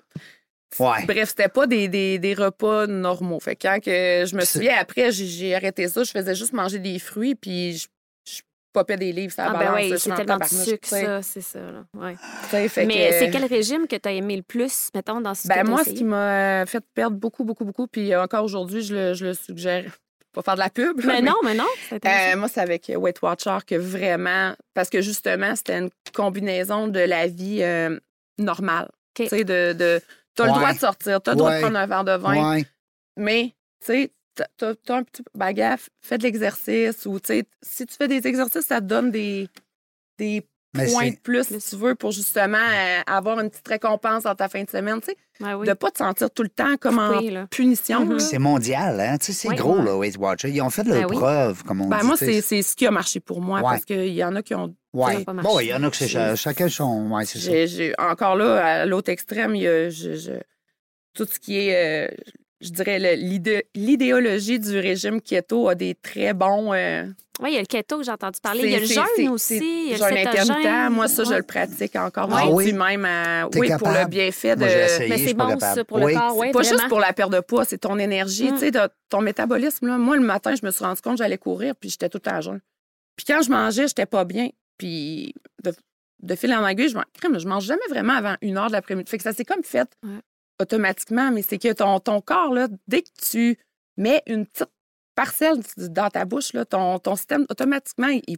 Ouais. 0.80 1.06
Bref, 1.06 1.30
c'était 1.30 1.50
pas 1.50 1.68
des, 1.68 1.88
des, 1.88 2.20
des 2.20 2.34
repas 2.34 2.88
normaux. 2.88 3.40
Fait 3.40 3.56
que 3.56 3.68
quand 3.68 3.80
que 3.80 4.26
je 4.26 4.36
me 4.36 4.44
souviens, 4.46 4.76
après, 4.80 5.12
j'ai- 5.12 5.56
arrêté 5.56 5.88
ça. 5.88 6.04
Je 6.04 6.12
faisais 6.12 6.36
juste 6.36 6.54
manger 6.54 6.80
des 6.80 7.00
fruits, 7.00 7.36
puis 7.36 7.78
je, 7.78 7.88
je 8.30 8.42
popais 8.74 8.98
des 8.98 9.12
livres, 9.12 9.34
ça 9.34 9.46
Ah, 9.50 9.54
ben 9.54 9.60
balance. 9.60 9.76
oui, 9.78 9.90
je 9.92 9.96
c'est 9.98 10.16
tellement 10.16 10.38
de 10.38 10.44
sucre, 10.46 10.88
ça, 10.88 11.22
c'est 11.22 11.42
ça. 11.42 11.60
Là. 11.60 11.84
Ouais. 11.94 12.16
Tu 12.46 12.50
sais, 12.50 12.68
fait 12.70 12.86
Mais 12.86 13.10
que- 13.10 13.20
c'est 13.20 13.30
quel 13.32 13.46
régime 13.46 13.88
que 13.88 13.96
tu 13.96 14.10
as 14.10 14.12
aimé 14.14 14.36
le 14.36 14.42
plus, 14.44 14.90
mettons, 14.96 15.22
dans 15.22 15.36
ce 15.36 15.44
que 15.44 15.48
Ben, 15.50 15.56
t'as 15.58 15.64
moi, 15.64 15.84
ce 15.84 15.92
qui 15.92 16.04
m'a 16.04 16.66
fait 16.66 16.84
perdre 16.96 17.18
beaucoup, 17.18 17.44
beaucoup, 17.44 17.66
beaucoup, 17.66 17.86
puis 17.88 18.16
encore 18.16 18.44
aujourd'hui, 18.44 18.82
je 18.82 18.96
le, 18.96 19.14
je 19.14 19.26
le 19.28 19.34
suggère. 19.34 19.96
Pas 20.34 20.42
faire 20.42 20.56
de 20.56 20.60
la 20.62 20.72
pub. 20.72 21.00
là, 21.02 21.14
Mais 21.14 21.22
non, 21.22 21.36
mais 21.44 21.54
non, 21.54 21.68
c'est 21.88 22.04
Euh, 22.04 22.36
moi, 22.38 22.48
c'est 22.52 22.62
avec 22.62 22.92
Weight 22.96 23.22
Watcher 23.22 23.58
que 23.68 23.76
vraiment, 23.76 24.56
parce 24.74 24.90
que 24.90 25.00
justement, 25.00 25.56
c'était 25.56 25.78
une 25.78 25.92
combinaison 26.12 26.88
de 26.88 27.00
la 27.02 27.28
vie 27.28 27.60
euh, 27.62 28.00
normale. 28.40 28.90
Tu 29.14 29.28
sais, 29.28 29.44
de, 29.44 29.74
de 29.74 30.02
t'as 30.36 30.46
le 30.46 30.52
Ouais. 30.52 30.58
droit 30.58 30.74
de 30.74 30.80
sortir, 30.80 31.22
t'as 31.22 31.32
le 31.32 31.38
droit 31.38 31.52
de 31.52 31.62
prendre 31.62 31.78
un 31.78 31.86
verre 31.88 32.04
de 32.04 32.12
vin, 32.18 32.34
mais 33.18 33.56
tu 33.80 33.86
sais, 33.88 34.14
t'as- 34.36 34.48
t'as 34.58 34.76
t'as 34.76 34.98
un 34.98 35.04
petit 35.04 35.24
bagage, 35.36 35.90
fais 36.02 36.18
de 36.18 36.24
l'exercice 36.24 37.06
ou 37.06 37.20
tu 37.20 37.28
sais, 37.28 37.46
si 37.62 37.86
tu 37.86 37.96
fais 37.96 38.08
des 38.08 38.26
exercices, 38.28 38.66
ça 38.66 38.82
te 38.82 38.86
donne 38.86 39.12
des, 39.12 39.48
des 40.18 40.48
Mais 40.76 40.92
points 40.92 41.10
de 41.12 41.16
plus, 41.18 41.44
si 41.60 41.70
tu 41.70 41.76
veux, 41.76 41.94
pour 41.94 42.12
justement 42.12 42.58
euh, 42.58 43.02
avoir 43.06 43.40
une 43.40 43.50
petite 43.50 43.68
récompense 43.68 44.24
dans 44.24 44.34
ta 44.34 44.50
fin 44.50 44.64
de 44.64 44.70
semaine. 44.70 45.00
Tu 45.02 45.12
sais, 45.40 45.54
oui. 45.54 45.68
de 45.68 45.74
pas 45.74 45.92
te 45.92 46.00
sentir 46.00 46.32
tout 46.32 46.42
le 46.44 46.50
temps 46.50 46.78
comme 46.80 46.98
en 47.00 47.46
punition. 47.48 48.06
Mhm. 48.06 48.14
là. 48.14 48.20
C'est 48.20 48.40
mondial, 48.40 49.00
hein? 49.00 49.18
Tu 49.20 49.28
sais, 49.28 49.34
c'est 49.34 49.50
Oui. 49.50 49.56
gros, 49.56 49.78
Ouais. 49.78 49.86
là, 49.86 49.96
Weight 49.98 50.18
Watchers. 50.18 50.50
Ils 50.50 50.62
ont 50.62 50.70
fait 50.72 50.84
leur 50.84 51.02
Ben 51.02 51.06
oui. 51.10 51.16
preuve, 51.18 51.64
comme 51.64 51.82
on 51.82 51.88
Ben, 51.90 52.00
dit. 52.00 52.06
moi, 52.08 52.16
c'est 52.18 52.42
c'est 52.42 52.62
ce 52.64 52.76
qui 52.76 52.88
a 52.88 52.92
marché 52.92 53.20
pour 53.20 53.40
moi 53.42 53.58
Ouais. 53.60 53.64
parce 53.72 53.86
qu'il 53.86 54.08
y 54.14 54.24
en 54.24 54.36
a 54.36 54.42
qui 54.42 54.56
ont 54.56 54.74
marché. 54.94 55.24
Bon, 55.28 55.60
il 55.60 55.68
y 55.68 55.74
en 55.76 55.84
a 55.84 55.90
que 55.92 55.96
c'est 55.96 56.08
cha- 56.08 56.36
chacun 56.36 56.70
son. 56.70 57.12
Ouais, 57.12 57.26
c'est 57.26 57.38
ça. 57.40 57.52
J'ai, 57.52 57.68
j'ai- 57.68 57.94
encore 58.00 58.36
là, 58.36 58.82
à 58.82 58.86
l'autre 58.88 59.12
extrême, 59.12 59.56
il 59.56 59.62
y 59.64 59.68
a 59.68 59.90
je- 59.90 60.16
je- 60.16 60.32
tout 61.14 61.28
ce 61.32 61.40
qui 61.40 61.60
est. 61.60 62.08
euh, 62.10 62.16
je 62.64 62.70
dirais, 62.72 63.18
l'idéologie 63.76 64.60
du 64.60 64.80
régime 64.80 65.22
keto 65.22 65.68
a 65.70 65.76
des 65.76 65.96
très 65.96 66.34
bons. 66.34 66.74
euh, 66.74 67.06
Oui, 67.42 67.50
il 67.52 67.54
y 67.56 67.58
a 67.58 67.62
le 67.62 67.66
keto 67.66 67.98
que 67.98 68.04
j'ai 68.04 68.12
entendu 68.12 68.40
parler. 68.42 68.62
Il 68.64 68.70
y 68.72 68.76
a 68.76 68.80
le 68.80 68.86
jeûne 68.86 69.30
aussi. 69.30 69.58
Il 69.58 69.92
y 69.92 69.94
a 69.94 69.98
jeûne 69.98 70.16
le 70.16 70.28
intermittent. 70.28 70.92
Moi, 70.92 71.08
ça, 71.08 71.24
je 71.24 71.30
Ouais. 71.32 71.38
le 71.38 71.44
pratique 71.44 71.96
encore 71.96 72.30
Ah 72.32 72.46
aujourd'hui, 72.46 72.72
oui? 72.72 72.74
même 72.74 73.06
à- 73.06 73.48
oui, 73.56 73.70
pour 73.78 73.90
le 73.90 74.08
bienfait 74.08 74.56
de. 74.56 74.60
Moi, 74.62 74.70
j'ai 74.70 74.84
essayé, 74.86 75.10
Mais 75.10 75.18
c'est 75.18 75.34
bon, 75.34 75.48
capable. 75.48 75.76
ça, 75.76 75.84
pour 75.84 75.98
le 75.98 76.06
Oui. 76.06 76.14
corps. 76.14 76.38
Oui, 76.38 76.52
pas 76.52 76.62
juste 76.64 76.88
pour 76.88 77.00
la 77.00 77.12
perte 77.12 77.32
de 77.34 77.40
poids, 77.40 77.66
c'est 77.66 77.80
ton 77.80 77.98
énergie, 78.00 78.50
Mm. 78.52 78.54
tu 78.54 78.60
sais, 78.60 78.72
de- 78.72 78.90
ton 79.10 79.22
métabolisme. 79.22 79.88
Là. 79.88 79.98
Moi, 79.98 80.16
le 80.16 80.24
matin, 80.24 80.54
je 80.56 80.66
me 80.66 80.72
suis 80.72 80.84
rendu 80.86 81.02
compte 81.02 81.14
que 81.14 81.24
j'allais 81.24 81.38
courir, 81.38 81.76
puis 81.76 81.90
j'étais 81.90 82.10
tout 82.10 82.22
à 82.26 82.40
jeun. 82.42 82.60
Puis 83.16 83.26
quand 83.28 83.42
je 83.42 83.50
mangeais, 83.52 83.88
j'étais 83.88 84.06
pas 84.06 84.26
bien. 84.26 84.50
Puis 84.78 85.34
de, 85.64 85.74
de 86.22 86.36
fil 86.36 86.54
en 86.54 86.66
aiguille, 86.68 86.90
je, 86.90 86.96
man- 86.96 87.04
crème, 87.20 87.38
je 87.40 87.48
mange 87.48 87.66
jamais 87.66 87.82
vraiment 87.90 88.14
avant 88.14 88.36
une 88.42 88.58
heure 88.58 88.68
de 88.68 88.74
l'après-midi. 88.74 89.10
Fait 89.10 89.18
que 89.18 89.24
ça 89.24 89.34
s'est 89.34 89.46
comme 89.46 89.64
fait 89.64 89.88
Ouais. 90.04 90.10
Automatiquement, 90.64 91.32
mais 91.32 91.42
c'est 91.44 91.58
que 91.60 91.72
ton, 91.74 92.00
ton 92.00 92.20
corps, 92.22 92.54
là, 92.54 92.68
dès 92.88 93.02
que 93.04 93.10
tu 93.30 93.58
mets 93.98 94.22
une 94.28 94.46
petite 94.46 94.70
parcelle 95.16 95.60
dans 95.78 96.10
ta 96.10 96.26
bouche, 96.26 96.54
là, 96.54 96.66
ton, 96.66 96.98
ton 97.00 97.16
système, 97.16 97.46
automatiquement, 97.50 98.08
il, 98.08 98.38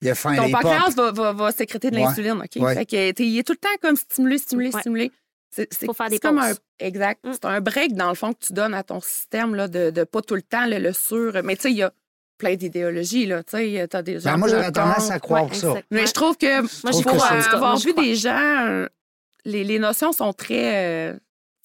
Il 0.00 0.08
a 0.10 0.14
faim, 0.14 0.36
ton 0.36 0.50
pancréas 0.50 0.90
va, 0.96 1.10
va, 1.12 1.32
va 1.32 1.50
sécréter 1.52 1.90
de 1.90 1.96
Ouais. 1.96 2.02
l'insuline. 2.04 2.40
OK? 2.42 2.62
Ouais. 2.62 2.74
Fait 2.74 2.86
que, 2.86 3.10
t'es- 3.12 3.26
il 3.26 3.38
est 3.38 3.42
tout 3.42 3.52
le 3.54 3.58
temps 3.58 3.76
comme 3.80 3.96
stimulé, 3.96 4.38
stimulé, 4.38 4.70
Ouais. 4.72 4.80
stimulé. 4.80 5.12
C'est 5.50 6.18
comme 6.20 6.38
un. 6.38 6.52
Exact. 6.78 7.20
Mm. 7.24 7.32
C'est 7.34 7.44
un 7.44 7.60
break, 7.60 7.94
dans 7.94 8.08
le 8.08 8.14
fond, 8.14 8.32
que 8.32 8.38
tu 8.46 8.52
donnes 8.54 8.72
à 8.72 8.82
ton 8.82 9.00
système 9.00 9.54
là, 9.54 9.68
de, 9.68 9.90
de 9.90 10.04
pas 10.04 10.22
tout 10.22 10.34
le 10.34 10.40
temps 10.42 10.64
le, 10.66 10.78
le 10.78 10.92
sur. 10.94 11.32
Mais 11.44 11.56
tu 11.56 11.62
sais, 11.62 11.70
il 11.72 11.76
y 11.76 11.82
a 11.82 11.92
plein 12.38 12.54
d'idéologies. 12.54 13.26
là, 13.26 13.42
Tu 13.44 13.50
sais, 13.58 13.86
t'as 13.88 14.00
des 14.02 14.18
gens. 14.18 14.30
Ben, 14.32 14.36
moi, 14.38 14.48
j'aurais 14.48 14.72
tendance 14.72 15.10
à 15.10 15.18
croire 15.20 15.44
Ouais, 15.48 15.54
ça. 15.54 15.74
Mais 15.90 16.06
je 16.06 16.12
trouve 16.12 16.38
que 16.38 16.60
Moi, 16.62 16.92
que 16.92 17.02
pour 17.02 17.22
avoir 17.54 17.76
vu 17.76 17.92
crois. 17.92 18.02
des 18.02 18.14
gens, 18.16 18.66
euh, 18.66 18.86
les, 19.44 19.62
les 19.62 19.78
notions 19.78 20.12
sont 20.12 20.32
très. 20.32 21.10
euh, 21.12 21.18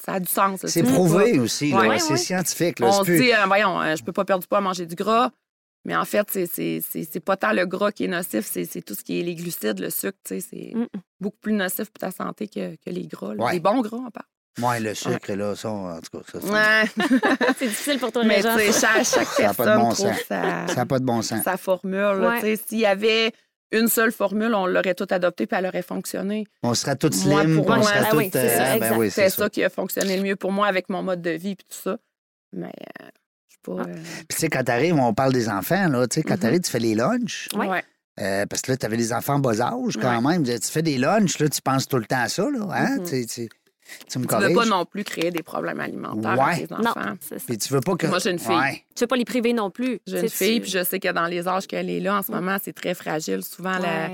ça 0.04 0.14
a 0.14 0.20
du 0.20 0.28
sens. 0.28 0.66
C'est 0.66 0.84
prouvé 0.84 1.40
aussi. 1.40 1.72
là. 1.72 1.78
Ouais, 1.80 1.88
ouais, 1.90 2.00
c'est 2.00 2.12
ouais. 2.14 2.18
scientifique. 2.18 2.80
Là. 2.80 2.88
On 2.88 3.04
se 3.04 3.12
dit, 3.12 3.34
euh, 3.34 3.46
voyons, 3.48 3.82
euh, 3.82 3.96
je 3.96 4.04
peux 4.04 4.12
pas 4.14 4.26
perdre 4.26 4.42
du 4.44 4.48
poids 4.48 4.60
à 4.60 4.62
manger 4.62 4.86
du 4.86 4.96
gras. 4.96 5.32
Mais 5.86 5.96
en 5.96 6.04
fait, 6.06 6.28
c'est- 6.32 6.46
c'est 6.54 6.82
c'est- 6.88 7.08
c'est 7.10 7.20
pas 7.22 7.38
tant 7.38 7.54
le 7.54 7.66
gras 7.66 7.92
qui 7.94 8.04
est 8.06 8.08
nocif, 8.10 8.46
c'est 8.52 8.66
c'est 8.66 8.82
tout 8.82 8.94
ce 8.94 9.04
qui 9.04 9.20
est 9.20 9.24
les 9.24 9.36
glucides, 9.36 9.80
le 9.80 9.90
sucre. 9.90 10.18
tu 10.26 10.42
sais, 10.42 10.48
C'est 10.50 10.74
Mm. 10.76 10.88
beaucoup 11.22 11.38
plus 11.42 11.54
nocif 11.54 11.86
pour 11.90 12.00
ta 12.00 12.12
santé 12.12 12.48
que, 12.48 12.76
que 12.76 12.90
les 12.90 13.08
gras. 13.08 13.34
là. 13.36 13.46
Ouais. 13.46 13.54
Les 13.54 13.60
bons 13.62 13.82
gras, 13.82 13.98
on 14.06 14.12
parle. 14.12 14.26
Ouais, 14.60 14.80
le 14.80 14.94
sucre, 14.96 15.34
là, 15.34 15.56
ça, 15.56 15.70
en 15.70 16.00
tout 16.02 16.18
cas, 16.18 16.40
ça. 16.40 16.84
C'est 17.58 17.68
difficile 17.68 18.00
pour 18.00 18.12
toi, 18.12 18.24
Mais 18.26 18.38
Régent. 18.42 18.56
tu 18.58 18.72
sais, 18.72 18.80
chaque, 18.82 19.06
chaque 19.06 19.28
Ça 19.28 19.50
a 19.50 19.54
pas 19.54 19.64
de 19.64 19.70
personne 19.70 19.78
bon 19.82 19.90
trouve 19.92 20.08
sens. 20.08 20.18
sa, 20.28 20.68
ça 20.68 20.76
n'a 20.76 20.86
pas 20.88 21.00
de 21.00 21.06
bon 21.06 21.22
sens. 21.22 21.44
sa 21.44 21.58
formule. 21.58 21.94
là, 22.00 22.16
Ouais. 22.30 22.36
tu 22.40 22.42
sais. 22.48 22.64
S'il 22.68 22.80
y 22.80 22.86
avait 22.88 23.32
une 23.72 23.88
seule 23.88 24.12
formule, 24.12 24.54
on 24.56 24.66
l'aurait 24.66 24.96
toute 24.96 25.12
adoptée 25.12 25.46
puis 25.48 25.58
elle 25.58 25.66
aurait 25.66 25.82
fonctionné. 25.82 26.46
On 26.64 26.74
serait 26.74 26.96
tous 26.96 27.26
Moi, 27.26 27.42
slim, 27.44 27.56
pour 27.58 27.66
puis 27.66 27.74
on 27.74 27.78
moi, 27.78 27.86
serait 27.88 28.00
ben 28.02 28.10
tous... 28.10 28.18
oui, 28.18 28.30
c'est 28.32 28.50
ça, 28.58 28.78
ben 28.80 28.98
oui, 28.98 29.12
C'est 29.12 29.30
ça. 29.30 29.36
ça. 29.44 29.50
qui 29.50 29.64
a 29.64 29.70
fonctionné 29.70 30.18
le 30.18 30.24
mieux 30.24 30.36
pour 30.36 30.52
moi 30.52 30.68
avec 30.68 30.90
mon 30.90 31.04
mode 31.04 31.22
de 31.22 31.32
vie 31.32 31.56
puis 31.56 31.66
tout 31.70 31.78
ça. 31.84 31.98
Mais 32.54 32.68
euh, 32.68 33.06
je 33.48 33.54
suis 33.54 33.60
pas. 33.64 33.84
Ah. 33.86 33.90
euh, 33.90 33.94
Puis, 33.94 34.26
tu 34.30 34.36
sais, 34.38 34.48
quand 34.50 34.64
t'arrives, 34.64 34.96
on 34.96 35.14
parle 35.14 35.34
des 35.34 35.50
enfants, 35.50 35.88
là. 35.90 36.08
Tu 36.08 36.16
sais, 36.16 36.24
quand 36.24 36.36
Mhm. 36.36 36.40
t'arrives, 36.40 36.62
tu 36.62 36.72
fais 36.72 36.80
les 36.80 36.96
lunchs. 36.96 37.50
Ouais. 37.56 37.84
Euh, 38.20 38.46
parce 38.48 38.62
que 38.64 38.72
là, 38.72 38.78
tu 38.78 38.86
avais 38.86 38.98
des 38.98 39.14
enfants 39.14 39.36
en 39.36 39.40
bas 39.40 39.60
âge 39.62 39.98
quand 40.02 40.22
même. 40.22 40.44
Tu 40.44 40.58
fais 40.62 40.82
des 40.82 40.98
lunchs, 40.98 41.38
là, 41.40 41.50
tu 41.50 41.62
penses 41.62 41.88
tout 41.88 41.98
le 41.98 42.06
temps 42.06 42.22
à 42.22 42.30
ça, 42.30 42.44
là. 42.50 42.66
Hein? 42.72 42.98
Mhm. 43.00 43.04
Tu, 43.06 43.26
tu- 43.28 43.50
tu 44.10 44.20
me 44.20 44.26
Tu 44.26 44.36
veux 44.36 44.54
pas 44.54 44.66
non 44.66 44.86
plus 44.86 45.04
créer 45.04 45.32
des 45.32 45.44
problèmes 45.44 45.80
alimentaires 45.80 46.38
Ouais. 46.38 46.54
avec 46.54 46.70
les 46.70 46.76
Non, 46.78 46.90
enfants. 46.92 47.16
Puis 47.48 47.58
tu 47.58 47.74
veux 47.74 47.82
pas 47.82 47.96
que. 47.96 48.08
Moi, 48.08 48.20
j'ai 48.20 48.32
une 48.32 48.40
fille. 48.40 48.56
Ouais. 48.56 48.84
Tu 48.96 49.02
veux 49.04 49.08
pas 49.08 49.16
les 49.16 49.26
priver 49.26 49.54
non 49.54 49.70
plus. 49.72 50.00
J'ai 50.08 50.22
une 50.22 50.30
fille, 50.30 50.56
tu- 50.56 50.62
puis 50.62 50.72
je 50.72 50.84
sais 50.84 51.00
que 51.00 51.12
dans 51.12 51.26
les 51.28 51.48
âges 51.48 51.68
qu'elle 51.68 51.90
est 51.90 52.00
là, 52.00 52.18
en 52.18 52.22
ce 52.22 52.32
moment, 52.32 52.58
c'est 52.64 52.74
très 52.74 52.94
fragile. 52.94 53.44
Souvent, 53.44 53.78
la- 53.80 54.12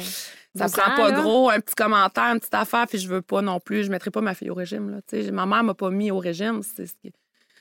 ça 0.56 0.66
12 0.68 0.72
prend 0.74 0.92
ans, 0.94 0.96
pas 0.96 1.12
là. 1.12 1.22
gros, 1.22 1.50
un 1.50 1.60
petit 1.60 1.76
commentaire, 1.76 2.26
une 2.34 2.40
petite 2.40 2.54
affaire, 2.54 2.86
puis 2.88 2.98
je 3.00 3.08
veux 3.08 3.22
pas 3.22 3.42
non 3.42 3.60
plus, 3.60 3.86
je 3.86 3.90
mettrai 3.92 4.12
pas 4.12 4.22
ma 4.22 4.34
fille 4.36 4.50
au 4.52 4.56
régime. 4.56 4.90
Là. 4.92 4.98
Tu 5.08 5.24
sais, 5.24 5.32
ma 5.32 5.46
mère 5.46 5.64
m'a 5.64 5.74
pas 5.74 5.90
mis 5.90 6.12
au 6.12 6.20
régime, 6.20 6.62
c'est 6.64 6.86
ce 6.86 6.94
que, 6.94 7.10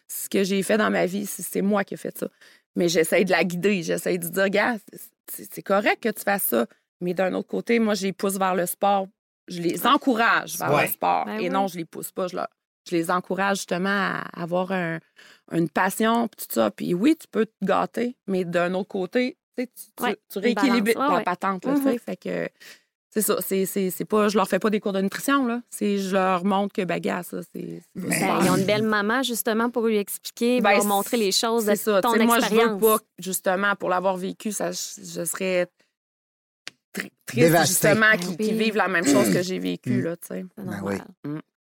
ce 0.08 0.28
que 0.28 0.44
j'ai 0.44 0.62
fait 0.62 0.76
dans 0.76 0.90
ma 0.90 1.06
vie, 1.06 1.24
c'est 1.26 1.62
moi 1.62 1.84
qui 1.84 1.94
ai 1.94 1.96
fait 1.96 2.16
ça. 2.18 2.28
Mais 2.76 2.88
j'essaie 2.88 3.24
de 3.24 3.30
la 3.30 3.44
guider, 3.44 3.82
j'essaie 3.82 4.18
de 4.18 4.28
dire, 4.28 4.48
gars, 4.50 4.76
c'est- 5.28 5.48
c'est 5.54 5.62
correct 5.62 6.02
que 6.02 6.08
tu 6.10 6.22
fasses 6.22 6.42
ça, 6.44 6.66
mais 7.00 7.14
d'un 7.14 7.32
autre 7.34 7.48
côté, 7.48 7.78
moi, 7.78 7.94
je 7.94 8.02
les 8.06 8.12
pousse 8.12 8.36
vers 8.38 8.54
le 8.54 8.66
sport. 8.66 9.06
Je 9.48 9.60
les 9.60 9.86
encourage 9.86 10.56
vers 10.58 10.72
Ouais. 10.72 10.86
le 10.86 10.92
sport. 10.92 11.24
Ben 11.26 11.36
et 11.38 11.44
oui. 11.44 11.50
non, 11.50 11.66
je 11.66 11.76
les 11.76 11.84
pousse 11.84 12.12
pas. 12.12 12.28
Je, 12.28 12.36
leur- 12.36 12.48
je 12.88 12.96
les 12.96 13.10
encourage 13.10 13.58
justement 13.58 13.88
à 13.88 14.22
avoir 14.42 14.72
un- 14.72 14.98
une 15.52 15.68
passion, 15.68 16.28
puis 16.28 16.46
tout 16.46 16.54
ça. 16.54 16.70
Puis 16.70 16.94
oui, 16.94 17.16
tu 17.20 17.26
peux 17.30 17.46
te 17.46 17.52
gâter, 17.64 18.16
mais 18.26 18.44
d'un 18.44 18.74
autre 18.74 18.88
côté, 18.88 19.36
tu, 19.56 19.64
sais, 19.64 19.66
tu, 19.74 19.82
tu- 19.96 20.02
Ouais, 20.04 20.16
tu 20.30 20.38
une 20.38 20.44
rééquilibres 20.44 20.94
balance. 20.94 21.16
Ouais, 21.18 21.24
patente. 21.24 21.64
Là. 21.64 21.72
Mhm. 21.72 21.98
Fait 21.98 22.16
que 22.16 22.48
c'est 23.10 23.20
ça. 23.20 23.36
C'est, 23.42 24.04
pas, 24.06 24.28
je 24.28 24.36
leur 24.38 24.48
fais 24.48 24.58
pas 24.58 24.70
des 24.70 24.80
cours 24.80 24.92
de 24.94 25.00
nutrition. 25.02 25.44
Là. 25.46 25.60
C'est, 25.70 25.98
je 25.98 26.14
leur 26.14 26.44
montre 26.46 26.72
que, 26.72 26.82
ben, 26.82 26.98
gars, 26.98 27.22
ça, 27.22 27.38
c'est. 27.52 27.82
Ben. 27.94 28.08
Ben, 28.08 28.40
ils 28.44 28.50
ont 28.50 28.56
une 28.56 28.64
belle 28.64 28.84
maman, 28.84 29.22
justement, 29.22 29.68
pour 29.70 29.86
lui 29.86 29.98
expliquer, 29.98 30.60
Ben, 30.62 30.70
leur 30.76 30.84
montrer 30.86 31.18
les 31.18 31.32
choses 31.32 31.66
C'est 31.66 31.76
ça. 31.76 32.00
ton 32.00 32.14
sais, 32.14 32.24
moi, 32.24 32.36
je 32.38 32.46
veux 32.46 32.52
expérience. 32.54 32.80
pas, 32.80 32.98
justement, 33.18 33.74
pour 33.76 33.90
l'avoir 33.90 34.16
vécu, 34.16 34.50
ça, 34.52 34.72
je, 34.72 34.78
je 35.04 35.24
serais 35.26 35.68
tr- 36.94 37.10
triste, 37.26 37.46
Dévastée. 37.46 37.88
justement, 37.88 38.10
qu'ils 38.18 38.28
oui. 38.30 38.36
qu'ils 38.36 38.56
vivent 38.58 38.76
la 38.76 38.88
même 38.88 39.06
chose 39.06 39.32
que 39.32 39.42
j'ai 39.42 39.58
vécu. 39.58 39.90
Mm. 39.98 40.04
Là, 40.04 40.16
tu 40.16 40.26
sais. 40.28 40.44
Ben 40.56 40.64
normal. 40.64 41.02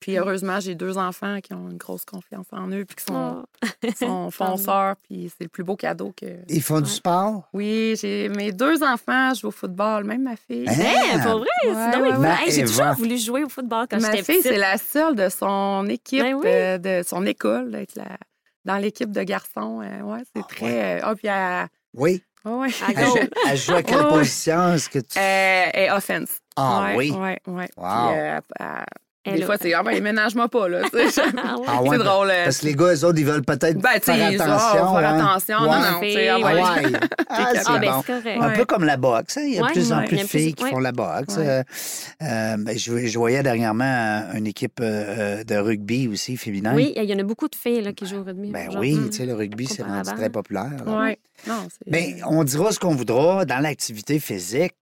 Puis 0.00 0.18
heureusement, 0.18 0.60
j'ai 0.60 0.74
deux 0.74 0.98
enfants 0.98 1.40
qui 1.40 1.54
ont 1.54 1.70
une 1.70 1.78
grosse 1.78 2.04
confiance 2.04 2.44
en 2.52 2.68
eux, 2.70 2.84
puis 2.84 2.94
qui 2.96 3.04
sont, 3.04 3.42
Oh. 3.62 3.88
sont 3.98 4.30
fonceurs, 4.30 4.96
puis 5.02 5.30
c'est 5.30 5.44
le 5.44 5.48
plus 5.48 5.64
beau 5.64 5.76
cadeau 5.76 6.12
que. 6.14 6.26
Ils 6.48 6.60
font 6.62 6.82
du 6.82 6.90
sport? 6.90 7.48
Oui, 7.54 7.94
j'ai 7.98 8.28
mes 8.28 8.52
deux 8.52 8.82
enfants 8.82 9.32
jouent 9.32 9.46
au 9.48 9.50
football, 9.50 10.04
même 10.04 10.24
ma 10.24 10.36
fille. 10.36 10.66
Hein? 10.68 10.74
Hey, 10.78 11.22
pour 11.22 11.38
vrai, 11.38 11.48
Ouais, 11.64 11.72
c'est 11.72 11.92
donc 11.92 12.02
ouais, 12.02 12.10
bien 12.10 12.20
ouais. 12.20 12.36
Hey, 12.44 12.52
J'ai 12.52 12.64
toujours 12.66 12.92
voulu 12.92 13.16
jouer 13.16 13.44
au 13.44 13.48
football 13.48 13.86
quand 13.90 13.98
Ma 13.98 14.10
j'étais 14.10 14.24
fille, 14.24 14.36
petite. 14.42 14.52
c'est 14.52 14.58
la 14.58 14.76
seule 14.76 15.16
de 15.16 15.30
son 15.30 15.86
équipe, 15.88 16.20
Ben 16.20 16.34
oui. 16.34 16.42
euh, 16.48 16.76
de 16.76 17.02
son 17.06 17.24
école, 17.24 17.70
d'être 17.70 17.94
la- 17.96 18.18
dans 18.66 18.76
l'équipe 18.76 19.10
de 19.10 19.22
garçons. 19.22 19.80
euh, 19.80 20.02
ouais, 20.02 20.20
c'est 20.34 20.42
Ah, 20.42 20.46
très. 20.46 20.96
euh, 20.96 21.00
Ah, 21.02 21.14
puis 21.14 21.28
elle. 21.28 21.68
Oui. 21.94 22.22
Ouais. 22.44 22.68
À 22.86 22.90
Elle, 22.90 23.06
joue- 23.06 23.18
elle 23.48 23.56
joue 23.56 23.74
à 23.74 23.82
quelle 23.82 23.96
ouais. 24.02 24.08
position? 24.10 24.72
Est-ce 24.74 24.88
que 24.90 24.98
tu... 24.98 25.18
Euh, 25.18 25.64
est 25.72 25.90
offense. 25.90 26.28
Ah 26.56 26.84
Ouais, 26.88 26.96
oui? 26.96 27.10
Ouais, 27.12 27.38
ouais. 27.46 27.68
Wow. 27.76 28.08
Puis, 28.10 28.18
euh, 28.18 28.38
Elle 28.60 28.84
des 29.24 29.42
fois, 29.42 29.56
c'est. 29.60 29.72
Ah, 29.74 29.82
ben, 29.82 30.02
ménage-moi 30.02 30.48
pas, 30.48 30.68
là. 30.68 30.82
sais. 30.92 31.22
Ah 31.66 31.82
ouais. 31.82 31.88
C'est 31.98 32.04
drôle. 32.04 32.30
euh, 32.30 32.44
Parce 32.44 32.58
que 32.58 32.66
les 32.66 32.74
gars, 32.74 32.94
eux 32.94 33.04
autres, 33.04 33.18
ils 33.18 33.24
veulent 33.26 33.42
peut-être 33.44 33.78
Ben, 33.78 33.90
tu 33.94 34.00
sais, 34.04 34.14
faire 34.14 34.30
ils- 34.32 34.40
attention. 34.42 34.80
on 34.88 34.92
va 34.94 35.00
faire 35.00 35.08
hein? 35.10 35.26
attention. 35.26 35.56
Ouais. 35.60 35.66
Non, 35.68 35.78
non, 35.92 36.00
tu 36.00 36.12
sais, 36.12 36.28
ah, 36.28 36.38
ouais. 36.38 36.62
Ah, 37.30 37.48
c'est 37.54 37.60
Ah, 37.66 37.78
ben, 37.78 37.90
bon. 37.92 38.02
c'est 38.06 38.12
correct. 38.22 38.38
Un 38.42 38.50
peu 38.50 38.64
comme 38.64 38.84
la 38.84 38.96
boxe. 38.96 39.36
hein. 39.38 39.42
Il 39.46 39.54
y 39.54 39.58
a 39.58 39.60
de 39.60 39.66
Ouais, 39.66 39.72
plus 39.72 39.92
en 39.92 40.04
plus 40.04 40.16
de 40.18 40.22
filles 40.24 40.54
qui 40.54 40.64
ouais. 40.64 40.70
font 40.70 40.78
la 40.78 40.92
boxe. 40.92 41.36
Ouais. 41.36 41.46
Euh, 41.48 41.62
euh, 42.22 42.56
ben, 42.58 42.78
je, 42.78 43.06
je 43.06 43.18
voyais 43.18 43.42
dernièrement 43.42 44.24
une 44.34 44.46
équipe 44.46 44.78
euh, 44.80 45.42
de 45.44 45.54
rugby 45.56 46.08
aussi 46.08 46.36
féminin. 46.36 46.74
Oui, 46.74 46.92
il 46.96 47.04
y 47.04 47.14
en 47.14 47.18
a 47.18 47.22
beaucoup 47.24 47.48
de 47.48 47.56
filles 47.56 47.82
là, 47.82 47.92
qui 47.92 48.06
jouent 48.06 48.18
au 48.20 48.24
rugby. 48.24 48.50
Ben 48.50 48.70
Genre, 48.70 48.80
oui, 48.80 48.94
hum. 48.94 49.10
tu 49.10 49.16
sais, 49.18 49.26
le 49.26 49.34
rugby, 49.34 49.66
c'est 49.66 49.82
rendu 49.82 50.10
très 50.14 50.30
populaire. 50.30 50.70
Non, 50.86 51.66
c'est. 51.68 51.90
Ben, 51.90 52.22
on 52.26 52.44
dira 52.44 52.72
ce 52.72 52.78
qu'on 52.78 52.94
voudra 52.94 53.44
dans 53.44 53.58
l'activité 53.58 54.18
physique. 54.20 54.74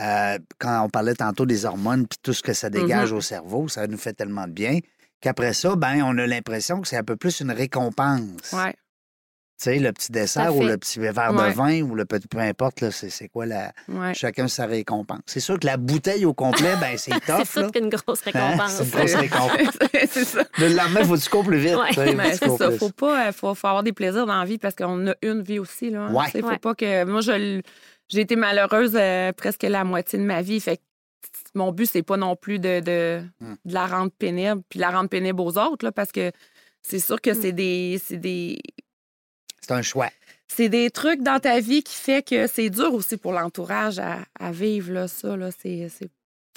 Euh, 0.00 0.38
quand 0.58 0.82
on 0.84 0.88
parlait 0.88 1.14
tantôt 1.14 1.46
des 1.46 1.64
hormones 1.66 2.06
puis 2.06 2.18
tout 2.22 2.32
ce 2.32 2.42
que 2.42 2.52
ça 2.52 2.70
dégage 2.70 3.10
Mhm. 3.12 3.18
au 3.18 3.20
cerveau, 3.20 3.68
ça 3.68 3.86
nous 3.86 3.98
fait 3.98 4.12
tellement 4.14 4.46
de 4.46 4.52
bien 4.52 4.78
qu'après 5.20 5.52
ça, 5.52 5.76
ben, 5.76 6.02
on 6.02 6.16
a 6.18 6.26
l'impression 6.26 6.80
que 6.80 6.88
c'est 6.88 6.96
un 6.96 7.04
peu 7.04 7.16
plus 7.16 7.40
une 7.40 7.50
récompense. 7.50 8.52
Ouais. 8.52 8.74
Tu 9.62 9.64
sais, 9.64 9.78
le 9.78 9.92
petit 9.92 10.10
dessert 10.10 10.56
ou 10.56 10.62
le 10.62 10.78
petit 10.78 10.98
verre 11.00 11.34
Ouais. 11.34 11.50
de 11.50 11.54
vin 11.54 11.82
ou 11.82 11.94
le 11.94 12.06
petit, 12.06 12.26
peu 12.28 12.38
importe, 12.38 12.88
c'est, 12.90 13.10
c'est 13.10 13.28
quoi 13.28 13.44
la. 13.44 13.72
Ouais. 13.88 14.14
Chacun 14.14 14.48
sa 14.48 14.64
récompense. 14.64 15.20
C'est 15.26 15.40
sûr 15.40 15.58
que 15.60 15.66
la 15.66 15.76
bouteille 15.76 16.24
au 16.24 16.32
complet, 16.32 16.72
ben, 16.80 16.96
c'est 16.96 17.10
C'est 17.26 17.36
tough. 17.36 17.44
ça 17.44 17.60
là. 17.60 17.68
qu'une 17.70 17.90
grosse 17.90 18.20
Hein? 18.26 18.30
récompense. 18.32 18.72
C'est 18.72 18.84
une 18.84 18.90
grosse 18.90 19.14
récompense. 19.16 19.78
c'est 20.10 20.24
ça. 20.24 20.44
Le 20.56 20.68
lendemain, 20.74 21.04
faut 21.04 21.18
tu 21.18 21.28
cours 21.28 21.44
plus 21.44 21.58
vite. 21.58 21.76
Ouais. 21.76 21.92
c'est 22.38 22.48
ça. 22.48 22.68
plus. 22.68 22.78
Faut 22.78 22.88
pas. 22.88 23.28
euh, 23.28 23.32
Faut, 23.32 23.54
faut 23.54 23.66
avoir 23.66 23.82
des 23.82 23.92
plaisirs 23.92 24.24
dans 24.24 24.38
la 24.38 24.46
vie 24.46 24.56
parce 24.56 24.74
qu'on 24.74 25.08
a 25.08 25.14
une 25.20 25.42
vie 25.42 25.58
aussi. 25.58 25.90
Là. 25.90 26.08
Ouais. 26.10 26.40
Faut 26.40 26.56
pas 26.56 26.74
que. 26.74 27.04
Moi, 27.04 27.20
je 27.20 27.60
j'ai 28.10 28.20
été 28.20 28.36
malheureuse 28.36 28.92
euh, 28.94 29.32
presque 29.32 29.62
la 29.62 29.84
moitié 29.84 30.18
de 30.18 30.24
ma 30.24 30.42
vie. 30.42 30.60
Fait 30.60 30.76
que 30.76 30.82
mon 31.54 31.72
but, 31.72 31.86
c'est 31.86 32.02
pas 32.02 32.16
non 32.16 32.36
plus 32.36 32.58
de, 32.58 32.80
de, 32.80 33.22
de 33.64 33.72
la 33.74 33.86
rendre 33.86 34.10
pénible, 34.12 34.62
puis 34.68 34.78
la 34.78 34.90
rendre 34.90 35.08
pénible 35.08 35.40
aux 35.40 35.56
autres, 35.58 35.84
là, 35.84 35.92
parce 35.92 36.12
que 36.12 36.30
c'est 36.82 36.98
sûr 37.00 37.20
que 37.20 37.30
Hmm. 37.30 37.40
c'est 37.40 37.52
des. 37.52 38.00
C'est 38.04 38.16
des. 38.16 38.58
C'est 39.60 39.72
un 39.72 39.82
choix. 39.82 40.08
C'est 40.48 40.68
des 40.68 40.90
trucs 40.90 41.22
dans 41.22 41.38
ta 41.38 41.60
vie 41.60 41.82
qui 41.82 41.94
fait 41.94 42.22
que 42.26 42.46
c'est 42.46 42.70
dur 42.70 42.92
aussi 42.94 43.16
pour 43.16 43.32
l'entourage 43.32 43.98
à, 44.00 44.18
à 44.38 44.50
vivre, 44.50 44.92
là, 44.92 45.06
ça. 45.08 45.36
Là, 45.36 45.50
c'est- 45.52 45.88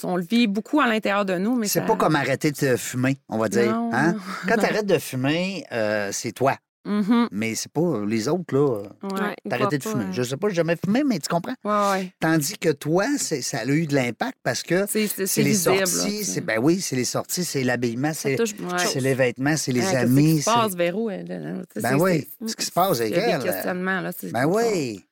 On 0.03 0.15
le 0.17 0.23
vit 0.23 0.47
beaucoup 0.47 0.81
à 0.81 0.87
l'intérieur 0.87 1.23
de 1.25 1.37
nous, 1.37 1.55
mais 1.55 1.67
C'est 1.67 1.79
ça- 1.81 1.85
pas 1.85 1.95
comme 1.95 2.15
arrêter 2.15 2.51
de 2.51 2.75
fumer, 2.75 3.17
on 3.29 3.37
va 3.37 3.47
dire. 3.49 3.71
Non. 3.71 3.91
Hein? 3.93 4.15
Quand 4.47 4.55
tu 4.57 4.65
arrêtes 4.65 4.87
de 4.87 4.97
fumer, 4.97 5.63
euh, 5.71 6.09
c'est 6.11 6.31
toi. 6.31 6.57
Mhm. 6.85 7.29
Mais 7.31 7.55
c'est 7.55 7.71
pas 7.71 8.03
les 8.05 8.27
autres, 8.27 8.53
là. 8.53 8.79
euh, 8.81 9.07
Ouais. 9.07 9.35
Arrêté 9.51 9.77
de 9.77 9.83
fumer. 9.83 10.05
pas, 10.05 10.11
Je 10.11 10.23
sais 10.23 10.37
pas, 10.37 10.49
j'ai 10.49 10.55
jamais 10.55 10.75
fumé, 10.75 11.03
mais 11.05 11.17
tu 11.19 11.29
comprends? 11.29 11.55
Ouais, 11.63 11.91
ouais. 12.01 12.13
Tandis 12.19 12.57
que 12.57 12.69
toi, 12.69 13.05
c'est- 13.17 13.41
ça 13.41 13.59
a 13.59 13.65
eu 13.65 13.87
de 13.87 13.95
l'impact 13.95 14.37
parce 14.43 14.63
que 14.63 14.85
C'est, 14.87 15.07
les 15.43 15.53
sorties, 15.53 16.25
c'est 16.25 16.41
ben 16.41 16.59
oui, 16.61 16.81
c'est 16.81 16.95
les 16.95 17.05
sorties, 17.05 17.45
c'est 17.45 17.63
l'habillement, 17.63 18.11
c'est 18.13 18.37
les 18.99 19.13
vêtements, 19.13 19.55
c'est 19.57 19.71
les 19.71 19.81
Hein, 19.85 20.01
amis. 20.01 20.35
Qu'est-ce 20.35 20.35
qui 20.37 20.41
se 20.43 20.49
passe, 20.51 20.75
Véro? 20.75 21.09
elle, 21.09 21.31
elle, 21.31 21.63
sais, 21.73 21.81
Ben 21.81 21.95
oui, 21.99 22.27
ce 22.45 22.55
qui 22.55 22.65
se 22.65 22.71
passe 22.71 22.99
avec 23.01 23.13
elle. 23.13 23.41
questionnements, 23.43 24.01
là. 24.01 24.11
Ben 24.31 24.45
oui. 24.45 25.05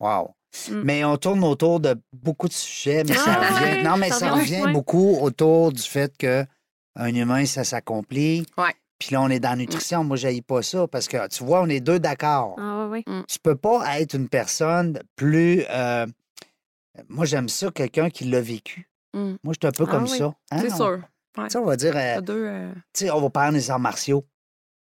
Wow. 0.00 0.30
Mm. 0.70 0.82
Mais 0.84 1.04
on 1.04 1.16
tourne 1.16 1.42
autour 1.44 1.80
de 1.80 1.96
beaucoup 2.12 2.46
de 2.46 2.52
sujets, 2.52 3.02
mais 3.04 3.14
ça 3.14 3.22
Ah 3.26 3.54
revient. 3.54 3.64
ouais, 3.78 3.82
Non, 3.82 3.96
mais 3.96 4.10
ça 4.10 4.30
revient, 4.32 4.62
beaucoup 4.72 5.16
autour 5.20 5.72
du 5.72 5.82
fait 5.82 6.16
que 6.16 6.44
un 6.96 7.12
humain, 7.14 7.44
ça 7.46 7.64
s'accomplit. 7.64 8.46
Ouais. 8.56 8.72
Puis 8.98 9.10
là, 9.12 9.22
on 9.22 9.28
est 9.28 9.40
dans 9.40 9.50
la 9.50 9.56
nutrition. 9.56 10.04
Moi, 10.04 10.16
je 10.16 10.40
pas 10.42 10.62
ça 10.62 10.86
parce 10.86 11.08
que, 11.08 11.26
tu 11.28 11.44
vois, 11.44 11.62
on 11.62 11.68
est 11.68 11.80
deux 11.80 11.98
d'accord. 11.98 12.56
Ah 12.58 12.86
oui, 12.90 13.02
oui. 13.06 13.22
Tu 13.28 13.38
peux 13.38 13.56
pas 13.56 14.00
être 14.00 14.14
une 14.14 14.28
personne 14.28 15.00
plus. 15.16 15.64
euh, 15.68 16.06
Moi, 17.08 17.24
j'aime 17.26 17.48
ça, 17.48 17.70
quelqu'un 17.70 18.08
qui 18.08 18.24
l'a 18.24 18.40
vécu. 18.40 18.88
Mm. 19.14 19.34
Moi, 19.42 19.54
je 19.54 19.58
suis 19.60 19.66
un 19.66 19.72
peu 19.72 19.84
Ah 19.88 19.90
comme 19.90 20.04
oui, 20.04 20.18
ça. 20.18 20.32
hein. 20.52 20.58
C'est 20.60 20.72
On- 20.72 20.76
sûr. 20.76 20.98
Ouais. 21.36 21.44
Tu 21.44 21.50
sais, 21.50 21.58
on 21.58 21.64
va 21.64 21.76
dire, 21.76 21.94
euh, 21.96 22.20
deux. 22.20 22.44
euh, 22.46 22.72
tu 22.92 23.06
sais, 23.06 23.10
on 23.10 23.20
va 23.20 23.30
parler 23.30 23.58
des 23.58 23.68
arts 23.70 23.80
martiaux. 23.80 24.24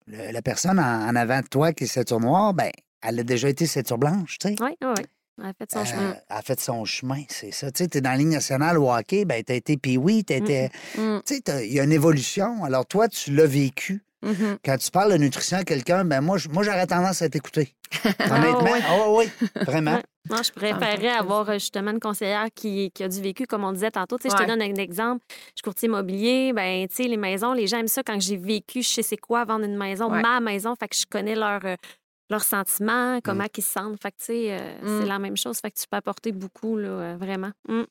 Le- 0.06 0.30
la 0.30 0.42
personne 0.42 0.78
en, 0.78 1.08
en 1.08 1.16
avant 1.16 1.40
de 1.40 1.46
toi 1.48 1.72
qui 1.72 1.84
est 1.84 1.86
ceinture 1.88 2.20
noire, 2.20 2.54
ben, 2.54 2.70
elle 3.02 3.18
a 3.18 3.22
déjà 3.24 3.48
été 3.48 3.66
ceinture 3.66 3.98
blanche, 3.98 4.38
tu 4.38 4.48
sais. 4.48 4.54
Oui, 4.60 4.76
oui, 4.80 4.88
oui. 4.96 5.04
Elle 5.38 5.46
a 5.46 5.52
fait 5.52 5.70
son 5.72 5.78
Euh, 5.80 5.84
chemin. 5.84 6.14
elle 6.14 6.36
a 6.36 6.42
fait 6.42 6.60
son 6.60 6.84
chemin, 6.84 7.22
c'est 7.28 7.50
ça. 7.52 7.70
Tu 7.70 7.84
sais, 7.84 7.88
t'es 7.88 8.00
dans 8.00 8.10
la 8.10 8.16
ligne 8.16 8.30
nationale 8.30 8.78
au 8.78 8.90
hockey, 8.90 9.24
ben, 9.24 9.42
t'as 9.44 9.54
été 9.54 9.76
pee-wee, 9.76 10.24
t'as 10.24 10.36
été... 10.36 10.70
mm, 10.96 11.18
Tu 11.26 11.34
sais, 11.34 11.40
t'as- 11.42 11.62
il 11.62 11.72
y 11.72 11.80
a 11.80 11.84
une 11.84 11.92
évolution. 11.92 12.64
Alors, 12.64 12.86
toi, 12.86 13.08
tu 13.08 13.32
l'as 13.34 13.46
vécu. 13.46 14.02
mhm. 14.22 14.58
Quand 14.64 14.78
tu 14.78 14.90
parles 14.90 15.12
de 15.12 15.18
nutrition 15.18 15.58
à 15.58 15.64
quelqu'un, 15.64 16.04
ben 16.04 16.20
moi, 16.22 16.38
moi 16.50 16.62
j'aurais 16.62 16.86
tendance 16.86 17.20
à 17.22 17.28
t'écouter. 17.28 17.74
Honnêtement, 18.04 18.62
ouais. 18.72 18.80
ah 18.88 19.10
oui, 19.10 19.26
vraiment. 19.64 19.94
Ouais. 19.96 20.02
Non, 20.28 20.42
je 20.42 20.50
préférerais 20.50 21.10
avoir 21.10 21.48
euh, 21.50 21.52
justement 21.54 21.92
une 21.92 22.00
conseillère 22.00 22.48
qui, 22.52 22.90
qui 22.92 23.04
a 23.04 23.08
du 23.08 23.20
vécu, 23.20 23.46
comme 23.46 23.62
on 23.62 23.72
disait 23.72 23.92
tantôt. 23.92 24.18
Tu 24.18 24.28
sais, 24.28 24.36
Je 24.36 24.42
te 24.42 24.48
donne 24.48 24.60
un 24.62 24.74
exemple. 24.74 25.24
Je 25.28 25.34
suis 25.56 25.62
courtier 25.62 25.86
immobilier. 25.86 26.52
Ben, 26.52 26.88
tu 26.88 26.96
sais, 26.96 27.02
les 27.04 27.16
maisons, 27.16 27.52
les 27.52 27.68
gens 27.68 27.78
aiment 27.78 27.86
ça 27.86 28.02
quand 28.02 28.20
j'ai 28.20 28.36
vécu, 28.36 28.82
je 28.82 28.88
sais 28.88 29.02
c'est 29.02 29.16
quoi 29.18 29.44
vendre 29.44 29.64
une 29.66 29.76
maison, 29.76 30.10
Ouais. 30.10 30.20
ma 30.22 30.40
maison. 30.40 30.74
Fait 30.80 30.88
que 30.88 30.96
je 30.96 31.04
connais 31.08 31.36
leur, 31.36 31.60
euh, 31.64 31.76
leurs 32.30 32.44
sentiments, 32.44 33.20
comment 33.22 33.44
Mm. 33.44 33.48
ils 33.58 33.62
se 33.62 33.72
sentent. 33.72 34.02
Fait 34.02 34.10
que, 34.10 34.16
tu 34.18 34.24
sais, 34.26 34.46
euh, 34.50 34.58
Mm. 34.82 35.00
c'est 35.02 35.08
la 35.08 35.18
même 35.18 35.36
chose. 35.36 35.58
Fait 35.58 35.70
que 35.70 35.76
tu 35.78 35.86
peux 35.90 35.96
apporter 35.96 36.32
beaucoup, 36.32 36.76
là, 36.76 36.88
euh, 36.88 37.16
vraiment. 37.18 37.50
Mm. 37.68 37.82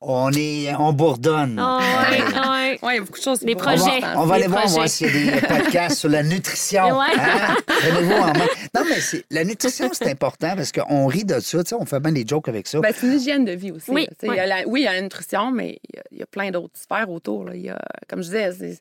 On 0.00 0.30
est, 0.32 0.72
on 0.78 0.92
bourdonne. 0.92 1.58
Ouais, 1.58 2.22
ouais. 2.50 2.78
Ouais, 2.82 2.92
il 2.92 2.94
y 2.94 2.98
a 2.98 3.00
beaucoup 3.00 3.18
de 3.18 3.22
choses. 3.24 3.42
Les 3.42 3.56
pour 3.56 3.66
On 3.66 3.70
va, 3.70 3.76
projets. 3.76 4.00
on 4.16 4.26
va 4.26 4.36
les 4.38 4.44
aller 4.44 4.52
voir, 4.52 4.62
projets. 4.62 4.74
voir 4.76 4.88
s'il 4.88 5.06
y 5.26 5.28
a 5.28 5.40
des 5.40 5.46
podcasts 5.46 5.98
sur 5.98 6.08
la 6.08 6.22
nutrition. 6.22 6.96
Ouais. 6.98 7.06
Hein? 7.18 7.56
Prenez-vous 7.66 8.12
en 8.12 8.26
main. 8.26 8.46
Non, 8.74 8.82
mais 8.88 9.00
c'est- 9.00 9.24
la 9.30 9.42
nutrition, 9.44 9.90
c'est 9.92 10.08
important 10.08 10.54
parce 10.54 10.70
qu'on 10.70 11.06
rit 11.08 11.24
de 11.24 11.40
ça. 11.40 11.58
On 11.80 11.84
fait 11.86 11.98
bien 11.98 12.12
des 12.12 12.24
jokes 12.26 12.48
avec 12.48 12.68
ça. 12.68 12.78
Ben, 12.80 12.92
c'est 12.96 13.06
une 13.08 13.14
hygiène 13.14 13.44
de 13.44 13.52
vie 13.52 13.72
aussi. 13.72 13.90
Oui, 13.90 14.06
il 14.22 14.34
y 14.34 14.38
a 14.38 14.46
la- 14.46 14.68
oui, 14.68 14.82
il 14.82 14.84
y 14.84 14.88
a 14.88 14.92
la 14.92 15.00
nutrition, 15.02 15.50
mais 15.50 15.80
il 15.88 15.96
y 15.96 15.98
a, 15.98 16.02
il 16.12 16.18
y 16.18 16.22
a 16.22 16.26
plein 16.26 16.50
d'autres 16.52 16.78
sphères 16.78 17.10
autour. 17.10 17.44
là. 17.46 17.56
Il 17.56 17.62
y 17.62 17.70
a, 17.70 17.78
comme 18.08 18.20
je 18.22 18.26
disais, 18.26 18.78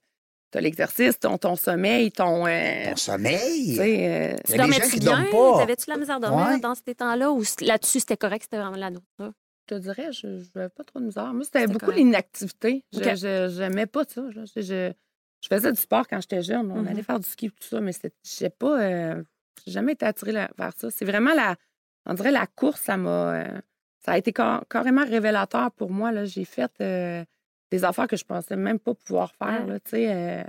tu 0.51 0.57
as 0.57 0.61
l'exercice, 0.61 1.19
ton, 1.19 1.37
ton 1.37 1.55
sommeil, 1.55 2.11
ton. 2.11 2.45
euh, 2.47 2.85
Ton 2.89 2.93
tu 2.93 3.01
sommeil. 3.01 3.75
sais, 3.75 3.81
euh, 3.81 4.35
Il 4.47 4.55
y 4.55 4.59
a 4.59 4.63
Tu 4.65 4.71
dormais-tu 4.71 4.99
bien? 4.99 5.11
dorment 5.11 5.29
pas. 5.53 5.59
T'avais-tu 5.59 5.89
la 5.89 5.97
misère 5.97 6.19
de 6.19 6.25
dormir 6.25 6.47
Ouais. 6.47 6.59
dans 6.59 6.75
ces 6.75 6.95
temps-là? 6.95 7.31
Ou 7.31 7.43
là-dessus, 7.61 7.99
c'était 7.99 8.17
correct, 8.17 8.43
c'était 8.43 8.57
vraiment 8.57 8.77
la 8.77 8.89
nourriture? 8.89 9.33
je 9.69 9.75
te 9.75 9.81
dirais, 9.81 10.13
je 10.13 10.27
n'avais 10.55 10.69
pas 10.69 10.85
trop 10.85 10.99
de 10.99 11.05
misère. 11.05 11.33
Moi, 11.33 11.43
c'était 11.43 11.67
beaucoup 11.67 11.91
l'inactivité. 11.91 12.85
Je 12.93 12.99
OK. 12.99 13.15
je- 13.15 13.53
j'aimais 13.57 13.85
pas 13.85 14.03
ça. 14.07 14.21
Je, 14.29 14.39
je, 14.55 14.61
je- 14.61 14.93
je 15.41 15.47
faisais 15.49 15.71
du 15.73 15.77
sport 15.81 16.07
quand 16.07 16.21
j'étais 16.21 16.41
jeune. 16.41 16.71
On 16.71 16.85
allait 16.87 17.03
faire 17.03 17.19
du 17.19 17.27
ski 17.29 17.47
et 17.47 17.49
tout 17.49 17.67
ça, 17.67 17.81
mais 17.81 17.91
c'est- 17.91 18.13
j'ai 18.23 18.49
pas. 18.49 18.81
euh, 18.81 19.21
jamais 19.65 19.91
été 19.93 20.05
attirée 20.05 20.31
là- 20.31 20.49
vers 20.57 20.71
ça. 20.77 20.89
C'est 20.89 21.03
vraiment 21.03 21.33
la. 21.33 21.57
On 22.05 22.13
dirait 22.13 22.31
la 22.31 22.47
course, 22.47 22.79
ça 22.79 22.95
m'a. 22.95 23.33
euh, 23.43 23.61
ça 24.05 24.13
a 24.13 24.17
été 24.17 24.31
car- 24.31 24.63
carrément 24.69 25.03
révélateur 25.03 25.69
pour 25.73 25.91
moi. 25.91 26.13
là. 26.13 26.23
J'ai 26.23 26.45
fait 26.45 26.71
euh, 26.79 27.25
des 27.71 27.83
affaires 27.83 28.07
que 28.07 28.15
je 28.17 28.23
pensais 28.25 28.55
même 28.55 28.79
pas 28.79 28.93
pouvoir 28.93 29.31
faire. 29.37 29.65
Ouais. 29.65 29.73
là, 29.73 29.79
Tu 29.79 29.91
sais, 29.91 30.07
euh, 30.09 30.43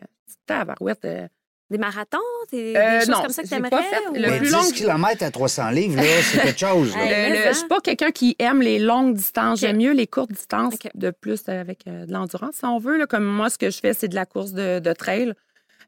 tabarouette, 0.46 1.04
euh, 1.04 1.26
Des 1.70 1.76
marathons? 1.76 2.18
Des, 2.50 2.74
Euh, 2.74 2.92
des 2.92 2.98
choses 3.00 3.08
non, 3.10 3.22
comme 3.22 3.30
ça 3.32 3.42
que 3.42 3.48
t'aimerais? 3.48 3.68
pas 3.68 3.82
fait 3.82 4.08
ou- 4.08 4.14
le 4.14 4.20
Mais 4.30 4.38
plus 4.38 4.46
10 4.46 4.52
long- 4.54 4.70
km 4.72 5.22
à 5.22 5.30
300 5.30 5.68
livres, 5.68 6.02
c'est 6.22 6.40
quelque 6.40 6.58
chose. 6.60 6.94
hein? 6.96 7.50
je 7.50 7.56
suis 7.58 7.68
pas 7.68 7.80
quelqu'un 7.80 8.10
qui 8.10 8.34
aime 8.38 8.62
les 8.62 8.78
longues 8.78 9.14
distances. 9.14 9.60
J'aime 9.60 9.76
mieux 9.76 9.92
les 9.92 10.06
courtes 10.06 10.32
distances 10.32 10.74
de 10.94 11.10
plus 11.10 11.46
avec 11.48 11.86
euh, 11.86 12.06
de 12.06 12.12
l'endurance, 12.12 12.54
si 12.56 12.64
on 12.64 12.78
veut. 12.78 12.96
là. 12.96 13.06
Comme 13.06 13.24
moi, 13.26 13.50
ce 13.50 13.58
que 13.58 13.68
je 13.68 13.78
fais, 13.80 13.92
c'est 13.92 14.08
de 14.08 14.14
la 14.14 14.24
course 14.24 14.52
de, 14.52 14.78
de 14.78 14.92
trail, 14.94 15.34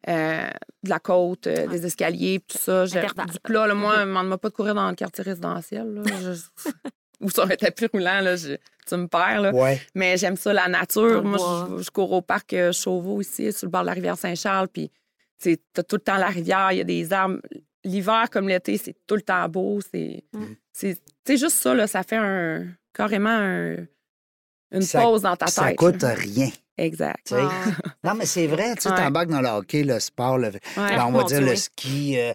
euh, 0.08 0.50
de 0.82 0.90
la 0.90 0.98
côte, 0.98 1.46
euh, 1.46 1.66
des 1.66 1.86
escaliers, 1.86 2.40
puis 2.40 2.58
tout 2.58 2.62
ça. 2.62 2.84
Du 2.84 3.38
plat, 3.42 3.66
là, 3.66 3.74
moi, 3.74 3.96
ne 4.00 4.04
demande 4.04 4.36
pas 4.36 4.50
de 4.50 4.54
courir 4.54 4.74
dans 4.74 4.90
le 4.90 4.94
quartier 4.96 5.24
résidentiel. 5.24 5.94
là. 5.94 6.02
Je- 6.20 6.70
Ou 7.20 7.30
sur 7.30 7.44
un 7.44 7.48
tapis 7.56 7.86
roulant, 7.92 8.20
là, 8.20 8.36
je- 8.36 8.56
tu 8.86 8.96
me 8.96 9.06
perds. 9.06 9.40
Là. 9.42 9.52
Ouais. 9.52 9.80
Mais 9.94 10.16
j'aime 10.16 10.36
ça, 10.36 10.52
la 10.52 10.68
nature. 10.68 11.22
Moi, 11.22 11.38
je, 11.78 11.82
je 11.82 11.90
cours 11.90 12.10
au 12.12 12.22
parc 12.22 12.52
euh, 12.54 12.72
Chauveau 12.72 13.20
ici, 13.20 13.52
sur 13.52 13.66
le 13.66 13.70
bord 13.70 13.82
de 13.82 13.86
la 13.86 13.92
rivière 13.92 14.16
Saint-Charles. 14.16 14.68
Puis, 14.68 14.90
tu 15.40 15.56
as 15.76 15.82
tout 15.82 15.96
le 15.96 16.00
temps 16.02 16.16
la 16.16 16.28
rivière, 16.28 16.72
il 16.72 16.78
y 16.78 16.80
a 16.80 16.84
des 16.84 17.12
arbres. 17.12 17.38
L'hiver 17.84 18.28
comme 18.30 18.48
l'été, 18.48 18.76
c'est 18.78 18.94
tout 19.06 19.14
le 19.16 19.22
temps 19.22 19.48
beau. 19.48 19.80
C'est 19.92 20.24
Mm. 20.32 20.54
juste 21.28 21.50
ça, 21.56 21.74
là, 21.74 21.86
ça 21.86 22.02
fait 22.02 22.16
un, 22.16 22.66
carrément 22.94 23.30
un- 23.30 23.76
une 24.72 24.82
Ça- 24.82 25.00
pause 25.02 25.22
dans 25.22 25.36
ta 25.36 25.46
tête. 25.46 25.54
Ça 25.54 25.64
là. 25.66 25.74
coûte 25.74 26.02
rien. 26.02 26.48
Exact. 26.78 27.34
Ah, 27.36 27.50
Non, 28.04 28.14
mais 28.14 28.24
c'est 28.26 28.46
vrai, 28.46 28.74
tu 28.76 28.82
sais, 28.82 28.90
Ouais. 28.90 28.96
t'embarques 28.96 29.28
dans 29.28 29.40
le 29.42 29.48
hockey, 29.48 29.82
le 29.82 30.00
sport, 30.00 30.38
le- 30.38 30.48
Ouais. 30.48 30.58
ben, 30.76 31.04
on 31.06 31.12
va 31.12 31.24
dire 31.24 31.40
le 31.42 31.54
ski. 31.56 32.18
euh, 32.18 32.32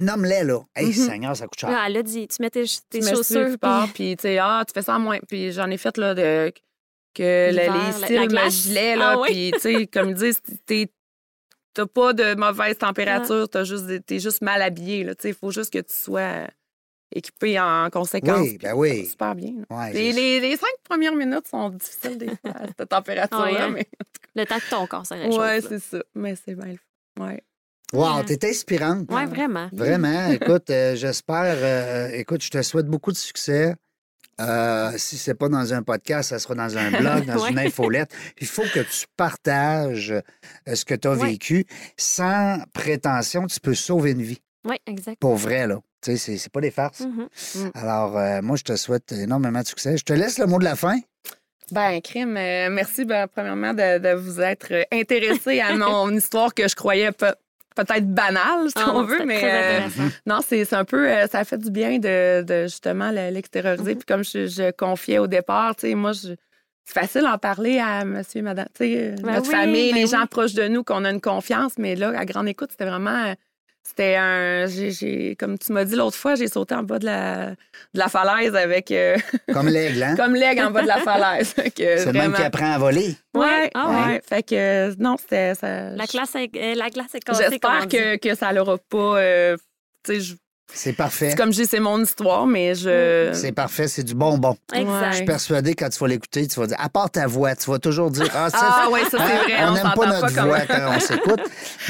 Nomme-les, 0.00 0.44
là. 0.44 0.60
Hey, 0.74 0.86
Mhm. 0.86 0.92
Seigneur, 0.92 1.36
ça 1.36 1.46
coûte 1.46 1.58
cher. 1.58 1.70
Ah, 1.72 1.84
elle 1.88 1.96
a 1.96 2.02
dit, 2.02 2.28
tu 2.28 2.36
mets 2.40 2.50
tes, 2.50 2.64
tes 2.90 3.00
Tu 3.00 3.08
chaussures. 3.08 3.48
le 3.48 3.56
puis- 3.56 3.92
puis 3.92 4.16
tu 4.16 4.22
sais, 4.22 4.38
ah, 4.38 4.62
tu 4.66 4.72
fais 4.72 4.82
ça 4.82 4.94
en 4.96 5.00
moins. 5.00 5.18
Puis 5.28 5.52
j'en 5.52 5.68
ai 5.70 5.76
fait, 5.78 5.96
là, 5.98 6.14
de, 6.14 6.52
que 7.14 7.50
le- 7.52 7.56
les 7.86 7.92
styles 8.06 8.28
glace. 8.28 8.54
gilaient, 8.54 8.96
là. 8.96 9.12
Ah 9.14 9.20
oui? 9.20 9.28
Puis, 9.28 9.50
tu 9.54 9.58
sais, 9.60 9.86
comme 9.88 10.10
ils 10.10 10.14
disent, 10.14 10.40
t'es- 10.66 10.90
t'as 11.74 11.86
pas 11.86 12.12
de 12.12 12.34
mauvaise 12.36 12.78
température, 12.78 13.48
t'as 13.48 13.64
juste, 13.64 14.06
t'es 14.06 14.20
juste 14.20 14.42
mal 14.42 14.62
habillé, 14.62 15.02
là. 15.04 15.14
Tu 15.16 15.22
sais, 15.22 15.28
il 15.30 15.34
faut 15.34 15.50
juste 15.50 15.72
que 15.72 15.78
tu 15.80 15.92
sois 15.94 16.46
équipé 17.12 17.58
en 17.60 17.90
conséquence. 17.90 18.40
Oui, 18.40 18.58
ben 18.58 18.74
oui. 18.74 19.06
Super 19.06 19.34
bien. 19.34 19.54
Ouais, 19.70 19.92
Les, 19.92 20.10
je- 20.12 20.16
les, 20.16 20.40
les 20.40 20.56
cinq 20.56 20.72
premières 20.84 21.14
minutes 21.14 21.46
sont 21.48 21.70
difficiles 21.70 22.18
des 22.18 22.26
fois, 22.28 22.50
à 22.54 22.66
cette 22.66 22.88
température-là, 22.88 23.44
ouais, 23.52 23.58
hein? 23.60 23.70
mais 23.70 23.86
Le 24.36 24.44
temps 24.46 24.58
que 24.58 24.70
ton 24.70 24.86
corps 24.86 25.06
se 25.06 25.14
réchauffe. 25.14 25.38
ouais, 25.38 25.60
là. 25.60 25.66
c'est 25.68 25.78
ça. 25.80 26.02
Mais 26.14 26.34
c'est 26.36 26.54
bien 26.54 26.74
le. 27.16 27.22
Ouais. 27.24 27.42
Wow, 27.94 28.22
t'es 28.24 28.48
inspirante. 28.48 29.10
Ouais, 29.10 29.26
vraiment. 29.26 29.68
Vraiment. 29.72 30.26
écoute, 30.30 30.70
euh, 30.70 30.96
j'espère. 30.96 31.56
euh, 31.58 32.08
écoute, 32.12 32.42
je 32.42 32.50
te 32.50 32.60
souhaite 32.62 32.86
beaucoup 32.86 33.12
de 33.12 33.16
succès. 33.16 33.74
Euh, 34.40 34.90
si 34.96 35.16
c'est 35.16 35.34
pas 35.34 35.48
dans 35.48 35.72
un 35.74 35.82
podcast, 35.84 36.30
ça 36.30 36.38
sera 36.40 36.54
dans 36.56 36.76
un 36.76 36.90
blog, 37.00 37.24
dans 37.26 37.40
Ouais. 37.42 37.50
une 37.52 37.58
infolette. 37.60 38.10
Il 38.40 38.48
faut 38.48 38.62
que 38.64 38.80
tu 38.80 39.06
partages 39.16 40.10
euh, 40.12 40.74
ce 40.74 40.84
que 40.84 40.94
tu 40.94 41.06
as 41.06 41.12
Ouais. 41.12 41.28
vécu. 41.30 41.64
Sans 41.96 42.58
prétention, 42.72 43.46
tu 43.46 43.60
peux 43.60 43.74
sauver 43.74 44.10
une 44.10 44.22
vie. 44.22 44.40
Oui, 44.64 44.76
exact. 44.86 45.18
Pour 45.20 45.36
vrai, 45.36 45.66
là. 45.66 45.78
Tu 46.02 46.12
sais, 46.12 46.16
c'est- 46.16 46.38
c'est 46.38 46.52
pas 46.52 46.60
des 46.60 46.70
farces. 46.72 47.00
Mhm. 47.00 47.28
Alors, 47.74 48.18
euh, 48.18 48.42
moi, 48.42 48.56
je 48.56 48.64
te 48.64 48.74
souhaite 48.76 49.12
énormément 49.12 49.60
de 49.62 49.66
succès. 49.66 49.96
Je 49.96 50.04
te 50.04 50.12
laisse 50.12 50.38
le 50.38 50.46
mot 50.46 50.58
de 50.58 50.64
la 50.64 50.74
fin. 50.76 50.98
Ben, 51.70 52.00
crime, 52.02 52.36
euh, 52.36 52.68
merci, 52.70 53.04
ben, 53.06 53.26
premièrement, 53.26 53.72
de, 53.72 53.98
de 53.98 54.14
vous 54.14 54.40
être 54.40 54.86
intéressé 54.92 55.60
à 55.60 55.74
mon 55.76 56.10
histoire 56.14 56.52
que 56.52 56.68
je 56.68 56.74
croyais 56.74 57.10
pe- 57.12 57.32
peut-être 57.74 58.06
banale, 58.08 58.68
si 58.68 58.74
Ah, 58.76 58.92
on 58.94 59.02
veut, 59.02 59.24
mais 59.24 59.40
euh, 59.44 59.80
non, 60.26 60.40
c'est 60.46 60.72
un 60.72 60.84
peu, 60.84 61.08
euh, 61.08 61.26
ça 61.26 61.44
fait 61.44 61.58
du 61.58 61.70
bien 61.70 61.98
de, 61.98 62.42
de, 62.42 62.62
justement 62.64 63.10
le- 63.10 63.30
l'extérioriser. 63.32 63.92
Mhm. 63.92 63.98
Puis 63.98 64.06
comme 64.06 64.24
je, 64.24 64.46
je 64.46 64.70
confiais 64.70 65.18
au 65.18 65.26
départ, 65.26 65.74
tu 65.76 65.88
sais, 65.88 65.94
moi, 65.94 66.12
je- 66.12 66.34
c'est 66.86 66.94
facile 67.00 67.22
d'en 67.22 67.38
parler 67.38 67.78
à 67.78 68.04
monsieur 68.04 68.40
et 68.40 68.42
madame, 68.42 68.66
tu 68.74 68.84
sais, 68.84 68.96
euh, 69.12 69.14
Ben 69.22 69.32
notre 69.34 69.46
oui, 69.48 69.54
famille, 69.54 69.90
ben 69.92 69.96
les 69.96 70.04
oui. 70.04 70.10
gens 70.10 70.26
proches 70.26 70.54
de 70.54 70.68
nous, 70.68 70.84
qu'on 70.84 71.04
a 71.04 71.10
une 71.10 71.20
confiance, 71.20 71.72
mais 71.78 71.96
là, 71.96 72.12
à 72.16 72.24
grande 72.24 72.46
écoute, 72.48 72.70
c'était 72.72 72.84
vraiment. 72.86 73.34
C'était 73.86 74.16
un. 74.16 74.66
j'ai- 74.66 74.90
j'ai- 74.90 75.36
comme 75.36 75.58
tu 75.58 75.70
m'as 75.72 75.84
dit 75.84 75.94
l'autre 75.94 76.16
fois, 76.16 76.34
j'ai 76.36 76.48
sauté 76.48 76.74
en 76.74 76.82
bas 76.82 76.98
de 76.98 77.04
la, 77.04 77.50
de 77.50 77.56
la 77.98 78.08
falaise 78.08 78.56
avec. 78.56 78.90
euh, 78.90 79.16
Comme 79.52 79.68
l'aigle, 79.68 80.02
hein? 80.02 80.16
comme 80.16 80.34
l'aigle 80.34 80.62
en 80.64 80.70
bas 80.70 80.82
de 80.82 80.86
la 80.88 80.98
falaise. 80.98 81.54
C'est 81.76 82.06
le 82.06 82.12
même 82.12 82.14
vraiment- 82.14 82.36
qui 82.36 82.42
apprend 82.42 82.72
à 82.72 82.78
voler. 82.78 83.14
Ouais, 83.34 83.70
Ah 83.74 83.88
ouais. 83.90 84.12
ouais. 84.14 84.22
Fait 84.26 84.42
que 84.42 84.54
euh, 84.54 84.94
non, 84.98 85.16
c'était 85.18 85.54
ça. 85.54 85.90
La, 85.90 86.06
classe 86.06 86.34
est, 86.34 86.50
euh, 86.56 86.74
la 86.74 86.88
glace 86.90 87.14
est 87.14 87.20
cassée, 87.20 87.44
J'espère 87.50 87.86
que, 87.88 88.16
que 88.16 88.34
ça 88.34 88.52
l'aura 88.52 88.78
pas. 88.78 89.18
euh, 89.18 89.56
tu 90.04 90.14
sais, 90.14 90.20
je- 90.20 90.34
C'est 90.72 90.92
parfait. 90.94 91.30
c'est 91.30 91.36
comme 91.36 91.52
je 91.52 91.62
dis, 91.62 91.66
c'est 91.68 91.78
mon 91.78 92.02
histoire, 92.02 92.46
mais 92.46 92.74
je. 92.74 93.30
C'est 93.32 93.52
parfait, 93.52 93.86
c'est 93.86 94.02
du 94.02 94.14
bonbon. 94.14 94.56
Exact. 94.72 95.06
Je 95.08 95.12
suis 95.12 95.20
Ouais. 95.20 95.24
persuadé 95.26 95.74
quand 95.74 95.88
tu 95.88 95.98
vas 96.00 96.08
l'écouter, 96.08 96.48
tu 96.48 96.58
vas 96.58 96.66
dire, 96.66 96.76
à 96.80 96.88
part 96.88 97.10
ta 97.10 97.26
voix, 97.26 97.54
tu 97.54 97.70
vas 97.70 97.78
toujours 97.78 98.10
dire, 98.10 98.28
ah, 98.34 98.50
ça, 98.50 98.58
Ah 98.60 98.88
oui, 98.90 99.00
ça 99.04 99.10
c'est 99.12 99.18
hein, 99.18 99.26
vrai. 99.44 99.64
on 99.68 99.72
n'aime 99.74 99.92
pas 99.94 100.06
notre 100.06 100.42
voix 100.46 100.60
quand 100.66 100.92
on 100.96 101.00
s'écoute, 101.00 101.40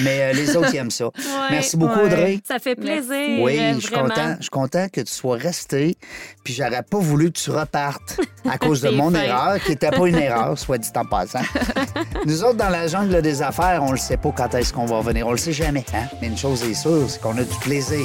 mais 0.00 0.22
euh, 0.22 0.32
les 0.34 0.56
autres, 0.56 0.68
ils 0.74 0.76
aiment 0.78 0.90
ça. 0.90 1.06
Ouais. 1.06 1.12
Merci 1.52 1.76
beaucoup, 1.76 1.98
Ouais. 2.00 2.04
Audrey. 2.06 2.40
Ça 2.46 2.58
fait 2.58 2.74
plaisir. 2.74 3.40
Oui, 3.42 3.58
euh, 3.58 3.74
je 3.76 3.80
suis 3.80 3.94
content. 3.94 4.34
Je 4.38 4.42
suis 4.42 4.50
content 4.50 4.86
que 4.92 5.00
tu 5.00 5.12
sois 5.12 5.36
resté. 5.36 5.96
Puis 6.42 6.52
j'aurais 6.52 6.82
pas 6.82 6.98
voulu 6.98 7.32
que 7.32 7.38
tu 7.38 7.50
repartes 7.50 8.20
à 8.50 8.58
cause 8.58 8.82
de 8.82 8.90
mon 8.90 9.14
erreur, 9.14 9.60
qui 9.60 9.70
n'était 9.70 9.90
pas 9.92 10.06
une 10.06 10.16
erreur, 10.18 10.58
soit 10.58 10.78
dit 10.78 10.90
en 10.96 11.04
passant. 11.04 11.40
Nous 12.26 12.42
autres, 12.44 12.58
dans 12.58 12.68
la 12.70 12.86
jungle 12.86 13.22
des 13.22 13.40
affaires, 13.40 13.82
on 13.82 13.92
le 13.92 13.98
sait 13.98 14.16
pas 14.18 14.32
quand 14.36 14.54
est-ce 14.54 14.72
qu'on 14.72 14.84
va 14.86 14.96
revenir. 14.98 15.26
On 15.26 15.32
le 15.32 15.38
sait 15.38 15.52
jamais. 15.52 15.84
Hein? 15.94 16.06
Mais 16.20 16.26
une 16.28 16.36
chose 16.36 16.62
est 16.64 16.74
sûre, 16.74 17.08
c'est 17.08 17.20
qu'on 17.20 17.36
a 17.38 17.44
du 17.44 17.56
plaisir. 17.62 18.04